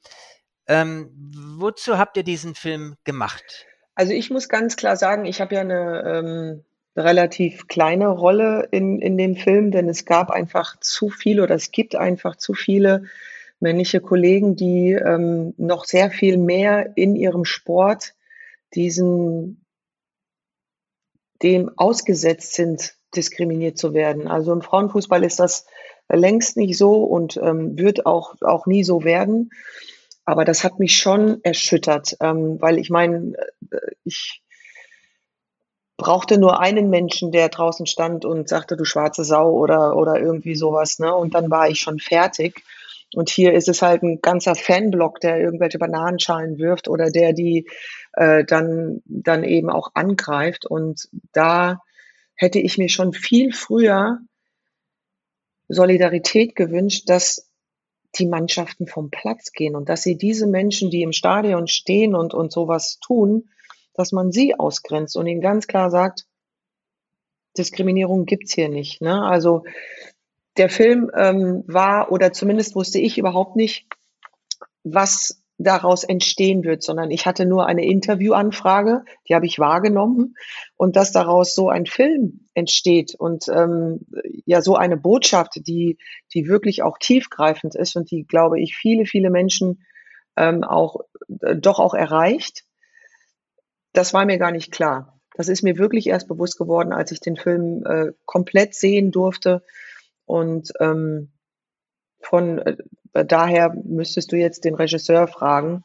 Ähm, 0.66 1.10
wozu 1.58 1.98
habt 1.98 2.16
ihr 2.16 2.24
diesen 2.24 2.54
Film 2.54 2.96
gemacht? 3.04 3.66
Also 3.94 4.12
ich 4.12 4.30
muss 4.30 4.48
ganz 4.48 4.76
klar 4.76 4.96
sagen, 4.96 5.26
ich 5.26 5.42
habe 5.42 5.54
ja 5.54 5.60
eine 5.60 6.02
ähm, 6.06 6.64
relativ 6.96 7.66
kleine 7.66 8.08
Rolle 8.08 8.68
in, 8.70 9.00
in 9.00 9.16
dem 9.18 9.36
Film, 9.36 9.70
denn 9.70 9.88
es 9.88 10.04
gab 10.04 10.30
einfach 10.30 10.78
zu 10.80 11.08
viele 11.08 11.42
oder 11.42 11.54
es 11.54 11.70
gibt 11.70 11.96
einfach 11.96 12.36
zu 12.36 12.54
viele 12.54 13.04
männliche 13.60 14.00
Kollegen, 14.00 14.56
die 14.56 14.92
ähm, 14.92 15.54
noch 15.56 15.84
sehr 15.84 16.10
viel 16.10 16.36
mehr 16.36 16.92
in 16.96 17.16
ihrem 17.16 17.44
Sport 17.44 18.14
diesen 18.74 19.64
dem 21.42 21.70
ausgesetzt 21.76 22.54
sind, 22.54 22.94
diskriminiert 23.14 23.76
zu 23.76 23.92
werden. 23.92 24.28
Also 24.28 24.52
im 24.52 24.62
Frauenfußball 24.62 25.24
ist 25.24 25.40
das 25.40 25.66
längst 26.08 26.56
nicht 26.56 26.76
so 26.76 27.04
und 27.04 27.36
ähm, 27.36 27.78
wird 27.78 28.06
auch, 28.06 28.36
auch 28.40 28.66
nie 28.66 28.84
so 28.84 29.04
werden. 29.04 29.50
Aber 30.24 30.44
das 30.44 30.64
hat 30.64 30.78
mich 30.78 30.96
schon 30.96 31.42
erschüttert, 31.42 32.16
ähm, 32.20 32.60
weil 32.60 32.78
ich 32.78 32.88
meine, 32.88 33.34
äh, 33.70 33.76
ich 34.04 34.42
brauchte 35.96 36.38
nur 36.38 36.60
einen 36.60 36.90
Menschen, 36.90 37.30
der 37.30 37.48
draußen 37.48 37.86
stand 37.86 38.24
und 38.24 38.48
sagte, 38.48 38.76
du 38.76 38.84
schwarze 38.84 39.24
Sau 39.24 39.52
oder, 39.52 39.96
oder 39.96 40.20
irgendwie 40.20 40.56
sowas, 40.56 40.98
ne? 40.98 41.14
Und 41.14 41.34
dann 41.34 41.50
war 41.50 41.68
ich 41.68 41.80
schon 41.80 41.98
fertig. 41.98 42.62
Und 43.14 43.30
hier 43.30 43.52
ist 43.52 43.68
es 43.68 43.80
halt 43.80 44.02
ein 44.02 44.20
ganzer 44.20 44.56
Fanblock, 44.56 45.20
der 45.20 45.40
irgendwelche 45.40 45.78
Bananenschalen 45.78 46.58
wirft 46.58 46.88
oder 46.88 47.10
der 47.10 47.32
die 47.32 47.68
äh, 48.14 48.44
dann, 48.44 49.02
dann 49.06 49.44
eben 49.44 49.70
auch 49.70 49.92
angreift. 49.94 50.66
Und 50.66 51.08
da 51.32 51.80
hätte 52.34 52.58
ich 52.58 52.76
mir 52.76 52.88
schon 52.88 53.12
viel 53.12 53.52
früher 53.52 54.18
Solidarität 55.68 56.56
gewünscht, 56.56 57.08
dass 57.08 57.48
die 58.18 58.26
Mannschaften 58.26 58.86
vom 58.86 59.10
Platz 59.10 59.52
gehen 59.52 59.76
und 59.76 59.88
dass 59.88 60.02
sie 60.02 60.16
diese 60.16 60.46
Menschen, 60.46 60.90
die 60.90 61.02
im 61.02 61.12
Stadion 61.12 61.66
stehen 61.68 62.14
und, 62.14 62.34
und 62.34 62.52
sowas 62.52 62.98
tun, 63.00 63.48
dass 63.94 64.12
man 64.12 64.32
sie 64.32 64.58
ausgrenzt 64.58 65.16
und 65.16 65.26
ihnen 65.26 65.40
ganz 65.40 65.66
klar 65.66 65.90
sagt, 65.90 66.26
Diskriminierung 67.56 68.24
gibt's 68.24 68.52
hier 68.52 68.68
nicht. 68.68 69.00
Ne? 69.00 69.22
Also 69.22 69.64
der 70.56 70.68
Film 70.68 71.10
ähm, 71.16 71.64
war, 71.66 72.12
oder 72.12 72.32
zumindest 72.32 72.74
wusste 72.74 72.98
ich 72.98 73.18
überhaupt 73.18 73.56
nicht, 73.56 73.86
was 74.82 75.44
daraus 75.58 76.02
entstehen 76.04 76.64
wird, 76.64 76.82
sondern 76.82 77.10
ich 77.10 77.26
hatte 77.26 77.46
nur 77.46 77.66
eine 77.66 77.84
Interviewanfrage, 77.84 79.04
die 79.28 79.34
habe 79.34 79.46
ich 79.46 79.58
wahrgenommen 79.58 80.34
und 80.76 80.96
dass 80.96 81.12
daraus 81.12 81.54
so 81.54 81.68
ein 81.68 81.86
Film 81.86 82.48
entsteht 82.54 83.14
und 83.16 83.46
ähm, 83.48 84.00
ja 84.46 84.62
so 84.62 84.74
eine 84.74 84.96
Botschaft, 84.96 85.52
die 85.66 85.98
die 86.34 86.48
wirklich 86.48 86.82
auch 86.82 86.98
tiefgreifend 86.98 87.76
ist 87.76 87.94
und 87.94 88.10
die 88.10 88.24
glaube 88.24 88.60
ich 88.60 88.76
viele 88.76 89.06
viele 89.06 89.30
Menschen 89.30 89.84
ähm, 90.36 90.64
auch 90.64 91.00
äh, 91.40 91.54
doch 91.56 91.78
auch 91.78 91.94
erreicht. 91.94 92.64
Das 93.94 94.12
war 94.12 94.26
mir 94.26 94.38
gar 94.38 94.52
nicht 94.52 94.70
klar. 94.70 95.18
Das 95.36 95.48
ist 95.48 95.62
mir 95.62 95.78
wirklich 95.78 96.06
erst 96.08 96.28
bewusst 96.28 96.58
geworden, 96.58 96.92
als 96.92 97.10
ich 97.10 97.20
den 97.20 97.36
Film 97.36 97.84
äh, 97.86 98.12
komplett 98.26 98.74
sehen 98.74 99.10
durfte 99.10 99.62
und 100.26 100.72
ähm, 100.80 101.30
von 102.20 102.58
äh, 102.58 102.76
daher 103.24 103.74
müsstest 103.84 104.32
du 104.32 104.36
jetzt 104.36 104.64
den 104.64 104.74
Regisseur 104.74 105.26
fragen, 105.28 105.82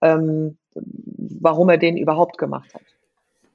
ähm, 0.00 0.58
warum 0.74 1.68
er 1.68 1.78
den 1.78 1.96
überhaupt 1.96 2.38
gemacht 2.38 2.72
hat. 2.74 2.82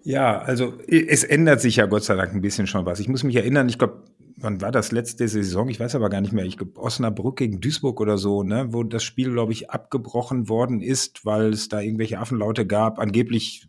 Ja, 0.03 0.39
also 0.39 0.73
es 0.87 1.23
ändert 1.23 1.59
sich 1.59 1.77
ja 1.77 1.85
Gott 1.85 2.03
sei 2.03 2.15
Dank 2.15 2.33
ein 2.33 2.41
bisschen 2.41 2.67
schon 2.67 2.85
was. 2.85 2.99
Ich 2.99 3.09
muss 3.09 3.23
mich 3.23 3.35
erinnern, 3.35 3.67
ich 3.67 3.77
glaube, 3.77 4.03
wann 4.37 4.61
war 4.61 4.71
das 4.71 4.91
letzte 4.91 5.27
Saison? 5.27 5.67
Ich 5.67 5.79
weiß 5.79 5.95
aber 5.95 6.09
gar 6.09 6.21
nicht 6.21 6.31
mehr. 6.31 6.45
Ich 6.45 6.57
glaube, 6.57 6.79
Osnabrück 6.79 7.37
gegen 7.37 7.59
Duisburg 7.59 7.99
oder 7.99 8.17
so, 8.17 8.43
ne, 8.43 8.67
wo 8.71 8.83
das 8.83 9.03
Spiel, 9.03 9.31
glaube 9.31 9.51
ich, 9.51 9.69
abgebrochen 9.69 10.47
worden 10.47 10.81
ist, 10.81 11.25
weil 11.25 11.49
es 11.49 11.67
da 11.67 11.81
irgendwelche 11.81 12.19
Affenlaute 12.19 12.65
gab. 12.65 12.99
Angeblich 12.99 13.67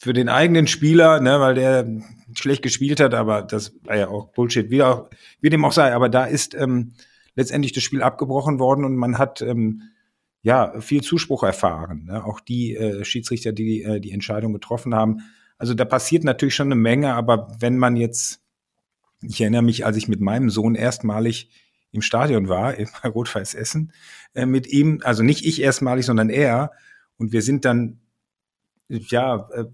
für 0.00 0.14
den 0.14 0.30
eigenen 0.30 0.66
Spieler, 0.66 1.20
ne, 1.20 1.40
weil 1.40 1.54
der 1.54 1.86
schlecht 2.32 2.62
gespielt 2.62 3.00
hat, 3.00 3.12
aber 3.12 3.42
das 3.42 3.74
war 3.82 3.96
ja 3.96 4.08
auch 4.08 4.32
Bullshit, 4.32 4.70
wie, 4.70 4.82
auch, 4.82 5.10
wie 5.42 5.50
dem 5.50 5.62
auch 5.62 5.72
sei. 5.72 5.94
Aber 5.94 6.08
da 6.08 6.24
ist 6.24 6.54
ähm, 6.54 6.94
letztendlich 7.34 7.72
das 7.72 7.82
Spiel 7.82 8.02
abgebrochen 8.02 8.58
worden 8.58 8.86
und 8.86 8.96
man 8.96 9.18
hat 9.18 9.42
ähm, 9.42 9.82
ja 10.40 10.80
viel 10.80 11.02
Zuspruch 11.02 11.42
erfahren. 11.42 12.06
Ne? 12.06 12.24
Auch 12.24 12.40
die 12.40 12.74
äh, 12.76 13.04
Schiedsrichter, 13.04 13.52
die 13.52 13.82
äh, 13.82 14.00
die 14.00 14.12
Entscheidung 14.12 14.54
getroffen 14.54 14.94
haben. 14.94 15.20
Also 15.58 15.74
da 15.74 15.84
passiert 15.84 16.24
natürlich 16.24 16.54
schon 16.54 16.68
eine 16.68 16.76
Menge, 16.76 17.12
aber 17.12 17.54
wenn 17.58 17.76
man 17.76 17.94
jetzt, 17.96 18.40
ich 19.20 19.42
erinnere 19.42 19.62
mich, 19.62 19.84
als 19.84 19.98
ich 19.98 20.08
mit 20.08 20.22
meinem 20.22 20.48
Sohn 20.48 20.76
erstmalig 20.76 21.50
im 21.92 22.00
Stadion 22.00 22.48
war, 22.48 22.72
bei 23.02 23.08
Rot-Weiß 23.10 23.52
Essen, 23.52 23.92
äh, 24.32 24.46
mit 24.46 24.66
ihm, 24.66 25.02
also 25.04 25.22
nicht 25.22 25.44
ich 25.44 25.60
erstmalig, 25.60 26.06
sondern 26.06 26.30
er, 26.30 26.72
und 27.18 27.32
wir 27.32 27.42
sind 27.42 27.66
dann 27.66 28.00
ja 28.88 29.48
äh, 29.52 29.66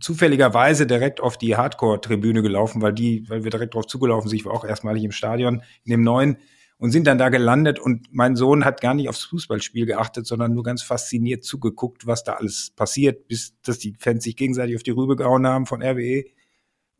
zufälligerweise 0.00 0.86
direkt 0.86 1.20
auf 1.20 1.36
die 1.36 1.56
Hardcore-Tribüne 1.56 2.42
gelaufen, 2.42 2.82
weil 2.82 2.92
die, 2.92 3.28
weil 3.28 3.44
wir 3.44 3.50
direkt 3.50 3.74
drauf 3.74 3.86
zugelaufen 3.86 4.28
sind. 4.28 4.38
Ich 4.38 4.44
war 4.44 4.52
auch 4.52 4.64
erstmalig 4.64 5.04
im 5.04 5.12
Stadion 5.12 5.62
in 5.84 5.90
dem 5.90 6.02
neuen 6.02 6.38
und 6.78 6.90
sind 6.90 7.06
dann 7.06 7.18
da 7.18 7.28
gelandet 7.28 7.78
und 7.78 8.08
mein 8.12 8.36
Sohn 8.36 8.64
hat 8.64 8.80
gar 8.80 8.94
nicht 8.94 9.08
aufs 9.08 9.24
Fußballspiel 9.24 9.86
geachtet, 9.86 10.26
sondern 10.26 10.54
nur 10.54 10.64
ganz 10.64 10.82
fasziniert 10.82 11.44
zugeguckt, 11.44 12.06
was 12.06 12.24
da 12.24 12.34
alles 12.34 12.72
passiert, 12.74 13.28
bis 13.28 13.54
dass 13.62 13.78
die 13.78 13.94
Fans 13.98 14.24
sich 14.24 14.36
gegenseitig 14.36 14.76
auf 14.76 14.82
die 14.82 14.90
Rübe 14.90 15.16
gehauen 15.16 15.46
haben 15.46 15.66
von 15.66 15.82
RWE. 15.82 16.24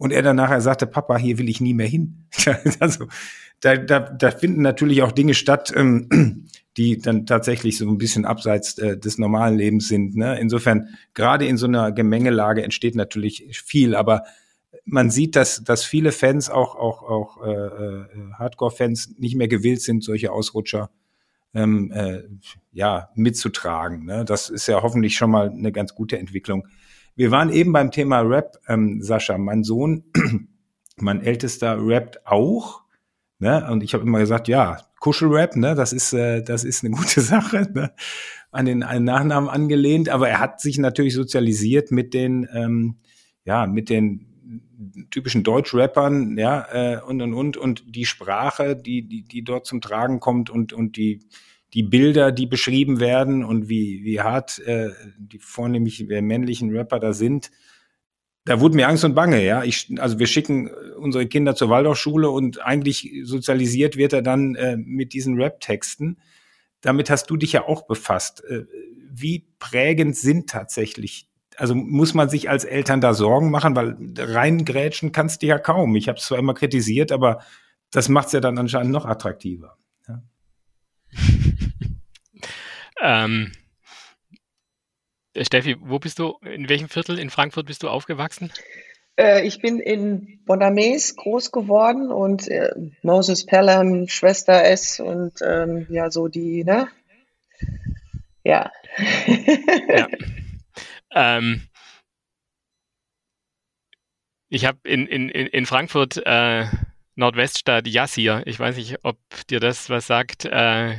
Und 0.05 0.11
er 0.11 0.21
dann 0.21 0.37
nachher 0.37 0.61
sagte, 0.61 0.87
Papa, 0.87 1.17
hier 1.17 1.39
will 1.39 1.49
ich 1.49 1.63
nie 1.63 1.73
mehr 1.73 1.87
hin. 1.87 2.27
also 2.79 3.07
da, 3.61 3.79
da, 3.79 4.01
da 4.01 4.31
finden 4.33 4.61
natürlich 4.61 5.01
auch 5.01 5.13
Dinge 5.13 5.33
statt, 5.33 5.73
ähm, 5.75 6.45
die 6.77 6.99
dann 6.99 7.25
tatsächlich 7.25 7.79
so 7.79 7.89
ein 7.89 7.97
bisschen 7.97 8.27
abseits 8.27 8.77
äh, 8.77 8.99
des 8.99 9.17
normalen 9.17 9.57
Lebens 9.57 9.89
sind. 9.89 10.15
Ne? 10.15 10.39
Insofern, 10.39 10.89
gerade 11.15 11.47
in 11.47 11.57
so 11.57 11.67
einer 11.67 11.91
Gemengelage 11.91 12.63
entsteht 12.63 12.97
natürlich 12.97 13.49
viel, 13.65 13.95
aber 13.95 14.25
man 14.85 15.09
sieht, 15.09 15.37
dass, 15.37 15.65
dass 15.65 15.85
viele 15.87 16.13
Fans, 16.13 16.51
auch, 16.51 16.75
auch, 16.75 17.03
auch 17.03 17.43
äh, 17.43 17.51
äh, 17.51 18.05
Hardcore-Fans, 18.35 19.15
nicht 19.17 19.37
mehr 19.37 19.49
gewillt 19.49 19.81
sind, 19.81 20.05
solche 20.05 20.33
Ausrutscher 20.33 20.91
ähm, 21.55 21.91
äh, 21.93 22.25
ja, 22.75 23.09
mitzutragen. 23.15 24.05
Ne? 24.05 24.27
Das 24.27 24.51
ist 24.51 24.67
ja 24.67 24.83
hoffentlich 24.83 25.17
schon 25.17 25.31
mal 25.31 25.49
eine 25.49 25.73
ganz 25.73 25.95
gute 25.95 26.19
Entwicklung. 26.19 26.69
Wir 27.17 27.31
waren 27.31 27.51
eben 27.51 27.73
beim 27.73 27.91
Thema 27.91 28.21
Rap, 28.21 28.59
ähm, 28.69 29.01
Sascha. 29.03 29.39
Mein 29.39 29.63
Sohn, 29.63 30.05
mein 30.97 31.23
Ältester, 31.23 31.77
rappt 31.79 32.27
auch. 32.27 32.83
Ne? 33.39 33.69
Und 33.71 33.83
ich 33.83 33.95
habe 33.95 34.05
immer 34.05 34.19
gesagt, 34.19 34.49
ja, 34.49 34.79
Kuschelrap, 35.01 35.57
ne, 35.57 35.75
das 35.75 35.93
ist, 35.93 36.13
äh, 36.13 36.43
das 36.43 36.65
ist 36.65 36.85
eine 36.85 36.95
gute 36.97 37.21
Sache, 37.21 37.71
ne? 37.73 37.93
an 38.51 38.67
den, 38.67 38.81
den 38.81 39.05
Nachnamen 39.05 39.49
angelehnt. 39.49 40.09
Aber 40.09 40.29
er 40.29 40.41
hat 40.41 40.61
sich 40.61 40.79
natürlich 40.79 41.15
sozialisiert 41.15 41.91
mit 41.91 42.15
den, 42.15 42.49
ähm, 42.53 42.97
ja, 43.45 43.67
mit 43.67 43.91
den 43.91 44.35
typischen 45.11 45.43
Deutschrappern, 45.43 46.37
ja, 46.39 46.67
äh, 46.73 47.01
und 47.01 47.21
und 47.23 47.35
und 47.35 47.57
und 47.57 47.85
die 47.95 48.05
Sprache, 48.05 48.77
die 48.77 49.07
die 49.07 49.23
die 49.23 49.45
dort 49.45 49.67
zum 49.67 49.81
Tragen 49.81 50.21
kommt 50.21 50.51
und 50.51 50.73
und 50.73 50.97
die 50.97 51.21
die 51.75 51.83
Bilder, 51.83 52.33
die 52.33 52.47
beschrieben 52.47 53.01
werden 53.01 53.45
und 53.45 53.69
wie 53.69 54.05
wie 54.05 54.21
hart 54.21 54.61
äh, 54.61 54.91
die 55.19 55.39
vornehmlich 55.39 56.07
männlichen 56.09 56.75
Rapper 56.75 57.01
da 57.01 57.13
sind, 57.13 57.51
da 58.45 58.61
wurde 58.61 58.77
mir 58.77 58.89
Angst 58.89 59.05
und 59.05 59.15
Bange, 59.15 59.45
ja. 59.45 59.65
Ich, 59.65 59.89
also 59.99 60.19
wir 60.19 60.27
schicken 60.27 60.71
unsere 60.99 61.27
Kinder 61.27 61.55
zur 61.55 61.71
Waldorfschule 61.71 62.31
und 62.31 62.61
eigentlich 62.61 63.11
sozialisiert 63.25 63.97
wird 63.97 64.13
er 64.13 64.23
dann 64.23 64.55
äh, 64.55 64.77
mit 64.77 65.15
diesen 65.15 65.41
Rap-Texten. 65.41 66.19
Damit 66.81 67.09
hast 67.09 67.31
du 67.31 67.37
dich 67.37 67.53
ja 67.53 67.67
auch 67.67 67.87
befasst. 67.87 68.45
Äh, 68.45 68.65
wie 69.11 69.47
prägend 69.59 70.17
sind 70.17 70.51
tatsächlich 70.51 71.29
also 71.57 71.75
muss 71.75 72.15
man 72.15 72.29
sich 72.29 72.51
als 72.51 72.65
Eltern 72.65 73.01
da 73.01 73.15
Sorgen 73.15 73.51
machen, 73.51 73.77
weil 73.77 73.97
reingrätschen 74.19 75.13
kannst 75.13 75.43
du 75.43 75.47
ja 75.47 75.59
kaum. 75.59 75.95
Ich 75.97 76.09
habe 76.09 76.19
es 76.19 76.27
zwar 76.27 76.39
immer 76.39 76.55
kritisiert, 76.55 77.13
aber 77.13 77.41
das 77.91 78.09
macht 78.09 78.27
es 78.27 78.33
ja 78.33 78.41
dann 78.41 78.59
anscheinend 78.59 78.93
noch 78.93 79.07
attraktiver. 79.07 79.77
Ähm, 83.01 83.53
Steffi, 85.37 85.77
wo 85.81 85.99
bist 85.99 86.19
du, 86.19 86.39
in 86.43 86.69
welchem 86.69 86.89
Viertel 86.89 87.19
in 87.19 87.29
Frankfurt 87.29 87.67
bist 87.67 87.83
du 87.83 87.89
aufgewachsen? 87.89 88.53
Äh, 89.17 89.47
ich 89.47 89.61
bin 89.61 89.81
in 89.81 90.41
Bonames 90.45 91.17
groß 91.17 91.51
geworden 91.51 92.11
und 92.11 92.49
äh, 92.49 92.71
Moses 93.03 93.47
Pelham, 93.47 94.09
Schwester 94.09 94.65
S 94.65 95.01
und 95.01 95.41
ähm, 95.43 95.87
ja, 95.91 96.11
so 96.11 96.29
die, 96.29 96.65
ne? 96.65 96.89
Ja. 98.45 98.71
ja. 99.89 100.09
Ähm, 101.17 101.69
ich 104.49 104.65
habe 104.65 104.79
in, 104.83 105.07
in, 105.07 105.29
in 105.29 105.65
Frankfurt 105.65 106.21
äh, 106.27 106.67
Nordweststadt 107.17 107.87
Yassir, 107.87 108.43
ich 108.47 108.59
weiß 108.59 108.77
nicht, 108.77 108.99
ob 109.03 109.19
dir 109.49 109.61
das 109.61 109.89
was 109.91 110.07
sagt, 110.07 110.45
äh, 110.45 110.97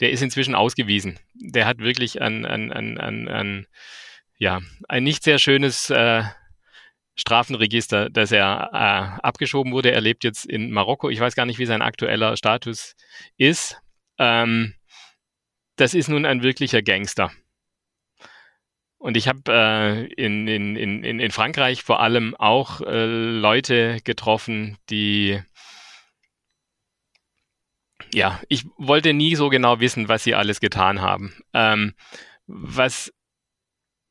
der 0.00 0.10
ist 0.10 0.22
inzwischen 0.22 0.54
ausgewiesen. 0.54 1.18
Der 1.34 1.66
hat 1.66 1.78
wirklich 1.78 2.20
ein, 2.22 2.46
ein, 2.46 2.72
ein, 2.72 2.98
ein, 2.98 3.28
ein 3.28 3.66
ja, 4.38 4.60
ein 4.88 5.04
nicht 5.04 5.24
sehr 5.24 5.38
schönes 5.38 5.90
äh, 5.90 6.22
Strafenregister, 7.14 8.10
dass 8.10 8.30
er 8.30 8.70
äh, 8.72 9.20
abgeschoben 9.22 9.72
wurde. 9.72 9.90
Er 9.90 10.02
lebt 10.02 10.24
jetzt 10.24 10.44
in 10.44 10.70
Marokko. 10.70 11.08
Ich 11.08 11.20
weiß 11.20 11.34
gar 11.34 11.46
nicht, 11.46 11.58
wie 11.58 11.66
sein 11.66 11.80
aktueller 11.80 12.36
Status 12.36 12.94
ist. 13.38 13.80
Ähm, 14.18 14.74
das 15.76 15.94
ist 15.94 16.08
nun 16.08 16.26
ein 16.26 16.42
wirklicher 16.42 16.82
Gangster. 16.82 17.32
Und 18.98 19.16
ich 19.16 19.28
habe 19.28 19.40
äh, 19.48 20.04
in, 20.14 20.48
in, 20.48 20.76
in, 20.76 21.20
in 21.20 21.30
Frankreich 21.30 21.82
vor 21.82 22.00
allem 22.00 22.34
auch 22.34 22.80
äh, 22.80 23.04
Leute 23.04 23.98
getroffen, 24.02 24.78
die 24.88 25.40
ja, 28.12 28.40
ich 28.48 28.64
wollte 28.76 29.12
nie 29.12 29.34
so 29.34 29.48
genau 29.48 29.80
wissen, 29.80 30.08
was 30.08 30.24
sie 30.24 30.34
alles 30.34 30.60
getan 30.60 31.00
haben. 31.00 31.34
Ähm, 31.52 31.94
was 32.46 33.12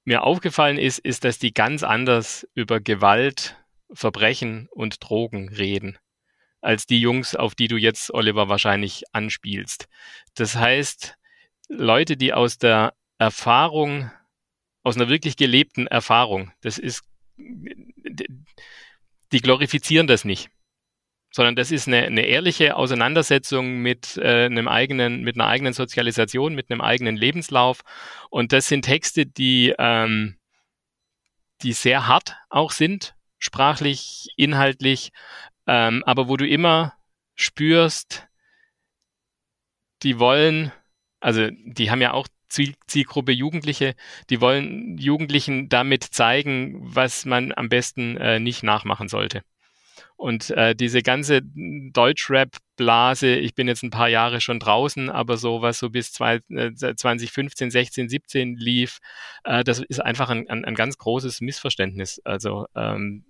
mir 0.03 0.23
aufgefallen 0.23 0.77
ist, 0.77 0.99
ist, 0.99 1.23
dass 1.23 1.39
die 1.39 1.53
ganz 1.53 1.83
anders 1.83 2.47
über 2.53 2.79
Gewalt, 2.79 3.57
Verbrechen 3.91 4.67
und 4.71 4.97
Drogen 5.03 5.49
reden, 5.49 5.97
als 6.61 6.85
die 6.85 6.99
Jungs, 6.99 7.35
auf 7.35 7.55
die 7.55 7.67
du 7.67 7.77
jetzt, 7.77 8.13
Oliver, 8.13 8.49
wahrscheinlich 8.49 9.03
anspielst. 9.11 9.87
Das 10.35 10.55
heißt, 10.55 11.17
Leute, 11.69 12.17
die 12.17 12.33
aus 12.33 12.57
der 12.57 12.93
Erfahrung, 13.17 14.11
aus 14.85 14.95
einer 14.95 15.09
wirklich 15.09 15.35
gelebten 15.35 15.87
Erfahrung, 15.87 16.53
das 16.61 16.77
ist, 16.77 17.03
die 17.37 19.41
glorifizieren 19.41 20.07
das 20.07 20.23
nicht 20.23 20.49
sondern 21.35 21.57
das 21.57 21.69
ist 21.69 21.89
eine, 21.89 22.03
eine 22.03 22.21
ehrliche 22.21 22.77
Auseinandersetzung 22.77 23.79
mit 23.79 24.15
äh, 24.15 24.45
einem 24.45 24.69
eigenen, 24.69 25.21
mit 25.21 25.35
einer 25.35 25.47
eigenen 25.47 25.73
Sozialisation, 25.73 26.55
mit 26.55 26.71
einem 26.71 26.79
eigenen 26.79 27.17
Lebenslauf. 27.17 27.81
Und 28.29 28.53
das 28.53 28.67
sind 28.67 28.83
Texte, 28.83 29.25
die, 29.25 29.75
ähm, 29.77 30.37
die 31.61 31.73
sehr 31.73 32.07
hart 32.07 32.37
auch 32.49 32.71
sind, 32.71 33.15
sprachlich, 33.37 34.29
inhaltlich, 34.37 35.11
ähm, 35.67 36.03
aber 36.05 36.29
wo 36.29 36.37
du 36.37 36.47
immer 36.47 36.93
spürst, 37.35 38.25
die 40.03 40.19
wollen, 40.19 40.71
also 41.19 41.49
die 41.49 41.91
haben 41.91 42.01
ja 42.01 42.13
auch 42.13 42.29
Zielgruppe 42.47 43.31
Jugendliche, 43.31 43.95
die 44.29 44.41
wollen 44.41 44.97
Jugendlichen 44.97 45.69
damit 45.69 46.03
zeigen, 46.03 46.75
was 46.79 47.25
man 47.25 47.51
am 47.55 47.69
besten 47.69 48.17
äh, 48.17 48.39
nicht 48.39 48.63
nachmachen 48.63 49.07
sollte. 49.07 49.41
Und 50.17 50.49
äh, 50.51 50.75
diese 50.75 51.01
ganze 51.01 51.41
Deutschrap-Blase, 51.43 53.35
ich 53.35 53.53
bin 53.53 53.67
jetzt 53.67 53.83
ein 53.83 53.89
paar 53.89 54.07
Jahre 54.07 54.39
schon 54.39 54.59
draußen, 54.59 55.09
aber 55.09 55.37
so 55.37 55.61
was 55.61 55.79
so 55.79 55.89
bis 55.89 56.13
zwei, 56.13 56.39
äh, 56.49 56.73
2015, 56.73 57.69
16, 57.69 58.07
17 58.09 58.55
lief, 58.55 58.99
äh, 59.43 59.63
das 59.63 59.79
ist 59.79 59.99
einfach 59.99 60.29
ein, 60.29 60.49
ein, 60.49 60.63
ein 60.63 60.75
ganz 60.75 60.97
großes 60.97 61.41
Missverständnis. 61.41 62.21
Also 62.23 62.65
ähm, 62.75 63.25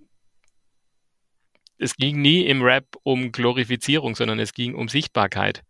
es 1.78 1.96
ging 1.96 2.22
nie 2.22 2.46
im 2.46 2.62
Rap 2.62 2.86
um 3.04 3.32
Glorifizierung, 3.32 4.16
sondern 4.16 4.40
es 4.40 4.54
ging 4.54 4.76
um 4.76 4.88
Sichtbarkeit. 4.88 5.64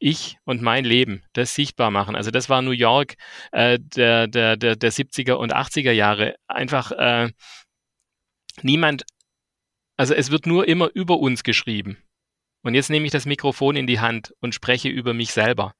Ich 0.00 0.38
und 0.44 0.62
mein 0.62 0.84
Leben, 0.84 1.22
das 1.34 1.54
sichtbar 1.54 1.90
machen. 1.92 2.16
Also 2.16 2.30
das 2.32 2.48
war 2.48 2.62
New 2.62 2.72
York 2.72 3.14
äh, 3.52 3.78
der, 3.80 4.26
der, 4.26 4.56
der, 4.56 4.74
der 4.74 4.92
70er 4.92 5.34
und 5.34 5.54
80er 5.54 5.92
Jahre. 5.92 6.34
Einfach 6.48 6.90
äh, 6.92 7.30
niemand 8.62 9.04
also 10.00 10.14
es 10.14 10.30
wird 10.30 10.46
nur 10.46 10.66
immer 10.66 10.88
über 10.94 11.18
uns 11.18 11.42
geschrieben. 11.42 11.98
Und 12.62 12.72
jetzt 12.72 12.88
nehme 12.88 13.04
ich 13.04 13.12
das 13.12 13.26
Mikrofon 13.26 13.76
in 13.76 13.86
die 13.86 14.00
Hand 14.00 14.32
und 14.40 14.54
spreche 14.54 14.88
über 14.88 15.12
mich 15.12 15.30
selber. 15.30 15.74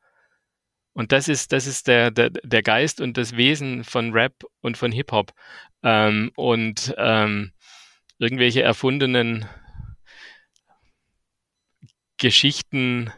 Und 0.92 1.10
das 1.12 1.26
ist, 1.26 1.52
das 1.52 1.66
ist 1.66 1.88
der, 1.88 2.10
der, 2.10 2.28
der 2.28 2.62
Geist 2.62 3.00
und 3.00 3.16
das 3.16 3.38
Wesen 3.38 3.82
von 3.82 4.12
Rap 4.12 4.44
und 4.60 4.76
von 4.76 4.92
Hip-Hop. 4.92 5.32
Ähm, 5.82 6.32
und 6.36 6.94
ähm, 6.98 7.52
irgendwelche 8.18 8.60
erfundenen 8.60 9.48
Geschichten, 12.18 13.10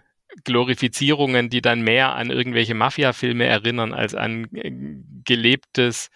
Glorifizierungen, 0.44 1.50
die 1.50 1.62
dann 1.62 1.82
mehr 1.82 2.14
an 2.14 2.30
irgendwelche 2.30 2.74
Mafia-Filme 2.74 3.44
erinnern 3.44 3.92
als 3.92 4.14
an 4.14 4.48
äh, 4.54 4.70
gelebtes, 5.24 6.10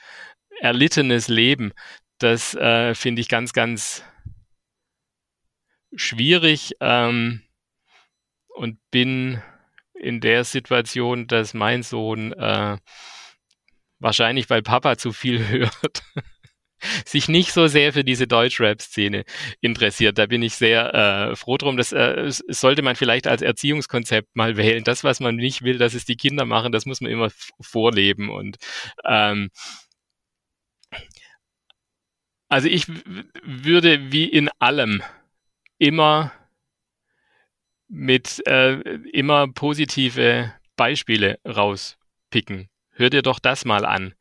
erlittenes 0.60 1.28
Leben. 1.28 1.72
Das 2.18 2.54
äh, 2.54 2.94
finde 2.94 3.20
ich 3.20 3.28
ganz, 3.28 3.52
ganz 3.52 4.02
schwierig 5.94 6.76
ähm, 6.80 7.42
und 8.48 8.78
bin 8.90 9.42
in 9.94 10.20
der 10.20 10.44
Situation, 10.44 11.26
dass 11.26 11.54
mein 11.54 11.82
Sohn 11.82 12.32
äh, 12.32 12.78
wahrscheinlich, 13.98 14.48
weil 14.50 14.62
Papa 14.62 14.96
zu 14.96 15.12
viel 15.12 15.46
hört, 15.48 16.02
sich 17.04 17.28
nicht 17.28 17.52
so 17.52 17.66
sehr 17.66 17.92
für 17.92 18.04
diese 18.04 18.26
Deutschrap-Szene 18.26 19.24
interessiert. 19.60 20.18
Da 20.18 20.26
bin 20.26 20.42
ich 20.42 20.54
sehr 20.54 20.94
äh, 20.94 21.36
froh 21.36 21.56
drum. 21.56 21.76
Das 21.76 21.92
äh, 21.92 22.26
sollte 22.28 22.82
man 22.82 22.96
vielleicht 22.96 23.26
als 23.26 23.42
Erziehungskonzept 23.42 24.34
mal 24.34 24.56
wählen. 24.56 24.84
Das, 24.84 25.04
was 25.04 25.20
man 25.20 25.36
nicht 25.36 25.62
will, 25.62 25.78
dass 25.78 25.94
es 25.94 26.04
die 26.04 26.16
Kinder 26.16 26.44
machen, 26.44 26.72
das 26.72 26.86
muss 26.86 27.00
man 27.00 27.10
immer 27.10 27.30
vorleben. 27.60 28.30
Und 28.30 28.56
ähm, 29.04 29.50
also 32.48 32.68
ich 32.68 32.86
würde 33.42 34.12
wie 34.12 34.26
in 34.26 34.48
allem 34.58 35.02
immer 35.78 36.32
mit 37.88 38.46
äh, 38.46 38.80
immer 39.12 39.48
positive 39.48 40.52
Beispiele 40.76 41.38
rauspicken. 41.46 42.68
Hör 42.90 43.10
dir 43.10 43.22
doch 43.22 43.38
das 43.38 43.64
mal 43.64 43.84
an. 43.84 44.14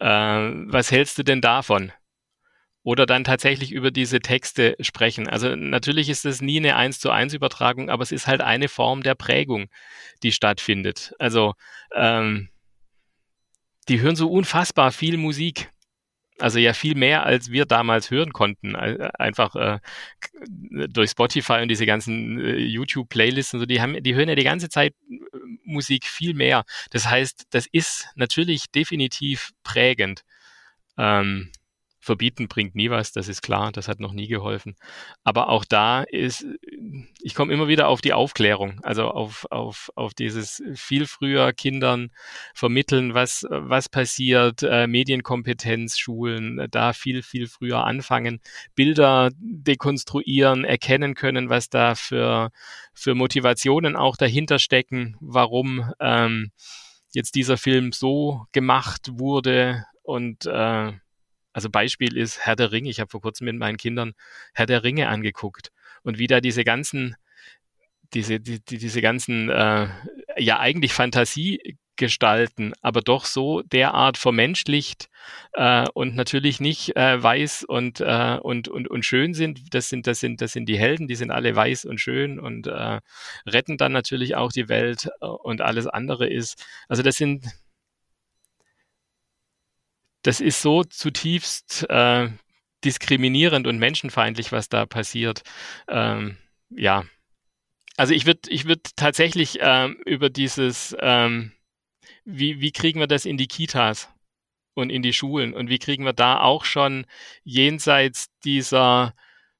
Äh, 0.00 0.06
was 0.06 0.90
hältst 0.90 1.18
du 1.18 1.22
denn 1.22 1.40
davon? 1.40 1.92
Oder 2.84 3.06
dann 3.06 3.24
tatsächlich 3.24 3.72
über 3.72 3.90
diese 3.90 4.20
Texte 4.20 4.76
sprechen. 4.78 5.26
Also 5.26 5.56
natürlich 5.56 6.10
ist 6.10 6.26
es 6.26 6.42
nie 6.42 6.58
eine 6.58 6.76
eins 6.76 7.00
zu 7.00 7.10
eins 7.10 7.32
Übertragung, 7.32 7.88
aber 7.88 8.02
es 8.02 8.12
ist 8.12 8.26
halt 8.26 8.42
eine 8.42 8.68
Form 8.68 9.02
der 9.02 9.14
Prägung, 9.14 9.68
die 10.22 10.32
stattfindet. 10.32 11.14
Also 11.18 11.54
ähm, 11.94 12.50
die 13.88 14.00
hören 14.00 14.16
so 14.16 14.30
unfassbar 14.30 14.92
viel 14.92 15.16
Musik. 15.16 15.70
Also 16.40 16.58
ja 16.58 16.74
viel 16.74 16.94
mehr, 16.94 17.24
als 17.24 17.50
wir 17.50 17.64
damals 17.64 18.10
hören 18.10 18.32
konnten. 18.32 18.76
Einfach 18.76 19.54
äh, 19.54 19.78
durch 20.88 21.10
Spotify 21.10 21.60
und 21.62 21.68
diese 21.68 21.86
ganzen 21.86 22.38
äh, 22.38 22.56
YouTube-Playlists 22.56 23.54
und 23.54 23.60
so, 23.60 23.66
die 23.66 23.80
haben, 23.80 24.02
die 24.02 24.14
hören 24.14 24.28
ja 24.28 24.34
die 24.34 24.44
ganze 24.44 24.68
Zeit 24.68 24.94
äh, 25.08 25.16
Musik 25.64 26.04
viel 26.06 26.34
mehr. 26.34 26.64
Das 26.90 27.08
heißt, 27.08 27.46
das 27.50 27.66
ist 27.70 28.08
natürlich 28.16 28.66
definitiv 28.72 29.52
prägend. 29.62 30.22
Ähm, 30.98 31.50
Verbieten 32.04 32.48
bringt 32.48 32.74
nie 32.74 32.90
was, 32.90 33.12
das 33.12 33.28
ist 33.28 33.40
klar, 33.40 33.72
das 33.72 33.88
hat 33.88 33.98
noch 33.98 34.12
nie 34.12 34.28
geholfen. 34.28 34.76
Aber 35.22 35.48
auch 35.48 35.64
da 35.64 36.02
ist, 36.02 36.44
ich 37.22 37.34
komme 37.34 37.50
immer 37.50 37.66
wieder 37.66 37.88
auf 37.88 38.02
die 38.02 38.12
Aufklärung, 38.12 38.78
also 38.82 39.08
auf, 39.08 39.46
auf, 39.50 39.90
auf 39.94 40.12
dieses 40.12 40.62
viel 40.74 41.06
früher 41.06 41.54
Kindern 41.54 42.10
vermitteln, 42.54 43.14
was, 43.14 43.46
was 43.48 43.88
passiert, 43.88 44.62
äh, 44.62 44.86
Medienkompetenz, 44.86 45.96
Schulen, 45.96 46.66
da 46.70 46.92
viel, 46.92 47.22
viel 47.22 47.46
früher 47.46 47.84
anfangen, 47.84 48.40
Bilder 48.74 49.30
dekonstruieren, 49.38 50.66
erkennen 50.66 51.14
können, 51.14 51.48
was 51.48 51.70
da 51.70 51.94
für, 51.94 52.50
für 52.92 53.14
Motivationen 53.14 53.96
auch 53.96 54.18
dahinter 54.18 54.58
stecken, 54.58 55.16
warum 55.20 55.90
ähm, 56.00 56.50
jetzt 57.14 57.34
dieser 57.34 57.56
Film 57.56 57.92
so 57.92 58.44
gemacht 58.52 59.08
wurde 59.14 59.86
und 60.02 60.44
äh, 60.44 60.92
also 61.54 61.70
Beispiel 61.70 62.16
ist 62.16 62.40
Herr 62.40 62.56
der 62.56 62.72
Ringe. 62.72 62.90
Ich 62.90 63.00
habe 63.00 63.10
vor 63.10 63.22
kurzem 63.22 63.46
mit 63.46 63.56
meinen 63.56 63.78
Kindern 63.78 64.12
Herr 64.52 64.66
der 64.66 64.84
Ringe 64.84 65.08
angeguckt 65.08 65.70
und 66.02 66.18
wie 66.18 66.26
da 66.26 66.40
diese 66.42 66.64
ganzen, 66.64 67.16
diese, 68.12 68.40
die, 68.40 68.60
diese 68.60 69.00
ganzen, 69.00 69.48
äh, 69.48 69.88
ja 70.36 70.58
eigentlich 70.58 70.92
Fantasie 70.92 71.78
gestalten, 71.96 72.72
aber 72.82 73.02
doch 73.02 73.24
so 73.24 73.62
derart 73.62 74.18
vermenschlicht 74.18 75.08
äh, 75.52 75.86
und 75.94 76.16
natürlich 76.16 76.60
nicht 76.60 76.96
äh, 76.96 77.22
weiß 77.22 77.64
und, 77.64 78.00
äh, 78.00 78.38
und, 78.42 78.66
und, 78.68 78.88
und 78.88 79.04
schön 79.04 79.32
sind. 79.32 79.72
Das 79.74 79.88
sind, 79.88 80.08
das 80.08 80.20
sind, 80.20 80.40
das 80.40 80.52
sind 80.52 80.68
die 80.68 80.78
Helden, 80.78 81.06
die 81.06 81.14
sind 81.14 81.30
alle 81.30 81.54
weiß 81.54 81.84
und 81.84 82.00
schön 82.00 82.40
und 82.40 82.66
äh, 82.66 83.00
retten 83.46 83.76
dann 83.76 83.92
natürlich 83.92 84.34
auch 84.34 84.50
die 84.50 84.68
Welt 84.68 85.08
äh, 85.20 85.26
und 85.26 85.60
alles 85.60 85.86
andere 85.86 86.28
ist. 86.28 86.66
Also 86.88 87.02
das 87.02 87.14
sind 87.16 87.44
das 90.24 90.40
ist 90.40 90.60
so 90.60 90.82
zutiefst 90.82 91.86
äh, 91.88 92.30
diskriminierend 92.84 93.66
und 93.66 93.78
menschenfeindlich, 93.78 94.52
was 94.52 94.68
da 94.68 94.86
passiert. 94.86 95.42
Ähm, 95.88 96.36
ja, 96.70 97.04
also 97.96 98.12
ich 98.12 98.26
würde 98.26 98.40
ich 98.48 98.66
würd 98.66 98.96
tatsächlich 98.96 99.58
ähm, 99.60 99.96
über 100.04 100.30
dieses, 100.30 100.96
ähm, 101.00 101.52
wie, 102.24 102.60
wie 102.60 102.72
kriegen 102.72 103.00
wir 103.00 103.06
das 103.06 103.24
in 103.24 103.36
die 103.36 103.46
Kitas 103.46 104.08
und 104.74 104.90
in 104.90 105.02
die 105.02 105.12
Schulen 105.12 105.54
und 105.54 105.68
wie 105.68 105.78
kriegen 105.78 106.04
wir 106.04 106.12
da 106.12 106.40
auch 106.40 106.64
schon 106.64 107.06
jenseits 107.44 108.28
dieser 108.44 109.14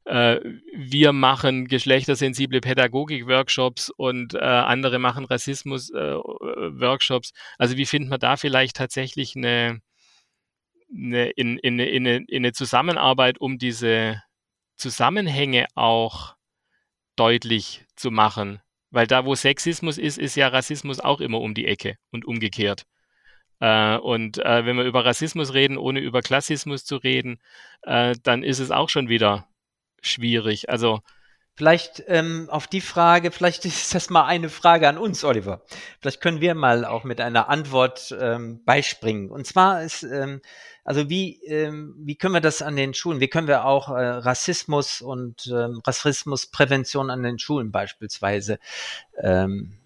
äh, 0.04 0.40
wir 0.74 1.12
machen 1.12 1.66
geschlechtersensible 1.66 2.60
Pädagogik-Workshops 2.60 3.90
und 3.90 4.34
äh, 4.34 4.38
andere 4.38 4.98
machen 4.98 5.24
Rassismus-Workshops. 5.24 7.30
Äh, 7.30 7.32
also 7.58 7.76
wie 7.76 7.86
finden 7.86 8.10
wir 8.10 8.18
da 8.18 8.36
vielleicht 8.36 8.76
tatsächlich 8.76 9.34
eine, 9.36 9.80
eine, 10.94 11.30
in, 11.30 11.58
in, 11.58 11.78
in, 11.78 12.06
in 12.06 12.26
eine 12.30 12.52
Zusammenarbeit, 12.52 13.40
um 13.40 13.58
diese 13.58 14.22
Zusammenhänge 14.76 15.66
auch 15.74 16.36
deutlich 17.16 17.84
zu 17.96 18.10
machen? 18.10 18.60
Weil 18.90 19.06
da, 19.06 19.24
wo 19.24 19.34
Sexismus 19.34 19.98
ist, 19.98 20.18
ist 20.18 20.36
ja 20.36 20.48
Rassismus 20.48 21.00
auch 21.00 21.20
immer 21.20 21.40
um 21.40 21.54
die 21.54 21.66
Ecke 21.66 21.96
und 22.10 22.24
umgekehrt. 22.24 22.86
Äh, 23.60 23.96
und 23.96 24.38
äh, 24.38 24.66
wenn 24.66 24.76
wir 24.76 24.84
über 24.84 25.04
Rassismus 25.04 25.54
reden, 25.54 25.78
ohne 25.78 26.00
über 26.00 26.22
Klassismus 26.22 26.84
zu 26.84 26.96
reden, 26.96 27.38
äh, 27.82 28.14
dann 28.22 28.42
ist 28.42 28.58
es 28.58 28.70
auch 28.70 28.88
schon 28.88 29.08
wieder 29.08 29.48
schwierig. 30.02 30.68
Also 30.68 31.00
Vielleicht 31.56 32.02
ähm, 32.08 32.48
auf 32.50 32.66
die 32.66 32.80
Frage, 32.80 33.30
vielleicht 33.30 33.64
ist 33.64 33.94
das 33.94 34.10
mal 34.10 34.26
eine 34.26 34.48
Frage 34.48 34.88
an 34.88 34.98
uns, 34.98 35.22
Oliver. 35.24 35.62
Vielleicht 36.00 36.20
können 36.20 36.40
wir 36.40 36.54
mal 36.54 36.84
auch 36.84 37.04
mit 37.04 37.20
einer 37.20 37.48
Antwort 37.48 38.14
ähm, 38.18 38.64
beispringen. 38.64 39.30
Und 39.30 39.46
zwar 39.46 39.82
ist, 39.82 40.02
ähm, 40.02 40.40
also 40.84 41.08
wie, 41.08 41.40
ähm, 41.44 41.94
wie 41.98 42.16
können 42.16 42.34
wir 42.34 42.40
das 42.40 42.60
an 42.60 42.76
den 42.76 42.92
Schulen, 42.92 43.20
wie 43.20 43.28
können 43.28 43.46
wir 43.46 43.64
auch 43.64 43.88
äh, 43.88 43.92
Rassismus 43.92 45.00
und 45.00 45.46
ähm, 45.46 45.80
Rassismusprävention 45.86 47.10
an 47.10 47.22
den 47.22 47.38
Schulen 47.38 47.70
beispielsweise 47.70 48.58
ähm, 49.16 49.78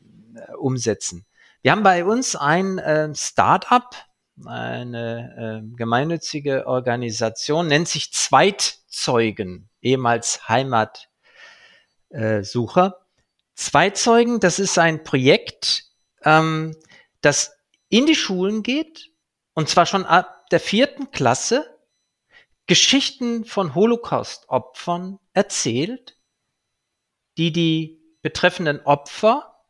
umsetzen? 0.58 1.26
Wir 1.60 1.72
haben 1.72 1.82
bei 1.82 2.04
uns 2.04 2.34
ein 2.34 2.78
äh, 2.78 3.14
Start-up, 3.14 3.94
eine 4.46 5.62
äh, 5.64 5.76
gemeinnützige 5.76 6.66
Organisation, 6.66 7.66
nennt 7.66 7.88
sich 7.88 8.12
Zweitzeugen, 8.12 9.68
ehemals 9.82 10.48
Heimatsucher. 10.48 11.07
Äh, 12.11 12.42
Zweitzeugen, 13.54 14.40
das 14.40 14.59
ist 14.59 14.78
ein 14.78 15.02
Projekt, 15.02 15.84
ähm, 16.22 16.76
das 17.20 17.56
in 17.88 18.06
die 18.06 18.14
Schulen 18.14 18.62
geht, 18.62 19.11
und 19.54 19.68
zwar 19.68 19.86
schon 19.86 20.04
ab 20.06 20.48
der 20.50 20.61
vierten 20.61 21.11
Klasse, 21.11 21.66
Geschichten 22.66 23.44
von 23.44 23.74
Holocaust-Opfern 23.74 25.18
erzählt, 25.32 26.16
die 27.36 27.50
die 27.50 28.00
betreffenden 28.22 28.80
Opfer 28.80 29.64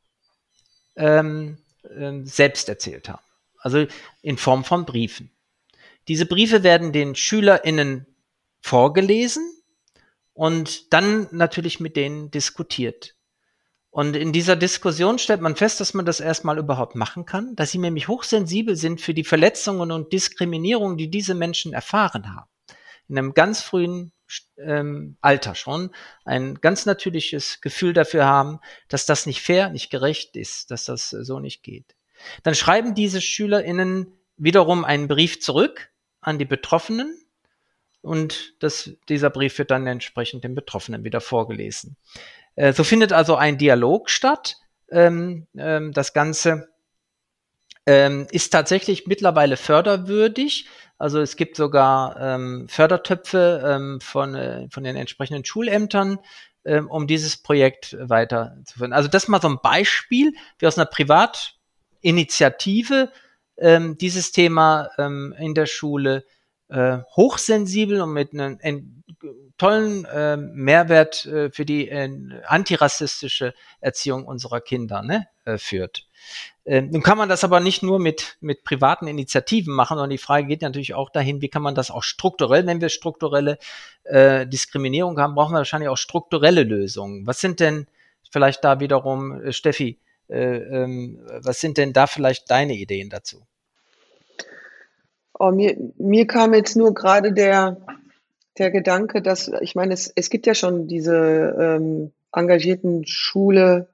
ähm, 0.96 1.58
äh, 1.82 2.24
selbst 2.24 2.68
erzählt 2.68 3.08
haben 3.08 3.22
also 3.58 3.86
in 4.22 4.38
Form 4.38 4.64
von 4.64 4.84
Briefen. 4.84 5.30
Diese 6.06 6.26
Briefe 6.26 6.62
werden 6.62 6.92
den 6.92 7.14
SchülerInnen 7.14 8.06
vorgelesen 8.60 9.57
und 10.38 10.92
dann 10.92 11.26
natürlich 11.32 11.80
mit 11.80 11.96
denen 11.96 12.30
diskutiert. 12.30 13.16
Und 13.90 14.14
in 14.14 14.32
dieser 14.32 14.54
Diskussion 14.54 15.18
stellt 15.18 15.40
man 15.40 15.56
fest, 15.56 15.80
dass 15.80 15.94
man 15.94 16.06
das 16.06 16.20
erstmal 16.20 16.58
überhaupt 16.58 16.94
machen 16.94 17.26
kann, 17.26 17.56
dass 17.56 17.72
sie 17.72 17.78
nämlich 17.78 18.06
hochsensibel 18.06 18.76
sind 18.76 19.00
für 19.00 19.14
die 19.14 19.24
Verletzungen 19.24 19.90
und 19.90 20.12
Diskriminierungen, 20.12 20.96
die 20.96 21.10
diese 21.10 21.34
Menschen 21.34 21.72
erfahren 21.72 22.36
haben. 22.36 22.48
In 23.08 23.18
einem 23.18 23.34
ganz 23.34 23.62
frühen 23.62 24.12
ähm, 24.58 25.16
Alter 25.20 25.56
schon 25.56 25.90
ein 26.24 26.54
ganz 26.60 26.86
natürliches 26.86 27.60
Gefühl 27.60 27.92
dafür 27.92 28.24
haben, 28.24 28.60
dass 28.86 29.06
das 29.06 29.26
nicht 29.26 29.42
fair, 29.42 29.70
nicht 29.70 29.90
gerecht 29.90 30.36
ist, 30.36 30.70
dass 30.70 30.84
das 30.84 31.10
so 31.10 31.40
nicht 31.40 31.64
geht. 31.64 31.96
Dann 32.44 32.54
schreiben 32.54 32.94
diese 32.94 33.20
SchülerInnen 33.20 34.16
wiederum 34.36 34.84
einen 34.84 35.08
Brief 35.08 35.40
zurück 35.40 35.90
an 36.20 36.38
die 36.38 36.44
Betroffenen 36.44 37.27
und 38.08 38.54
das, 38.60 38.90
dieser 39.08 39.28
Brief 39.28 39.58
wird 39.58 39.70
dann 39.70 39.86
entsprechend 39.86 40.42
den 40.42 40.54
Betroffenen 40.54 41.04
wieder 41.04 41.20
vorgelesen. 41.20 41.96
Äh, 42.56 42.72
so 42.72 42.82
findet 42.82 43.12
also 43.12 43.36
ein 43.36 43.58
Dialog 43.58 44.08
statt. 44.08 44.56
Ähm, 44.90 45.46
ähm, 45.56 45.92
das 45.92 46.14
Ganze 46.14 46.68
ähm, 47.86 48.26
ist 48.32 48.50
tatsächlich 48.50 49.06
mittlerweile 49.06 49.58
förderwürdig. 49.58 50.66
Also 50.96 51.20
es 51.20 51.36
gibt 51.36 51.56
sogar 51.56 52.18
ähm, 52.18 52.66
Fördertöpfe 52.68 53.62
ähm, 53.64 54.00
von, 54.00 54.34
äh, 54.34 54.68
von 54.70 54.84
den 54.84 54.96
entsprechenden 54.96 55.44
Schulämtern, 55.44 56.18
ähm, 56.64 56.90
um 56.90 57.06
dieses 57.06 57.36
Projekt 57.36 57.94
weiterzuführen. 58.00 58.94
Also 58.94 59.08
das 59.08 59.28
mal 59.28 59.40
so 59.40 59.48
ein 59.48 59.60
Beispiel, 59.62 60.32
wie 60.58 60.66
aus 60.66 60.78
einer 60.78 60.86
Privat 60.86 61.56
Initiative, 62.00 63.12
ähm, 63.58 63.98
dieses 63.98 64.32
Thema 64.32 64.88
in 64.96 65.54
der 65.54 65.66
Schule 65.66 66.24
äh, 66.68 66.98
hochsensibel 67.16 68.00
und 68.00 68.12
mit 68.12 68.32
einem 68.32 68.58
ein, 68.62 69.04
tollen 69.56 70.04
äh, 70.04 70.36
Mehrwert 70.36 71.26
äh, 71.26 71.50
für 71.50 71.64
die 71.64 71.88
äh, 71.88 72.08
antirassistische 72.46 73.54
Erziehung 73.80 74.24
unserer 74.26 74.60
Kinder 74.60 75.02
ne, 75.02 75.26
äh, 75.44 75.58
führt. 75.58 76.06
Äh, 76.64 76.82
nun 76.82 77.02
kann 77.02 77.18
man 77.18 77.28
das 77.28 77.44
aber 77.44 77.60
nicht 77.60 77.82
nur 77.82 77.98
mit, 77.98 78.36
mit 78.40 78.64
privaten 78.64 79.06
Initiativen 79.06 79.74
machen, 79.74 79.94
sondern 79.96 80.10
die 80.10 80.18
Frage 80.18 80.46
geht 80.46 80.62
natürlich 80.62 80.94
auch 80.94 81.10
dahin, 81.10 81.40
wie 81.40 81.48
kann 81.48 81.62
man 81.62 81.74
das 81.74 81.90
auch 81.90 82.02
strukturell, 82.02 82.66
wenn 82.66 82.80
wir 82.80 82.88
strukturelle 82.88 83.58
äh, 84.04 84.46
Diskriminierung 84.46 85.18
haben, 85.18 85.34
brauchen 85.34 85.52
wir 85.52 85.58
wahrscheinlich 85.58 85.88
auch 85.88 85.96
strukturelle 85.96 86.62
Lösungen. 86.62 87.26
Was 87.26 87.40
sind 87.40 87.60
denn 87.60 87.86
vielleicht 88.30 88.62
da 88.62 88.80
wiederum, 88.80 89.40
äh, 89.42 89.52
Steffi, 89.52 89.98
äh, 90.28 90.58
ähm, 90.58 91.20
was 91.40 91.60
sind 91.60 91.78
denn 91.78 91.92
da 91.92 92.06
vielleicht 92.06 92.50
deine 92.50 92.74
Ideen 92.74 93.10
dazu? 93.10 93.46
Oh, 95.38 95.50
mir, 95.50 95.76
mir 95.98 96.26
kam 96.26 96.54
jetzt 96.54 96.76
nur 96.76 96.94
gerade 96.94 97.32
der, 97.32 97.78
der 98.58 98.70
Gedanke, 98.70 99.22
dass, 99.22 99.50
ich 99.60 99.74
meine, 99.74 99.94
es, 99.94 100.12
es 100.14 100.30
gibt 100.30 100.46
ja 100.46 100.54
schon 100.54 100.88
diese 100.88 101.56
ähm, 101.58 102.12
engagierten 102.32 103.06
Schule 103.06 103.88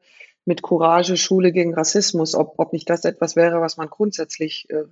mit 0.45 0.63
Courage, 0.63 1.17
Schule 1.17 1.53
gegen 1.53 1.75
Rassismus, 1.75 2.35
ob, 2.35 2.55
ob 2.59 2.73
nicht 2.73 2.89
das 2.89 3.05
etwas 3.05 3.37
wäre, 3.37 3.61
was 3.61 3.77
man 3.77 3.89
grundsätzlich 3.89 4.69
äh, 4.71 4.85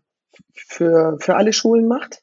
für, 0.55 1.17
für 1.21 1.37
alle 1.37 1.53
Schulen 1.53 1.89
macht. 1.89 2.23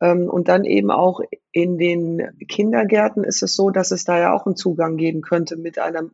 Ähm, 0.00 0.28
und 0.28 0.48
dann 0.48 0.64
eben 0.64 0.90
auch 0.90 1.20
in 1.52 1.78
den 1.78 2.38
Kindergärten 2.48 3.24
ist 3.24 3.42
es 3.42 3.54
so, 3.54 3.70
dass 3.70 3.90
es 3.90 4.04
da 4.04 4.18
ja 4.18 4.32
auch 4.32 4.46
einen 4.46 4.56
Zugang 4.56 4.96
geben 4.96 5.22
könnte 5.22 5.56
mit 5.56 5.78
einem 5.78 6.12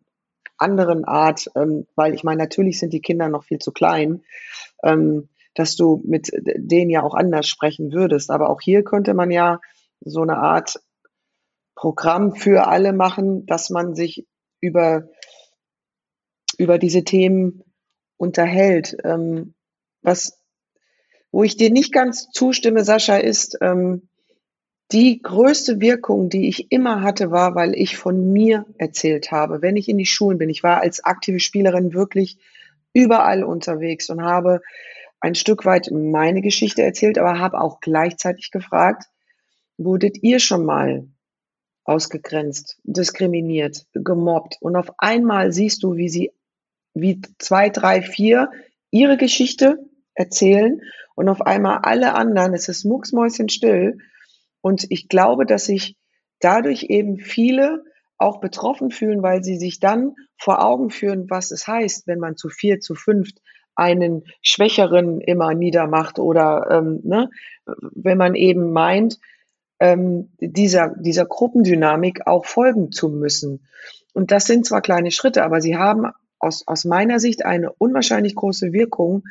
anderen 0.56 1.04
Art, 1.04 1.50
ähm, 1.56 1.86
weil 1.94 2.14
ich 2.14 2.24
meine, 2.24 2.38
natürlich 2.38 2.78
sind 2.78 2.92
die 2.92 3.02
Kinder 3.02 3.28
noch 3.28 3.44
viel 3.44 3.58
zu 3.58 3.72
klein, 3.72 4.22
ähm, 4.82 5.28
dass 5.54 5.76
du 5.76 6.02
mit 6.04 6.30
denen 6.34 6.90
ja 6.90 7.02
auch 7.02 7.14
anders 7.14 7.46
sprechen 7.46 7.92
würdest. 7.92 8.30
Aber 8.30 8.50
auch 8.50 8.60
hier 8.60 8.82
könnte 8.82 9.14
man 9.14 9.30
ja 9.30 9.60
so 10.00 10.22
eine 10.22 10.36
Art 10.36 10.80
Programm 11.74 12.34
für 12.34 12.66
alle 12.66 12.92
machen, 12.92 13.46
dass 13.46 13.70
man 13.70 13.94
sich 13.94 14.26
über, 14.60 15.08
über 16.58 16.78
diese 16.78 17.04
Themen 17.04 17.62
unterhält. 18.16 18.96
Ähm, 19.04 19.54
was, 20.02 20.40
wo 21.32 21.42
ich 21.42 21.56
dir 21.56 21.70
nicht 21.70 21.92
ganz 21.92 22.30
zustimme, 22.30 22.84
Sascha, 22.84 23.16
ist, 23.16 23.58
ähm, 23.60 24.08
die 24.92 25.20
größte 25.22 25.80
Wirkung, 25.80 26.28
die 26.28 26.48
ich 26.48 26.70
immer 26.70 27.02
hatte, 27.02 27.30
war, 27.30 27.54
weil 27.54 27.74
ich 27.74 27.96
von 27.96 28.32
mir 28.32 28.66
erzählt 28.78 29.32
habe. 29.32 29.62
Wenn 29.62 29.76
ich 29.76 29.88
in 29.88 29.98
die 29.98 30.06
Schulen 30.06 30.38
bin, 30.38 30.50
ich 30.50 30.62
war 30.62 30.80
als 30.80 31.04
aktive 31.04 31.40
Spielerin 31.40 31.94
wirklich 31.94 32.38
überall 32.92 33.44
unterwegs 33.44 34.10
und 34.10 34.22
habe 34.22 34.60
ein 35.24 35.34
Stück 35.34 35.64
weit 35.64 35.90
meine 35.90 36.42
Geschichte 36.42 36.82
erzählt, 36.82 37.16
aber 37.16 37.38
habe 37.38 37.58
auch 37.58 37.80
gleichzeitig 37.80 38.50
gefragt, 38.50 39.04
wurdet 39.78 40.22
ihr 40.22 40.38
schon 40.38 40.66
mal 40.66 41.08
ausgegrenzt, 41.84 42.78
diskriminiert, 42.84 43.86
gemobbt? 43.94 44.58
Und 44.60 44.76
auf 44.76 44.92
einmal 44.98 45.50
siehst 45.50 45.82
du, 45.82 45.96
wie 45.96 46.10
sie, 46.10 46.30
wie 46.92 47.22
zwei, 47.38 47.70
drei, 47.70 48.02
vier 48.02 48.50
ihre 48.90 49.16
Geschichte 49.16 49.78
erzählen 50.12 50.82
und 51.14 51.30
auf 51.30 51.40
einmal 51.40 51.78
alle 51.84 52.14
anderen, 52.14 52.52
es 52.52 52.68
ist 52.68 52.84
mucksmäuschenstill, 52.84 53.96
und 54.60 54.86
ich 54.90 55.08
glaube, 55.08 55.46
dass 55.46 55.64
sich 55.64 55.96
dadurch 56.40 56.84
eben 56.84 57.18
viele 57.18 57.82
auch 58.18 58.40
betroffen 58.40 58.90
fühlen, 58.90 59.22
weil 59.22 59.42
sie 59.42 59.56
sich 59.56 59.80
dann 59.80 60.16
vor 60.36 60.62
Augen 60.62 60.90
führen, 60.90 61.30
was 61.30 61.50
es 61.50 61.66
heißt, 61.66 62.06
wenn 62.06 62.18
man 62.18 62.36
zu 62.36 62.50
vier, 62.50 62.80
zu 62.80 62.94
fünft 62.94 63.40
einen 63.76 64.24
Schwächeren 64.42 65.20
immer 65.20 65.54
niedermacht 65.54 66.18
oder 66.18 66.68
ähm, 66.70 67.00
ne, 67.02 67.30
wenn 67.66 68.18
man 68.18 68.34
eben 68.34 68.72
meint, 68.72 69.18
ähm, 69.80 70.30
dieser, 70.38 70.94
dieser 70.96 71.26
Gruppendynamik 71.26 72.26
auch 72.26 72.44
folgen 72.44 72.92
zu 72.92 73.08
müssen. 73.08 73.66
Und 74.12 74.30
das 74.30 74.46
sind 74.46 74.66
zwar 74.66 74.80
kleine 74.80 75.10
Schritte, 75.10 75.44
aber 75.44 75.60
sie 75.60 75.76
haben 75.76 76.06
aus, 76.38 76.66
aus 76.66 76.84
meiner 76.84 77.18
Sicht 77.18 77.44
eine 77.44 77.72
unwahrscheinlich 77.72 78.34
große 78.34 78.72
Wirkung, 78.72 79.24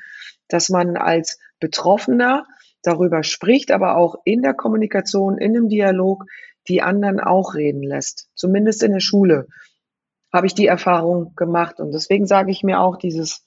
dass 0.47 0.69
man 0.69 0.97
als 0.97 1.39
Betroffener 1.59 2.45
darüber 2.81 3.23
spricht, 3.23 3.71
aber 3.71 3.95
auch 3.95 4.15
in 4.25 4.41
der 4.41 4.53
Kommunikation, 4.53 5.37
in 5.37 5.53
dem 5.53 5.69
Dialog 5.69 6.25
die 6.67 6.81
anderen 6.81 7.19
auch 7.19 7.55
reden 7.55 7.83
lässt. 7.83 8.29
Zumindest 8.35 8.83
in 8.83 8.91
der 8.91 8.99
Schule 8.99 9.47
habe 10.31 10.47
ich 10.47 10.53
die 10.53 10.67
Erfahrung 10.67 11.35
gemacht. 11.35 11.79
Und 11.79 11.91
deswegen 11.93 12.25
sage 12.25 12.51
ich 12.51 12.63
mir 12.63 12.79
auch 12.79 12.97
dieses 12.97 13.42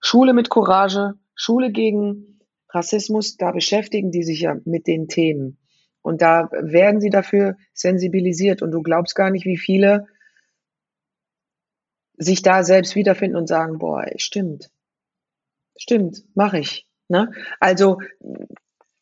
Schule 0.00 0.32
mit 0.32 0.50
Courage, 0.50 1.14
Schule 1.34 1.70
gegen 1.70 2.40
Rassismus, 2.70 3.36
da 3.36 3.52
beschäftigen 3.52 4.10
die 4.10 4.22
sich 4.22 4.40
ja 4.40 4.56
mit 4.64 4.86
den 4.86 5.08
Themen. 5.08 5.58
Und 6.02 6.22
da 6.22 6.48
werden 6.52 7.00
sie 7.00 7.10
dafür 7.10 7.56
sensibilisiert. 7.74 8.62
Und 8.62 8.70
du 8.70 8.82
glaubst 8.82 9.14
gar 9.14 9.30
nicht, 9.30 9.44
wie 9.44 9.58
viele 9.58 10.06
sich 12.16 12.42
da 12.42 12.62
selbst 12.62 12.94
wiederfinden 12.96 13.36
und 13.36 13.46
sagen, 13.46 13.78
boah, 13.78 14.06
stimmt. 14.16 14.70
Stimmt, 15.76 16.24
mache 16.34 16.58
ich. 16.58 16.86
Ne? 17.08 17.32
Also 17.58 17.98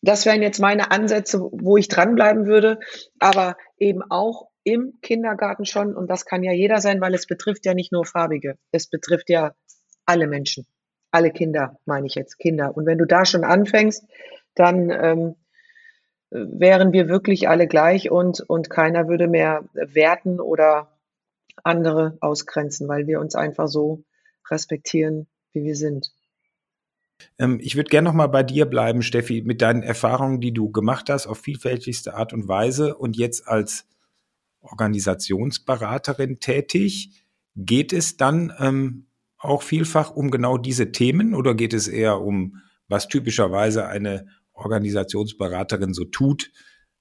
das 0.00 0.26
wären 0.26 0.42
jetzt 0.42 0.60
meine 0.60 0.90
Ansätze, 0.90 1.40
wo 1.40 1.76
ich 1.76 1.88
dranbleiben 1.88 2.46
würde, 2.46 2.78
aber 3.18 3.56
eben 3.78 4.02
auch 4.08 4.48
im 4.62 4.98
Kindergarten 5.02 5.64
schon. 5.64 5.96
Und 5.96 6.08
das 6.08 6.24
kann 6.24 6.42
ja 6.42 6.52
jeder 6.52 6.80
sein, 6.80 7.00
weil 7.00 7.14
es 7.14 7.26
betrifft 7.26 7.66
ja 7.66 7.74
nicht 7.74 7.92
nur 7.92 8.04
Farbige. 8.04 8.56
Es 8.70 8.88
betrifft 8.88 9.28
ja 9.28 9.54
alle 10.04 10.26
Menschen. 10.26 10.66
Alle 11.10 11.30
Kinder, 11.30 11.78
meine 11.86 12.06
ich 12.06 12.14
jetzt, 12.14 12.38
Kinder. 12.38 12.76
Und 12.76 12.86
wenn 12.86 12.98
du 12.98 13.06
da 13.06 13.24
schon 13.24 13.44
anfängst, 13.44 14.04
dann 14.54 14.90
ähm, 14.90 15.34
wären 16.30 16.92
wir 16.92 17.08
wirklich 17.08 17.48
alle 17.48 17.66
gleich 17.66 18.10
und, 18.10 18.40
und 18.40 18.70
keiner 18.70 19.08
würde 19.08 19.28
mehr 19.28 19.64
werten 19.72 20.40
oder 20.40 20.98
andere 21.64 22.18
ausgrenzen, 22.20 22.88
weil 22.88 23.06
wir 23.06 23.20
uns 23.20 23.34
einfach 23.34 23.68
so 23.68 24.04
respektieren, 24.50 25.26
wie 25.52 25.64
wir 25.64 25.76
sind. 25.76 26.12
Ähm, 27.38 27.58
ich 27.60 27.76
würde 27.76 27.90
gerne 27.90 28.06
noch 28.08 28.14
mal 28.14 28.28
bei 28.28 28.42
dir 28.42 28.66
bleiben, 28.66 29.02
Steffi, 29.02 29.42
mit 29.42 29.62
deinen 29.62 29.82
Erfahrungen, 29.82 30.40
die 30.40 30.52
du 30.52 30.70
gemacht 30.70 31.10
hast, 31.10 31.26
auf 31.26 31.38
vielfältigste 31.38 32.14
Art 32.14 32.32
und 32.32 32.48
Weise 32.48 32.96
und 32.96 33.16
jetzt 33.16 33.48
als 33.48 33.86
Organisationsberaterin 34.60 36.40
tätig. 36.40 37.24
Geht 37.56 37.92
es 37.92 38.16
dann 38.16 38.52
ähm, 38.60 39.07
auch 39.38 39.62
vielfach 39.62 40.10
um 40.10 40.30
genau 40.30 40.58
diese 40.58 40.92
Themen 40.92 41.34
oder 41.34 41.54
geht 41.54 41.72
es 41.72 41.88
eher 41.88 42.20
um, 42.20 42.60
was 42.88 43.08
typischerweise 43.08 43.86
eine 43.86 44.26
Organisationsberaterin 44.52 45.94
so 45.94 46.04
tut? 46.04 46.50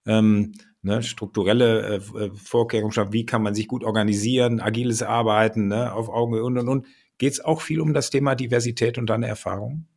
Ähm, 0.05 0.53
ne, 0.81 1.03
strukturelle 1.03 2.01
äh, 2.15 2.25
äh 2.25 2.31
Vorkehrungen 2.35 2.93
schaffen, 2.93 3.13
wie 3.13 3.25
kann 3.25 3.43
man 3.43 3.55
sich 3.55 3.67
gut 3.67 3.83
organisieren, 3.83 4.59
agiles 4.59 5.03
Arbeiten, 5.03 5.67
ne, 5.67 5.93
auf 5.93 6.09
Augenhöhe 6.09 6.43
und 6.43 6.57
und 6.57 6.69
und. 6.69 6.87
Geht 7.17 7.33
es 7.33 7.43
auch 7.43 7.61
viel 7.61 7.81
um 7.81 7.93
das 7.93 8.11
Thema 8.11 8.35
Diversität 8.35 8.97
und 8.97 9.09
deine 9.09 9.27
Erfahrungen? 9.27 9.87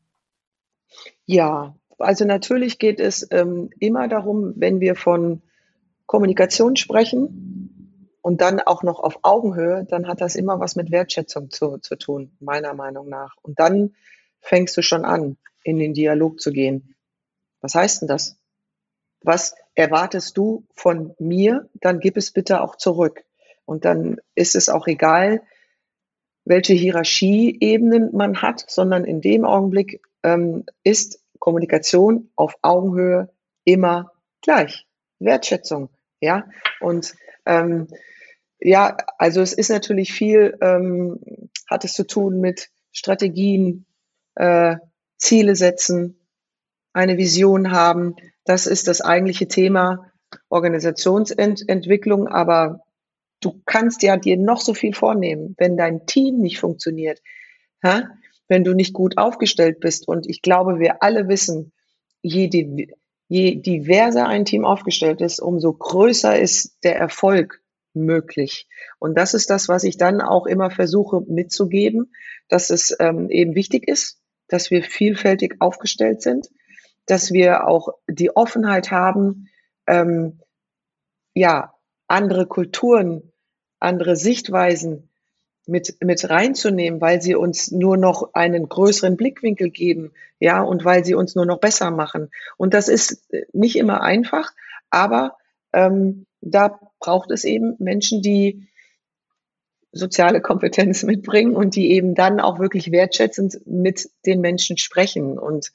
Ja, 1.26 1.76
also 1.98 2.24
natürlich 2.24 2.78
geht 2.78 2.98
es 2.98 3.28
ähm, 3.30 3.68
immer 3.78 4.08
darum, 4.08 4.54
wenn 4.56 4.80
wir 4.80 4.94
von 4.94 5.42
Kommunikation 6.06 6.76
sprechen 6.76 7.59
und 8.22 8.40
dann 8.40 8.60
auch 8.60 8.82
noch 8.82 9.00
auf 9.00 9.20
Augenhöhe, 9.22 9.86
dann 9.88 10.06
hat 10.06 10.20
das 10.20 10.36
immer 10.36 10.60
was 10.60 10.76
mit 10.76 10.90
Wertschätzung 10.90 11.50
zu, 11.50 11.78
zu 11.78 11.96
tun, 11.96 12.36
meiner 12.40 12.74
Meinung 12.74 13.08
nach. 13.08 13.36
Und 13.42 13.58
dann 13.58 13.94
fängst 14.40 14.76
du 14.76 14.82
schon 14.82 15.04
an, 15.04 15.36
in 15.62 15.78
den 15.78 15.94
Dialog 15.94 16.40
zu 16.40 16.52
gehen. 16.52 16.94
Was 17.60 17.74
heißt 17.74 18.02
denn 18.02 18.08
das? 18.08 18.38
Was 19.22 19.54
erwartest 19.74 20.36
du 20.36 20.66
von 20.74 21.14
mir? 21.18 21.68
Dann 21.74 22.00
gib 22.00 22.16
es 22.16 22.30
bitte 22.30 22.62
auch 22.62 22.76
zurück. 22.76 23.24
Und 23.64 23.84
dann 23.84 24.16
ist 24.34 24.54
es 24.54 24.68
auch 24.68 24.86
egal, 24.86 25.42
welche 26.44 26.72
Hierarchieebenen 26.72 28.10
man 28.14 28.42
hat, 28.42 28.64
sondern 28.68 29.04
in 29.04 29.20
dem 29.20 29.44
Augenblick 29.44 30.02
ähm, 30.22 30.64
ist 30.82 31.22
Kommunikation 31.38 32.30
auf 32.34 32.56
Augenhöhe 32.62 33.30
immer 33.64 34.12
gleich. 34.42 34.86
Wertschätzung, 35.18 35.90
ja. 36.20 36.48
Und 36.80 37.14
ähm, 37.50 37.88
ja, 38.60 38.96
also 39.18 39.40
es 39.40 39.52
ist 39.52 39.70
natürlich 39.70 40.12
viel, 40.12 40.56
ähm, 40.60 41.20
hat 41.68 41.84
es 41.84 41.94
zu 41.94 42.06
tun 42.06 42.40
mit 42.40 42.68
Strategien, 42.92 43.86
äh, 44.34 44.76
Ziele 45.16 45.56
setzen, 45.56 46.18
eine 46.92 47.18
Vision 47.18 47.70
haben. 47.70 48.16
Das 48.44 48.66
ist 48.66 48.88
das 48.88 49.00
eigentliche 49.00 49.48
Thema 49.48 50.10
Organisationsentwicklung. 50.48 52.28
Aber 52.28 52.84
du 53.40 53.60
kannst 53.64 54.02
ja 54.02 54.16
dir 54.16 54.36
noch 54.36 54.60
so 54.60 54.74
viel 54.74 54.94
vornehmen, 54.94 55.54
wenn 55.58 55.76
dein 55.76 56.06
Team 56.06 56.38
nicht 56.38 56.58
funktioniert. 56.58 57.20
Ja? 57.82 58.10
wenn 58.50 58.64
du 58.64 58.74
nicht 58.74 58.92
gut 58.92 59.16
aufgestellt 59.16 59.78
bist. 59.78 60.08
Und 60.08 60.28
ich 60.28 60.42
glaube, 60.42 60.80
wir 60.80 61.02
alle 61.02 61.28
wissen, 61.28 61.72
je, 62.20 62.50
je 63.30 63.54
diverser 63.54 64.26
ein 64.26 64.44
Team 64.44 64.64
aufgestellt 64.64 65.20
ist, 65.20 65.38
umso 65.38 65.72
größer 65.72 66.36
ist 66.36 66.82
der 66.82 66.96
Erfolg 66.96 67.62
möglich. 67.94 68.66
Und 68.98 69.16
das 69.16 69.34
ist 69.34 69.50
das, 69.50 69.68
was 69.68 69.84
ich 69.84 69.96
dann 69.96 70.20
auch 70.20 70.46
immer 70.46 70.72
versuche 70.72 71.20
mitzugeben, 71.28 72.12
dass 72.48 72.70
es 72.70 72.94
ähm, 72.98 73.30
eben 73.30 73.54
wichtig 73.54 73.86
ist, 73.86 74.20
dass 74.48 74.72
wir 74.72 74.82
vielfältig 74.82 75.54
aufgestellt 75.60 76.22
sind, 76.22 76.48
dass 77.06 77.32
wir 77.32 77.68
auch 77.68 77.90
die 78.08 78.34
Offenheit 78.34 78.90
haben, 78.90 79.48
ähm, 79.86 80.40
ja, 81.32 81.74
andere 82.08 82.46
Kulturen, 82.46 83.32
andere 83.78 84.16
Sichtweisen 84.16 85.09
mit, 85.66 85.96
mit 86.02 86.28
reinzunehmen, 86.28 87.00
weil 87.00 87.22
sie 87.22 87.34
uns 87.34 87.70
nur 87.70 87.96
noch 87.96 88.34
einen 88.34 88.68
größeren 88.68 89.16
Blickwinkel 89.16 89.70
geben, 89.70 90.12
ja, 90.38 90.62
und 90.62 90.84
weil 90.84 91.04
sie 91.04 91.14
uns 91.14 91.34
nur 91.34 91.46
noch 91.46 91.60
besser 91.60 91.90
machen. 91.90 92.30
Und 92.56 92.74
das 92.74 92.88
ist 92.88 93.28
nicht 93.52 93.76
immer 93.76 94.02
einfach, 94.02 94.52
aber 94.90 95.36
ähm, 95.72 96.26
da 96.40 96.80
braucht 96.98 97.30
es 97.30 97.44
eben 97.44 97.76
Menschen, 97.78 98.22
die 98.22 98.68
soziale 99.92 100.40
Kompetenz 100.40 101.02
mitbringen 101.04 101.54
und 101.54 101.76
die 101.76 101.92
eben 101.92 102.14
dann 102.14 102.40
auch 102.40 102.58
wirklich 102.58 102.92
wertschätzend 102.92 103.60
mit 103.66 104.08
den 104.26 104.40
Menschen 104.40 104.78
sprechen. 104.78 105.38
Und, 105.38 105.72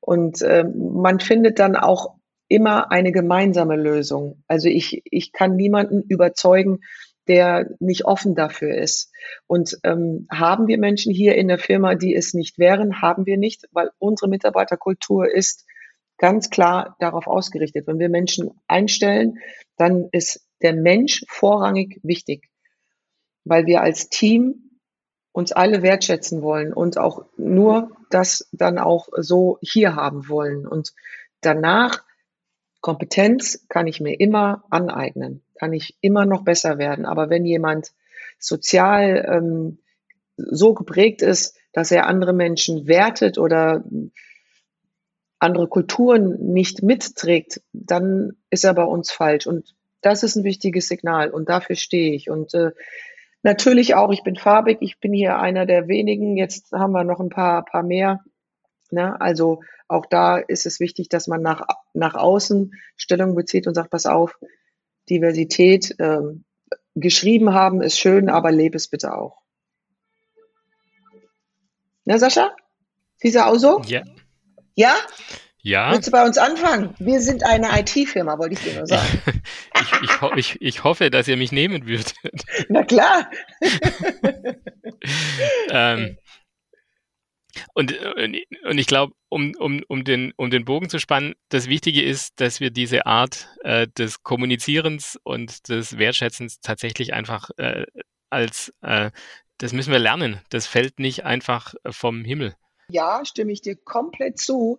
und 0.00 0.42
äh, 0.42 0.64
man 0.64 1.20
findet 1.20 1.58
dann 1.58 1.76
auch 1.76 2.14
immer 2.48 2.90
eine 2.90 3.12
gemeinsame 3.12 3.76
Lösung. 3.76 4.42
Also 4.48 4.68
ich, 4.68 5.02
ich 5.04 5.32
kann 5.32 5.54
niemanden 5.54 6.02
überzeugen, 6.02 6.80
der 7.28 7.70
nicht 7.78 8.04
offen 8.04 8.34
dafür 8.34 8.76
ist. 8.76 9.12
Und 9.46 9.78
ähm, 9.84 10.26
haben 10.30 10.66
wir 10.66 10.78
Menschen 10.78 11.12
hier 11.12 11.36
in 11.36 11.48
der 11.48 11.58
Firma, 11.58 11.94
die 11.94 12.14
es 12.14 12.34
nicht 12.34 12.58
wären, 12.58 13.02
haben 13.02 13.26
wir 13.26 13.36
nicht, 13.36 13.68
weil 13.72 13.90
unsere 13.98 14.28
Mitarbeiterkultur 14.28 15.32
ist 15.32 15.66
ganz 16.18 16.50
klar 16.50 16.96
darauf 17.00 17.26
ausgerichtet. 17.26 17.86
Wenn 17.86 17.98
wir 17.98 18.08
Menschen 18.08 18.50
einstellen, 18.68 19.38
dann 19.76 20.08
ist 20.12 20.46
der 20.62 20.74
Mensch 20.74 21.24
vorrangig 21.28 22.00
wichtig, 22.02 22.50
weil 23.44 23.66
wir 23.66 23.80
als 23.80 24.08
Team 24.08 24.70
uns 25.32 25.52
alle 25.52 25.82
wertschätzen 25.82 26.42
wollen 26.42 26.72
und 26.72 26.98
auch 26.98 27.24
nur 27.36 27.96
das 28.10 28.48
dann 28.52 28.78
auch 28.78 29.08
so 29.16 29.58
hier 29.62 29.94
haben 29.94 30.28
wollen. 30.28 30.66
Und 30.66 30.92
danach 31.40 32.02
Kompetenz 32.80 33.66
kann 33.68 33.86
ich 33.86 34.00
mir 34.00 34.18
immer 34.18 34.64
aneignen 34.70 35.42
kann 35.60 35.74
ich 35.74 35.94
immer 36.00 36.24
noch 36.24 36.42
besser 36.42 36.78
werden. 36.78 37.04
Aber 37.04 37.28
wenn 37.28 37.44
jemand 37.44 37.92
sozial 38.38 39.28
ähm, 39.30 39.78
so 40.38 40.72
geprägt 40.72 41.20
ist, 41.20 41.54
dass 41.74 41.90
er 41.90 42.06
andere 42.06 42.32
Menschen 42.32 42.86
wertet 42.86 43.36
oder 43.36 43.84
andere 45.38 45.68
Kulturen 45.68 46.52
nicht 46.52 46.82
mitträgt, 46.82 47.60
dann 47.74 48.38
ist 48.48 48.64
er 48.64 48.72
bei 48.72 48.84
uns 48.84 49.12
falsch. 49.12 49.46
Und 49.46 49.74
das 50.00 50.22
ist 50.22 50.36
ein 50.36 50.44
wichtiges 50.44 50.88
Signal 50.88 51.30
und 51.30 51.50
dafür 51.50 51.76
stehe 51.76 52.14
ich. 52.14 52.30
Und 52.30 52.54
äh, 52.54 52.70
natürlich 53.42 53.94
auch, 53.94 54.12
ich 54.12 54.22
bin 54.22 54.36
farbig, 54.36 54.78
ich 54.80 54.98
bin 54.98 55.12
hier 55.12 55.38
einer 55.38 55.66
der 55.66 55.88
wenigen, 55.88 56.38
jetzt 56.38 56.72
haben 56.72 56.92
wir 56.92 57.04
noch 57.04 57.20
ein 57.20 57.28
paar, 57.28 57.66
paar 57.66 57.82
mehr. 57.82 58.24
Ne? 58.92 59.20
Also 59.20 59.62
auch 59.88 60.06
da 60.06 60.38
ist 60.38 60.66
es 60.66 60.80
wichtig, 60.80 61.08
dass 61.08 61.26
man 61.26 61.42
nach, 61.42 61.66
nach 61.94 62.14
außen 62.14 62.74
Stellung 62.96 63.34
bezieht 63.34 63.66
und 63.66 63.74
sagt, 63.74 63.90
pass 63.90 64.06
auf, 64.06 64.38
Diversität 65.08 65.96
ähm, 65.98 66.44
geschrieben 66.94 67.52
haben, 67.52 67.82
ist 67.82 67.98
schön, 67.98 68.28
aber 68.28 68.52
lebe 68.52 68.76
es 68.76 68.88
bitte 68.88 69.14
auch. 69.14 69.38
Na, 72.04 72.18
Sascha? 72.18 72.54
Siehst 73.18 73.36
du 73.36 73.44
auch 73.44 73.56
so? 73.56 73.82
Ja. 73.86 74.02
Ja? 74.74 74.94
Ja. 75.62 75.92
Willst 75.92 76.08
du 76.08 76.12
bei 76.12 76.24
uns 76.24 76.38
anfangen? 76.38 76.94
Wir 76.98 77.20
sind 77.20 77.44
eine 77.44 77.68
IT-Firma, 77.80 78.38
wollte 78.38 78.54
ich 78.54 78.60
dir 78.60 78.78
nur 78.78 78.86
sagen. 78.86 79.22
ich, 79.74 80.02
ich, 80.02 80.20
ho 80.22 80.32
ich, 80.34 80.62
ich, 80.62 80.84
hoffe, 80.84 81.10
dass 81.10 81.28
ihr 81.28 81.36
mich 81.36 81.52
nehmen 81.52 81.86
würdet. 81.86 82.14
Na 82.68 82.82
klar. 82.82 83.30
ähm, 85.70 86.16
und, 87.74 87.94
und 88.64 88.78
ich 88.78 88.86
glaube, 88.86 89.14
um, 89.28 89.54
um, 89.58 89.82
um, 89.88 90.04
den, 90.04 90.32
um 90.36 90.50
den 90.50 90.64
Bogen 90.64 90.88
zu 90.88 90.98
spannen, 90.98 91.34
das 91.48 91.68
Wichtige 91.68 92.02
ist, 92.02 92.40
dass 92.40 92.60
wir 92.60 92.70
diese 92.70 93.06
Art 93.06 93.48
äh, 93.62 93.86
des 93.88 94.22
Kommunizierens 94.22 95.18
und 95.22 95.68
des 95.68 95.98
Wertschätzens 95.98 96.60
tatsächlich 96.60 97.12
einfach 97.14 97.50
äh, 97.56 97.86
als, 98.30 98.72
äh, 98.82 99.10
das 99.58 99.72
müssen 99.72 99.92
wir 99.92 99.98
lernen. 99.98 100.40
Das 100.50 100.66
fällt 100.66 100.98
nicht 100.98 101.24
einfach 101.24 101.74
vom 101.90 102.24
Himmel. 102.24 102.54
Ja, 102.88 103.24
stimme 103.24 103.52
ich 103.52 103.60
dir 103.60 103.76
komplett 103.76 104.38
zu. 104.38 104.78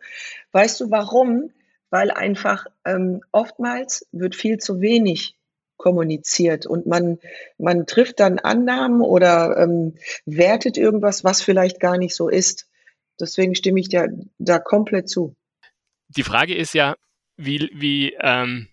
Weißt 0.52 0.80
du 0.82 0.92
warum? 0.92 1.52
Weil 1.90 2.12
einfach 2.12 2.66
ähm, 2.86 3.22
oftmals 3.32 4.08
wird 4.12 4.36
viel 4.36 4.58
zu 4.58 4.82
wenig 4.82 5.36
kommuniziert 5.82 6.68
und 6.68 6.86
man, 6.86 7.18
man 7.58 7.88
trifft 7.88 8.20
dann 8.20 8.38
Annahmen 8.38 9.02
oder 9.02 9.58
ähm, 9.58 9.96
wertet 10.26 10.78
irgendwas, 10.78 11.24
was 11.24 11.42
vielleicht 11.42 11.80
gar 11.80 11.98
nicht 11.98 12.14
so 12.14 12.30
ist. 12.30 12.70
Deswegen 13.20 13.56
stimme 13.56 13.80
ich 13.80 13.90
dir 13.90 14.08
da 14.38 14.60
komplett 14.60 15.10
zu. 15.10 15.36
Die 16.10 16.24
Frage 16.24 16.56
ist 16.56 16.74
ja, 16.74 16.96
wie, 17.36 17.72
wie 17.74 18.14
ähm, 18.22 18.68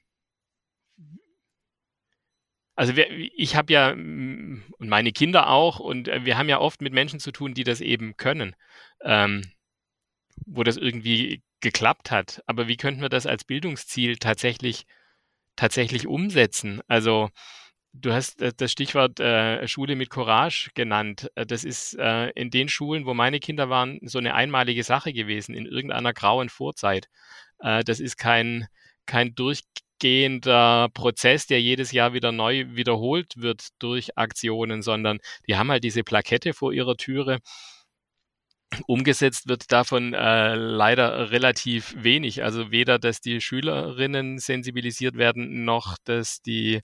also 2.77 2.95
wir, 2.95 3.11
ich 3.11 3.57
habe 3.57 3.73
ja 3.73 3.91
und 3.91 4.63
meine 4.79 5.13
Kinder 5.13 5.49
auch 5.49 5.81
und 5.81 6.09
äh, 6.09 6.25
wir 6.27 6.37
haben 6.37 6.51
ja 6.51 6.61
oft 6.61 6.83
mit 6.83 6.93
Menschen 6.93 7.21
zu 7.21 7.33
tun, 7.33 7.55
die 7.55 7.65
das 7.65 7.81
eben 7.81 8.17
können, 8.19 8.55
ähm, 9.03 9.51
wo 10.47 10.63
das 10.63 10.77
irgendwie 10.77 11.43
geklappt 11.61 12.11
hat. 12.11 12.43
Aber 12.47 12.69
wie 12.69 12.77
könnten 12.77 13.01
wir 13.01 13.09
das 13.09 13.27
als 13.27 13.45
Bildungsziel 13.45 14.19
tatsächlich 14.19 14.85
tatsächlich 15.59 16.07
umsetzen? 16.07 16.81
Also 16.89 17.29
Du 17.95 18.13
hast 18.13 18.43
äh, 18.43 18.53
das 18.57 18.71
Stichwort 18.71 19.19
äh, 19.19 19.67
Schule 19.67 19.97
mit 19.97 20.11
Courage 20.11 20.71
genannt. 20.75 21.31
Äh, 21.35 21.47
das 21.47 21.65
ist 21.65 21.95
äh, 21.99 22.29
in 22.31 22.51
den 22.51 22.69
Schulen, 22.69 23.07
wo 23.07 23.15
meine 23.15 23.41
Kinder 23.41 23.71
waren, 23.71 23.99
so 24.03 24.19
eine 24.19 24.35
einmalige 24.35 24.85
Sache 24.85 25.13
gewesen, 25.13 25.55
in 25.55 25.67
irgendeiner 25.67 26.13
grauen 26.13 26.49
Vorzeit. 26.49 27.09
Äh, 27.61 27.83
das 27.85 27.99
ist 28.01 28.17
kein, 28.17 28.67
kein 29.07 29.35
durchgehender 29.35 30.91
Prozess, 30.95 31.47
der 31.47 31.61
jedes 31.61 31.93
Jahr 31.93 32.13
wieder 32.13 32.31
neu 32.31 32.67
wiederholt 32.69 33.35
wird 33.37 33.69
durch 33.79 34.17
Aktionen, 34.17 34.83
sondern 34.83 35.19
die 35.49 35.57
haben 35.57 35.71
halt 35.71 35.83
diese 35.83 36.05
Plakette 36.05 36.53
vor 36.53 36.73
ihrer 36.73 36.97
Türe 36.97 37.39
Umgesetzt 38.87 39.49
wird 39.49 39.73
davon 39.73 40.12
äh, 40.12 40.55
leider 40.55 41.31
relativ 41.31 41.95
wenig. 41.97 42.45
Also 42.45 42.71
weder, 42.71 42.99
dass 42.99 43.21
die 43.21 43.41
Schülerinnen 43.41 44.39
sensibilisiert 44.39 45.16
werden, 45.16 45.64
noch 45.64 45.97
dass 46.05 46.43
die, 46.43 46.83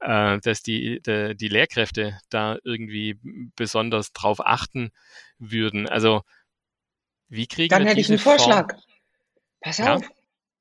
äh, 0.00 0.38
dass 0.38 0.62
die, 0.62 1.00
de, 1.02 1.34
die 1.34 1.48
Lehrkräfte 1.48 2.18
da 2.30 2.56
irgendwie 2.62 3.18
besonders 3.56 4.12
drauf 4.12 4.38
achten 4.40 4.90
würden. 5.38 5.88
Also 5.88 6.22
wie 7.28 7.48
kriegen 7.48 7.70
Dann 7.70 7.82
wir 7.82 7.90
hätte 7.90 8.00
ich 8.00 8.08
einen 8.08 8.18
Vorschlag. 8.18 8.70
Form? 8.70 8.82
Pass 9.60 9.80
auf, 9.80 10.02
ja? 10.02 10.08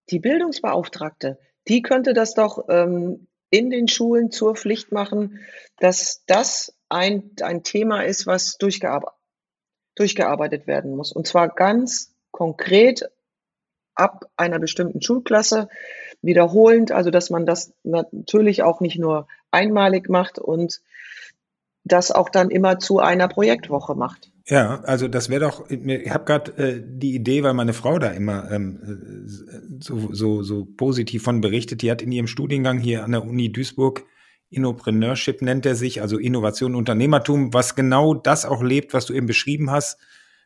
die 0.09 0.19
Bildungsbeauftragte, 0.19 1.39
die 1.67 1.81
könnte 1.81 2.13
das 2.13 2.33
doch 2.33 2.67
ähm, 2.69 3.27
in 3.49 3.69
den 3.69 3.87
Schulen 3.87 4.31
zur 4.31 4.55
Pflicht 4.55 4.91
machen, 4.91 5.39
dass 5.77 6.23
das 6.25 6.75
ein, 6.89 7.31
ein 7.41 7.63
Thema 7.63 8.01
ist, 8.01 8.25
was 8.25 8.57
durchgearbeitet 8.57 9.13
durchgearbeitet 9.95 10.67
werden 10.67 10.95
muss. 10.95 11.11
Und 11.11 11.27
zwar 11.27 11.49
ganz 11.49 12.13
konkret 12.31 13.09
ab 13.95 14.25
einer 14.37 14.59
bestimmten 14.59 15.01
Schulklasse 15.01 15.69
wiederholend, 16.21 16.91
also 16.91 17.11
dass 17.11 17.29
man 17.29 17.45
das 17.45 17.73
natürlich 17.83 18.63
auch 18.63 18.79
nicht 18.79 18.97
nur 18.97 19.27
einmalig 19.51 20.09
macht 20.09 20.39
und 20.39 20.81
das 21.83 22.11
auch 22.11 22.29
dann 22.29 22.49
immer 22.49 22.79
zu 22.79 22.99
einer 22.99 23.27
Projektwoche 23.27 23.93
macht. 23.93 24.31
Ja, 24.45 24.81
also 24.81 25.07
das 25.07 25.29
wäre 25.29 25.41
doch, 25.41 25.69
ich 25.69 26.09
habe 26.09 26.25
gerade 26.25 26.51
äh, 26.57 26.81
die 26.83 27.15
Idee, 27.15 27.43
weil 27.43 27.53
meine 27.53 27.73
Frau 27.73 27.97
da 27.99 28.09
immer 28.09 28.51
ähm, 28.51 29.25
so, 29.79 30.13
so, 30.13 30.43
so 30.43 30.65
positiv 30.65 31.23
von 31.23 31.39
berichtet, 31.39 31.81
die 31.81 31.91
hat 31.91 32.01
in 32.01 32.11
ihrem 32.11 32.27
Studiengang 32.27 32.79
hier 32.79 33.03
an 33.03 33.11
der 33.11 33.23
Uni 33.23 33.51
Duisburg 33.51 34.03
Innopreneurship 34.53 35.41
nennt 35.41 35.65
er 35.65 35.75
sich, 35.75 36.01
also 36.01 36.17
Innovation, 36.17 36.75
Unternehmertum, 36.75 37.53
was 37.53 37.75
genau 37.75 38.13
das 38.13 38.45
auch 38.45 38.63
lebt, 38.63 38.93
was 38.93 39.05
du 39.05 39.13
eben 39.13 39.27
beschrieben 39.27 39.71
hast, 39.71 39.97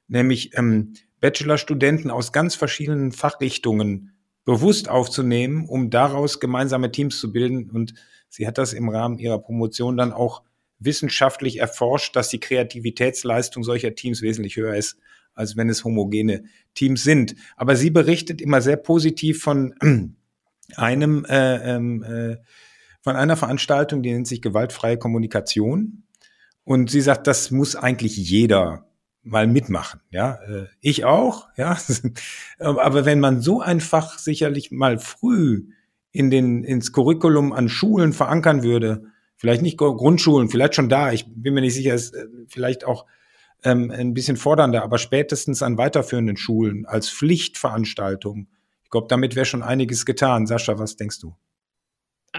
nämlich 0.08 0.58
ähm, 0.58 0.94
Bachelorstudenten 1.20 2.12
aus 2.12 2.32
ganz 2.32 2.56
verschiedenen 2.56 3.12
Fachrichtungen 3.12 4.14
bewusst 4.46 4.88
aufzunehmen, 4.90 5.68
um 5.68 5.90
daraus 5.90 6.40
gemeinsame 6.40 6.92
Teams 6.92 7.20
zu 7.20 7.32
bilden. 7.32 7.70
Und 7.70 7.94
sie 8.30 8.48
hat 8.48 8.58
das 8.58 8.74
im 8.74 8.90
Rahmen 8.90 9.20
ihrer 9.20 9.40
Promotion 9.40 9.98
dann 9.98 10.14
auch 10.14 10.44
wissenschaftlich 10.80 11.58
erforscht, 11.58 12.16
dass 12.16 12.30
die 12.30 12.40
Kreativitätsleistung 12.40 13.64
solcher 13.64 13.96
Teams 13.96 14.22
wesentlich 14.22 14.56
höher 14.56 14.76
ist, 14.76 14.98
als 15.34 15.58
wenn 15.58 15.70
es 15.70 15.84
homogene 15.84 16.46
Teams 16.76 17.04
sind. 17.04 17.36
Aber 17.56 17.76
sie 17.76 17.90
berichtet 17.90 18.42
immer 18.42 18.62
sehr 18.62 18.78
positiv 18.78 19.42
von 19.42 19.76
einem 20.76 21.26
äh, 21.26 21.76
ähm, 21.76 22.04
äh, 22.04 22.38
von 23.02 23.16
einer 23.16 23.38
Veranstaltung, 23.38 24.04
die 24.04 24.12
nennt 24.12 24.28
sich 24.28 24.42
gewaltfreie 24.42 24.98
Kommunikation. 24.98 26.04
Und 26.64 26.90
sie 26.92 27.02
sagt, 27.02 27.28
das 27.28 27.52
muss 27.52 27.76
eigentlich 27.76 28.18
jeder 28.18 28.88
mal 29.24 29.48
mitmachen. 29.48 30.02
Ja, 30.10 30.40
äh, 30.48 30.68
ich 30.82 31.06
auch. 31.06 31.48
Ja, 31.58 31.78
aber 32.60 33.06
wenn 33.06 33.20
man 33.20 33.42
so 33.42 33.62
einfach 33.62 34.20
sicherlich 34.20 34.72
mal 34.72 35.00
früh 35.00 35.70
in 36.12 36.30
den 36.30 36.64
ins 36.64 36.92
Curriculum 36.94 37.54
an 37.54 37.70
Schulen 37.70 38.14
verankern 38.14 38.64
würde, 38.64 39.04
vielleicht 39.36 39.62
nicht 39.62 39.78
Grundschulen, 39.78 40.50
vielleicht 40.50 40.76
schon 40.76 40.90
da. 40.90 41.12
Ich 41.12 41.26
bin 41.28 41.54
mir 41.54 41.62
nicht 41.62 41.76
sicher, 41.76 41.94
ist 41.94 42.14
äh, 42.16 42.26
vielleicht 42.48 42.86
auch 42.86 43.06
ähm, 43.64 43.92
ein 43.92 44.14
bisschen 44.14 44.38
fordernder, 44.38 44.84
aber 44.84 44.98
spätestens 44.98 45.64
an 45.64 45.78
weiterführenden 45.78 46.38
Schulen 46.38 46.86
als 46.86 47.10
Pflichtveranstaltung. 47.10 48.48
Ich 48.84 48.90
glaube, 48.90 49.08
damit 49.10 49.36
wäre 49.36 49.46
schon 49.46 49.64
einiges 49.64 50.06
getan. 50.06 50.48
Sascha, 50.48 50.80
was 50.80 50.96
denkst 50.96 51.20
du? 51.20 51.36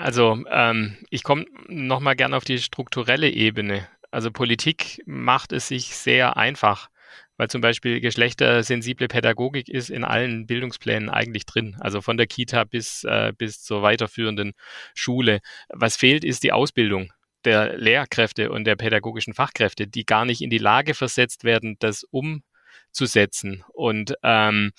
Also 0.01 0.45
ähm, 0.51 0.97
ich 1.11 1.23
komme 1.23 1.47
nochmal 1.67 2.17
gerne 2.17 2.37
auf 2.37 2.45
die 2.45 2.59
strukturelle 2.59 3.31
Ebene. 3.31 3.89
Also 4.11 4.31
Politik 4.31 5.03
macht 5.07 5.53
es 5.53 5.69
sich 5.69 5.97
sehr 5.97 6.37
einfach, 6.37 6.89
weil 7.37 7.49
zum 7.49 7.61
Beispiel 7.61 8.01
geschlechtersensible 8.01 9.09
Pädagogik 9.09 9.69
ist 9.69 9.91
in 9.91 10.05
allen 10.05 10.47
Bildungsplänen 10.47 11.11
eigentlich 11.11 11.47
drin, 11.47 11.77
also 11.81 12.01
von 12.01 12.17
der 12.17 12.27
Kita 12.27 12.65
bis, 12.65 13.05
äh, 13.05 13.33
bis 13.37 13.63
zur 13.63 13.83
weiterführenden 13.83 14.53
Schule. 14.95 15.41
Was 15.69 15.97
fehlt, 15.97 16.25
ist 16.25 16.43
die 16.43 16.53
Ausbildung 16.53 17.13
der 17.45 17.77
Lehrkräfte 17.77 18.51
und 18.51 18.65
der 18.65 18.77
pädagogischen 18.77 19.35
Fachkräfte, 19.35 19.87
die 19.87 20.05
gar 20.05 20.25
nicht 20.25 20.43
in 20.43 20.51
die 20.51 20.59
Lage 20.59 20.95
versetzt 20.95 21.45
werden, 21.45 21.77
das 21.79 22.05
umzusetzen. 22.05 23.65
Und 23.73 24.15
ähm, 24.23 24.73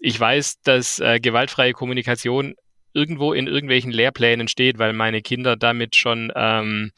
ich 0.00 0.18
weiß, 0.18 0.60
dass 0.62 0.98
äh, 1.00 1.20
gewaltfreie 1.20 1.72
Kommunikation 1.72 2.54
irgendwo 2.96 3.32
in 3.32 3.46
irgendwelchen 3.46 3.92
Lehrplänen 3.92 4.48
steht, 4.48 4.78
weil 4.78 4.92
meine 4.92 5.22
Kinder 5.22 5.56
damit 5.56 5.94
schon 5.94 6.32
ähm, 6.34 6.92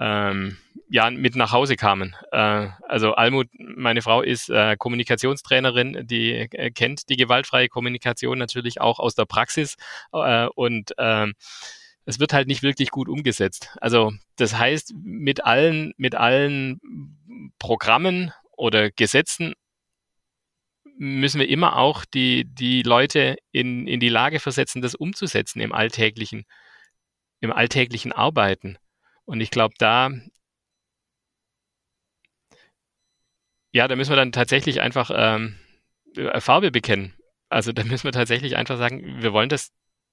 ähm, 0.00 0.56
ja 0.88 1.10
mit 1.10 1.36
nach 1.36 1.52
Hause 1.52 1.76
kamen. 1.76 2.14
Äh, 2.32 2.68
also 2.86 3.14
Almut, 3.14 3.48
meine 3.52 4.00
Frau 4.00 4.22
ist 4.22 4.48
äh, 4.48 4.76
Kommunikationstrainerin, 4.76 6.06
die 6.06 6.32
äh, 6.32 6.70
kennt 6.70 7.08
die 7.08 7.16
gewaltfreie 7.16 7.68
Kommunikation 7.68 8.38
natürlich 8.38 8.80
auch 8.80 8.98
aus 8.98 9.14
der 9.14 9.26
Praxis 9.26 9.76
äh, 10.12 10.46
und 10.54 10.92
äh, 10.98 11.26
es 12.04 12.18
wird 12.18 12.32
halt 12.32 12.48
nicht 12.48 12.62
wirklich 12.62 12.90
gut 12.90 13.08
umgesetzt. 13.08 13.76
Also 13.80 14.12
das 14.36 14.56
heißt, 14.56 14.94
mit 15.02 15.44
allen, 15.44 15.92
mit 15.98 16.14
allen 16.14 16.80
Programmen 17.58 18.32
oder 18.56 18.90
Gesetzen 18.90 19.54
müssen 20.98 21.40
wir 21.40 21.48
immer 21.48 21.76
auch 21.76 22.04
die, 22.04 22.44
die 22.44 22.82
Leute 22.82 23.36
in, 23.52 23.86
in 23.86 24.00
die 24.00 24.08
Lage 24.08 24.40
versetzen, 24.40 24.82
das 24.82 24.94
umzusetzen 24.94 25.60
im 25.60 25.72
alltäglichen, 25.72 26.44
im 27.40 27.52
alltäglichen 27.52 28.12
Arbeiten. 28.12 28.78
Und 29.24 29.40
ich 29.40 29.50
glaube, 29.50 29.74
da, 29.78 30.10
ja, 33.72 33.86
da 33.86 33.94
müssen 33.94 34.10
wir 34.10 34.16
dann 34.16 34.32
tatsächlich 34.32 34.80
einfach 34.80 35.10
ähm, 35.14 35.58
Farbe 36.38 36.70
bekennen. 36.72 37.14
Also 37.48 37.72
da 37.72 37.84
müssen 37.84 38.04
wir 38.04 38.12
tatsächlich 38.12 38.56
einfach 38.56 38.76
sagen, 38.76 39.22
wir 39.22 39.32
wollen 39.32 39.48
das 39.48 39.70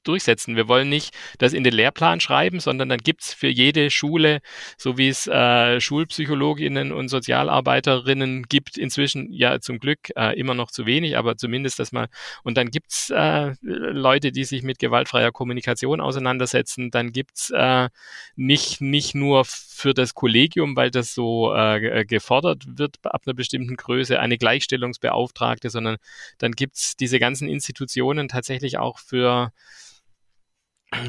durchsetzen. 0.07 0.55
Wir 0.55 0.67
wollen 0.67 0.89
nicht 0.89 1.13
das 1.37 1.53
in 1.53 1.63
den 1.63 1.73
Lehrplan 1.73 2.19
schreiben, 2.19 2.59
sondern 2.59 2.89
dann 2.89 2.99
gibt's 2.99 3.33
für 3.33 3.47
jede 3.47 3.89
Schule, 3.89 4.41
so 4.77 4.97
wie 4.97 5.09
es 5.09 5.27
äh, 5.27 5.79
Schulpsychologinnen 5.79 6.91
und 6.91 7.09
Sozialarbeiterinnen 7.09 8.43
gibt, 8.43 8.77
inzwischen 8.77 9.31
ja 9.31 9.59
zum 9.59 9.79
Glück 9.79 10.11
äh, 10.15 10.37
immer 10.39 10.53
noch 10.53 10.71
zu 10.71 10.85
wenig, 10.85 11.17
aber 11.17 11.37
zumindest 11.37 11.79
das 11.79 11.91
mal. 11.91 12.07
Und 12.43 12.57
dann 12.57 12.69
gibt's 12.69 13.09
äh, 13.09 13.53
Leute, 13.61 14.31
die 14.31 14.43
sich 14.43 14.63
mit 14.63 14.79
gewaltfreier 14.79 15.31
Kommunikation 15.31 16.01
auseinandersetzen. 16.01 16.91
Dann 16.91 17.11
gibt's 17.11 17.51
äh, 17.51 17.89
nicht, 18.35 18.81
nicht 18.81 19.15
nur 19.15 19.45
für 19.45 19.93
das 19.93 20.13
Kollegium, 20.13 20.75
weil 20.75 20.91
das 20.91 21.13
so 21.13 21.53
äh, 21.53 22.05
gefordert 22.05 22.63
wird 22.67 22.97
ab 23.03 23.23
einer 23.25 23.33
bestimmten 23.33 23.75
Größe, 23.75 24.19
eine 24.19 24.37
Gleichstellungsbeauftragte, 24.37 25.69
sondern 25.69 25.97
dann 26.37 26.53
gibt's 26.53 26.95
diese 26.95 27.19
ganzen 27.19 27.47
Institutionen 27.47 28.27
tatsächlich 28.27 28.77
auch 28.77 28.99
für 28.99 29.51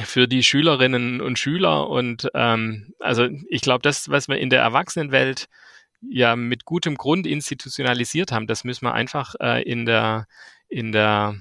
für 0.04 0.26
die 0.26 0.42
Schülerinnen 0.42 1.20
und 1.20 1.38
Schüler. 1.38 1.88
Und 1.88 2.28
ähm, 2.34 2.94
also 2.98 3.28
ich 3.48 3.60
glaube, 3.60 3.82
das, 3.82 4.08
was 4.08 4.28
wir 4.28 4.38
in 4.38 4.50
der 4.50 4.62
Erwachsenenwelt 4.62 5.46
ja 6.02 6.36
mit 6.36 6.64
gutem 6.64 6.96
Grund 6.96 7.26
institutionalisiert 7.26 8.32
haben, 8.32 8.46
das 8.46 8.64
müssen 8.64 8.84
wir 8.84 8.94
einfach 8.94 9.34
äh, 9.40 9.62
in 9.62 9.86
der 9.86 10.26
in 10.68 10.92
der 10.92 11.36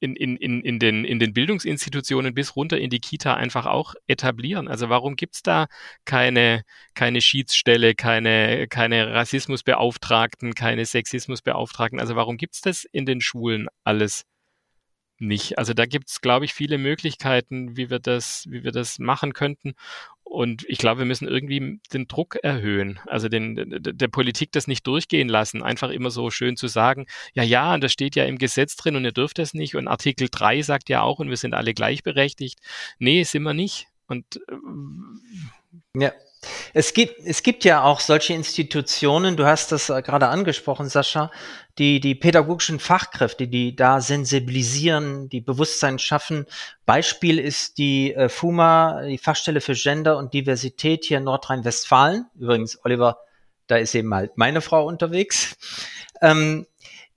in, 0.00 0.14
in, 0.14 0.36
in, 0.36 0.78
den, 0.78 1.04
in 1.04 1.18
den 1.18 1.32
Bildungsinstitutionen 1.32 2.34
bis 2.34 2.54
runter 2.54 2.78
in 2.78 2.90
die 2.90 3.00
Kita 3.00 3.34
einfach 3.34 3.66
auch 3.66 3.94
etablieren. 4.06 4.68
Also 4.68 4.88
warum 4.88 5.16
gibt's 5.16 5.42
da 5.42 5.66
keine, 6.04 6.62
keine 6.94 7.20
Schiedsstelle, 7.20 7.94
keine, 7.94 8.68
keine 8.68 9.12
Rassismusbeauftragten, 9.12 10.54
keine 10.54 10.86
Sexismusbeauftragten? 10.86 11.98
Also 11.98 12.14
warum 12.14 12.36
gibt's 12.36 12.60
das 12.60 12.84
in 12.84 13.06
den 13.06 13.20
Schulen 13.20 13.66
alles 13.82 14.24
nicht? 15.18 15.58
Also 15.58 15.74
da 15.74 15.86
gibt's, 15.86 16.20
glaube 16.20 16.44
ich, 16.44 16.54
viele 16.54 16.78
Möglichkeiten, 16.78 17.76
wie 17.76 17.90
wir 17.90 17.98
das, 17.98 18.44
wie 18.48 18.64
wir 18.64 18.72
das 18.72 18.98
machen 18.98 19.32
könnten. 19.32 19.74
Und 20.28 20.64
ich 20.68 20.76
glaube, 20.76 21.00
wir 21.00 21.06
müssen 21.06 21.26
irgendwie 21.26 21.80
den 21.92 22.06
Druck 22.06 22.36
erhöhen, 22.42 23.00
also 23.06 23.28
den, 23.28 23.78
der 23.80 24.08
Politik 24.08 24.52
das 24.52 24.66
nicht 24.66 24.86
durchgehen 24.86 25.28
lassen, 25.28 25.62
einfach 25.62 25.88
immer 25.88 26.10
so 26.10 26.30
schön 26.30 26.56
zu 26.56 26.68
sagen, 26.68 27.06
ja, 27.32 27.42
ja, 27.42 27.72
und 27.72 27.82
das 27.82 27.92
steht 27.92 28.14
ja 28.14 28.24
im 28.24 28.36
Gesetz 28.36 28.76
drin 28.76 28.96
und 28.96 29.06
ihr 29.06 29.12
dürft 29.12 29.38
das 29.38 29.54
nicht 29.54 29.74
und 29.74 29.88
Artikel 29.88 30.28
3 30.30 30.60
sagt 30.60 30.90
ja 30.90 31.00
auch 31.00 31.18
und 31.18 31.30
wir 31.30 31.38
sind 31.38 31.54
alle 31.54 31.72
gleichberechtigt. 31.72 32.58
Nee, 32.98 33.22
sind 33.22 33.42
wir 33.42 33.54
nicht. 33.54 33.86
Und 34.06 34.40
äh, 34.48 36.00
ja. 36.02 36.12
Es 36.72 36.94
gibt, 36.94 37.18
es 37.24 37.42
gibt 37.42 37.64
ja 37.64 37.82
auch 37.82 38.00
solche 38.00 38.32
Institutionen, 38.32 39.36
du 39.36 39.44
hast 39.44 39.72
das 39.72 39.90
äh, 39.90 40.02
gerade 40.02 40.28
angesprochen, 40.28 40.88
Sascha, 40.88 41.30
die, 41.78 42.00
die 42.00 42.14
pädagogischen 42.14 42.78
Fachkräfte, 42.78 43.48
die 43.48 43.74
da 43.74 44.00
sensibilisieren, 44.00 45.28
die 45.28 45.40
Bewusstsein 45.40 45.98
schaffen. 45.98 46.46
Beispiel 46.86 47.38
ist 47.38 47.78
die 47.78 48.14
äh, 48.14 48.28
FUMA, 48.28 49.02
die 49.02 49.18
Fachstelle 49.18 49.60
für 49.60 49.74
Gender 49.74 50.16
und 50.16 50.34
Diversität 50.34 51.04
hier 51.04 51.18
in 51.18 51.24
Nordrhein-Westfalen. 51.24 52.26
Übrigens, 52.38 52.78
Oliver, 52.84 53.18
da 53.66 53.76
ist 53.76 53.94
eben 53.94 54.14
halt 54.14 54.38
meine 54.38 54.60
Frau 54.60 54.86
unterwegs. 54.86 55.56
Ähm, 56.20 56.66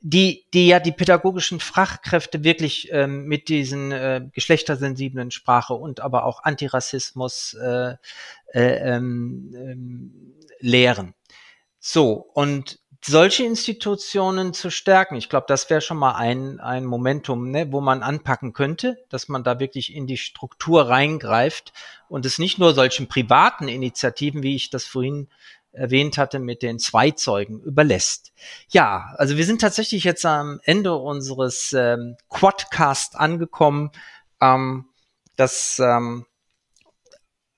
die, 0.01 0.47
die 0.53 0.67
ja 0.67 0.79
die 0.79 0.91
pädagogischen 0.91 1.59
Fachkräfte 1.59 2.43
wirklich 2.43 2.89
ähm, 2.91 3.25
mit 3.25 3.49
diesen 3.49 3.91
äh, 3.91 4.27
geschlechtersensiblen 4.33 5.29
Sprache 5.29 5.75
und 5.75 5.99
aber 5.99 6.25
auch 6.25 6.43
Antirassismus 6.43 7.53
äh, 7.53 7.95
äh, 8.53 8.95
ähm, 8.95 9.53
ähm, 9.55 10.33
lehren. 10.59 11.13
So, 11.79 12.13
und 12.33 12.79
solche 13.03 13.43
Institutionen 13.43 14.53
zu 14.53 14.71
stärken, 14.71 15.15
ich 15.15 15.29
glaube, 15.29 15.45
das 15.47 15.69
wäre 15.69 15.81
schon 15.81 15.97
mal 15.97 16.15
ein, 16.15 16.59
ein 16.59 16.85
Momentum, 16.85 17.49
ne, 17.49 17.71
wo 17.71 17.79
man 17.79 18.03
anpacken 18.03 18.53
könnte, 18.53 18.97
dass 19.09 19.27
man 19.27 19.43
da 19.43 19.59
wirklich 19.59 19.93
in 19.93 20.07
die 20.07 20.17
Struktur 20.17 20.89
reingreift 20.89 21.73
und 22.09 22.25
es 22.25 22.39
nicht 22.39 22.57
nur 22.59 22.73
solchen 22.73 23.07
privaten 23.07 23.67
Initiativen, 23.67 24.41
wie 24.43 24.55
ich 24.55 24.71
das 24.71 24.85
vorhin 24.85 25.29
erwähnt 25.71 26.17
hatte, 26.17 26.39
mit 26.39 26.61
den 26.61 26.79
Zweizeugen 26.79 27.61
überlässt. 27.61 28.31
Ja, 28.69 29.13
also 29.17 29.37
wir 29.37 29.45
sind 29.45 29.61
tatsächlich 29.61 30.03
jetzt 30.03 30.25
am 30.25 30.59
Ende 30.63 30.95
unseres 30.95 31.73
ähm, 31.73 32.17
Quadcast 32.29 33.15
angekommen. 33.15 33.91
Ähm, 34.41 34.85
das 35.35 35.79
ähm, 35.79 36.25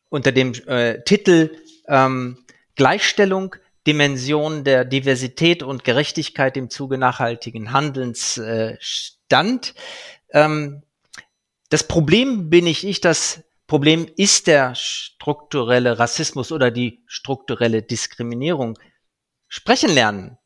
unter 0.10 0.32
dem 0.32 0.54
äh, 0.68 1.02
Titel 1.04 1.58
ähm, 1.88 2.38
Gleichstellung, 2.76 3.56
Dimension 3.86 4.64
der 4.64 4.86
Diversität 4.86 5.64
und 5.64 5.84
Gerechtigkeit 5.84 6.56
im 6.56 6.70
Zuge 6.70 6.98
nachhaltigen 6.98 7.74
Handelns 7.74 8.38
äh, 8.38 8.78
stand. 8.80 9.74
Ähm, 10.32 10.84
das 11.70 11.88
Problem 11.88 12.50
bin 12.50 12.68
ich, 12.68 12.86
ich, 12.86 13.02
das 13.02 13.44
Problem 13.68 14.08
ist 14.18 14.48
der 14.48 14.76
strukturelle 14.76 15.98
Rassismus 16.00 16.52
oder 16.52 16.70
die 16.70 17.04
strukturelle 17.08 17.82
Diskriminierung. 17.82 18.78
Sprechen 19.48 19.90
lernen 19.90 20.38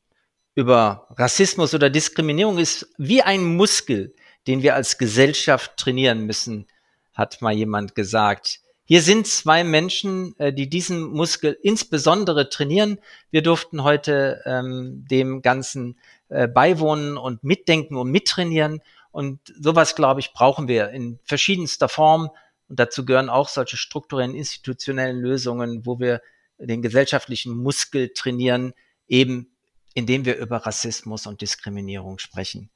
über 0.56 1.08
Rassismus 1.12 1.74
oder 1.74 1.90
Diskriminierung 1.90 2.58
ist 2.58 2.94
wie 2.98 3.22
ein 3.22 3.44
Muskel, 3.44 4.16
den 4.48 4.62
wir 4.64 4.76
als 4.76 4.98
Gesellschaft 4.98 5.78
trainieren 5.78 6.26
müssen, 6.26 6.68
hat 7.14 7.42
mal 7.42 7.54
jemand 7.54 7.96
gesagt. 7.96 8.62
Hier 8.86 9.02
sind 9.02 9.28
zwei 9.28 9.66
Menschen, 9.66 10.34
äh, 10.40 10.54
die 10.54 10.70
diesen 10.70 11.02
Muskel 11.04 11.58
insbesondere 11.62 12.50
trainieren. 12.50 13.00
Wir 13.32 13.42
durften 13.42 13.84
heute 13.84 14.42
ähm, 14.46 15.06
dem 15.12 15.42
Ganzen 15.42 16.00
äh, 16.30 16.48
beiwohnen 16.48 17.18
und 17.18 17.44
mitdenken 17.44 17.98
und 17.98 18.10
mittrainieren. 18.10 18.82
Und 19.12 19.40
sowas, 19.60 19.96
glaube 19.96 20.22
ich, 20.22 20.32
brauchen 20.32 20.70
wir 20.70 20.90
in 20.92 21.20
verschiedenster 21.24 21.90
Form. 21.90 22.30
Und 22.70 22.80
dazu 22.80 23.06
gehören 23.06 23.30
auch 23.30 23.50
solche 23.50 23.78
strukturellen, 23.78 24.36
institutionellen 24.36 25.20
Lösungen, 25.20 25.86
wo 25.86 26.00
wir 26.00 26.22
den 26.60 26.82
gesellschaftlichen 26.82 27.56
Muskel 27.56 28.10
trainieren, 28.14 28.74
eben 29.08 29.52
indem 29.94 30.26
wir 30.26 30.38
über 30.38 30.58
Rassismus 30.58 31.26
und 31.26 31.42
Diskriminierung 31.42 32.20
sprechen. 32.20 32.70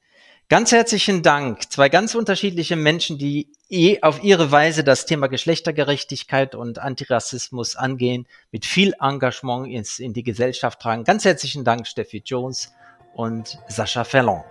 Ganz 0.48 0.72
herzlichen 0.72 1.22
Dank. 1.22 1.70
Zwei 1.72 1.88
ganz 1.88 2.14
unterschiedliche 2.14 2.76
Menschen, 2.76 3.16
die 3.16 3.52
eh 3.70 4.02
auf 4.02 4.22
ihre 4.22 4.50
Weise 4.50 4.84
das 4.84 5.06
Thema 5.06 5.28
Geschlechtergerechtigkeit 5.28 6.54
und 6.54 6.78
Antirassismus 6.78 7.76
angehen, 7.76 8.26
mit 8.50 8.66
viel 8.66 8.92
Engagement 9.00 9.72
ins, 9.72 9.98
in 9.98 10.12
die 10.12 10.24
Gesellschaft 10.24 10.80
tragen. 10.80 11.04
Ganz 11.04 11.24
herzlichen 11.24 11.64
Dank, 11.64 11.86
Steffi 11.86 12.22
Jones 12.24 12.72
und 13.14 13.58
Sascha 13.68 14.04
Ferlon. 14.04 14.42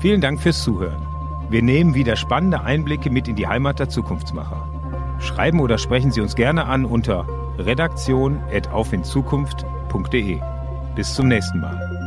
Vielen 0.00 0.20
Dank 0.20 0.40
fürs 0.40 0.62
Zuhören. 0.62 1.13
Wir 1.54 1.62
nehmen 1.62 1.94
wieder 1.94 2.16
spannende 2.16 2.62
Einblicke 2.62 3.10
mit 3.10 3.28
in 3.28 3.36
die 3.36 3.46
Heimat 3.46 3.78
der 3.78 3.88
Zukunftsmacher. 3.88 4.68
Schreiben 5.20 5.60
oder 5.60 5.78
sprechen 5.78 6.10
Sie 6.10 6.20
uns 6.20 6.34
gerne 6.34 6.64
an 6.64 6.84
unter 6.84 7.28
redaktion.aufinzukunft.de. 7.58 10.40
Bis 10.96 11.14
zum 11.14 11.28
nächsten 11.28 11.60
Mal. 11.60 12.03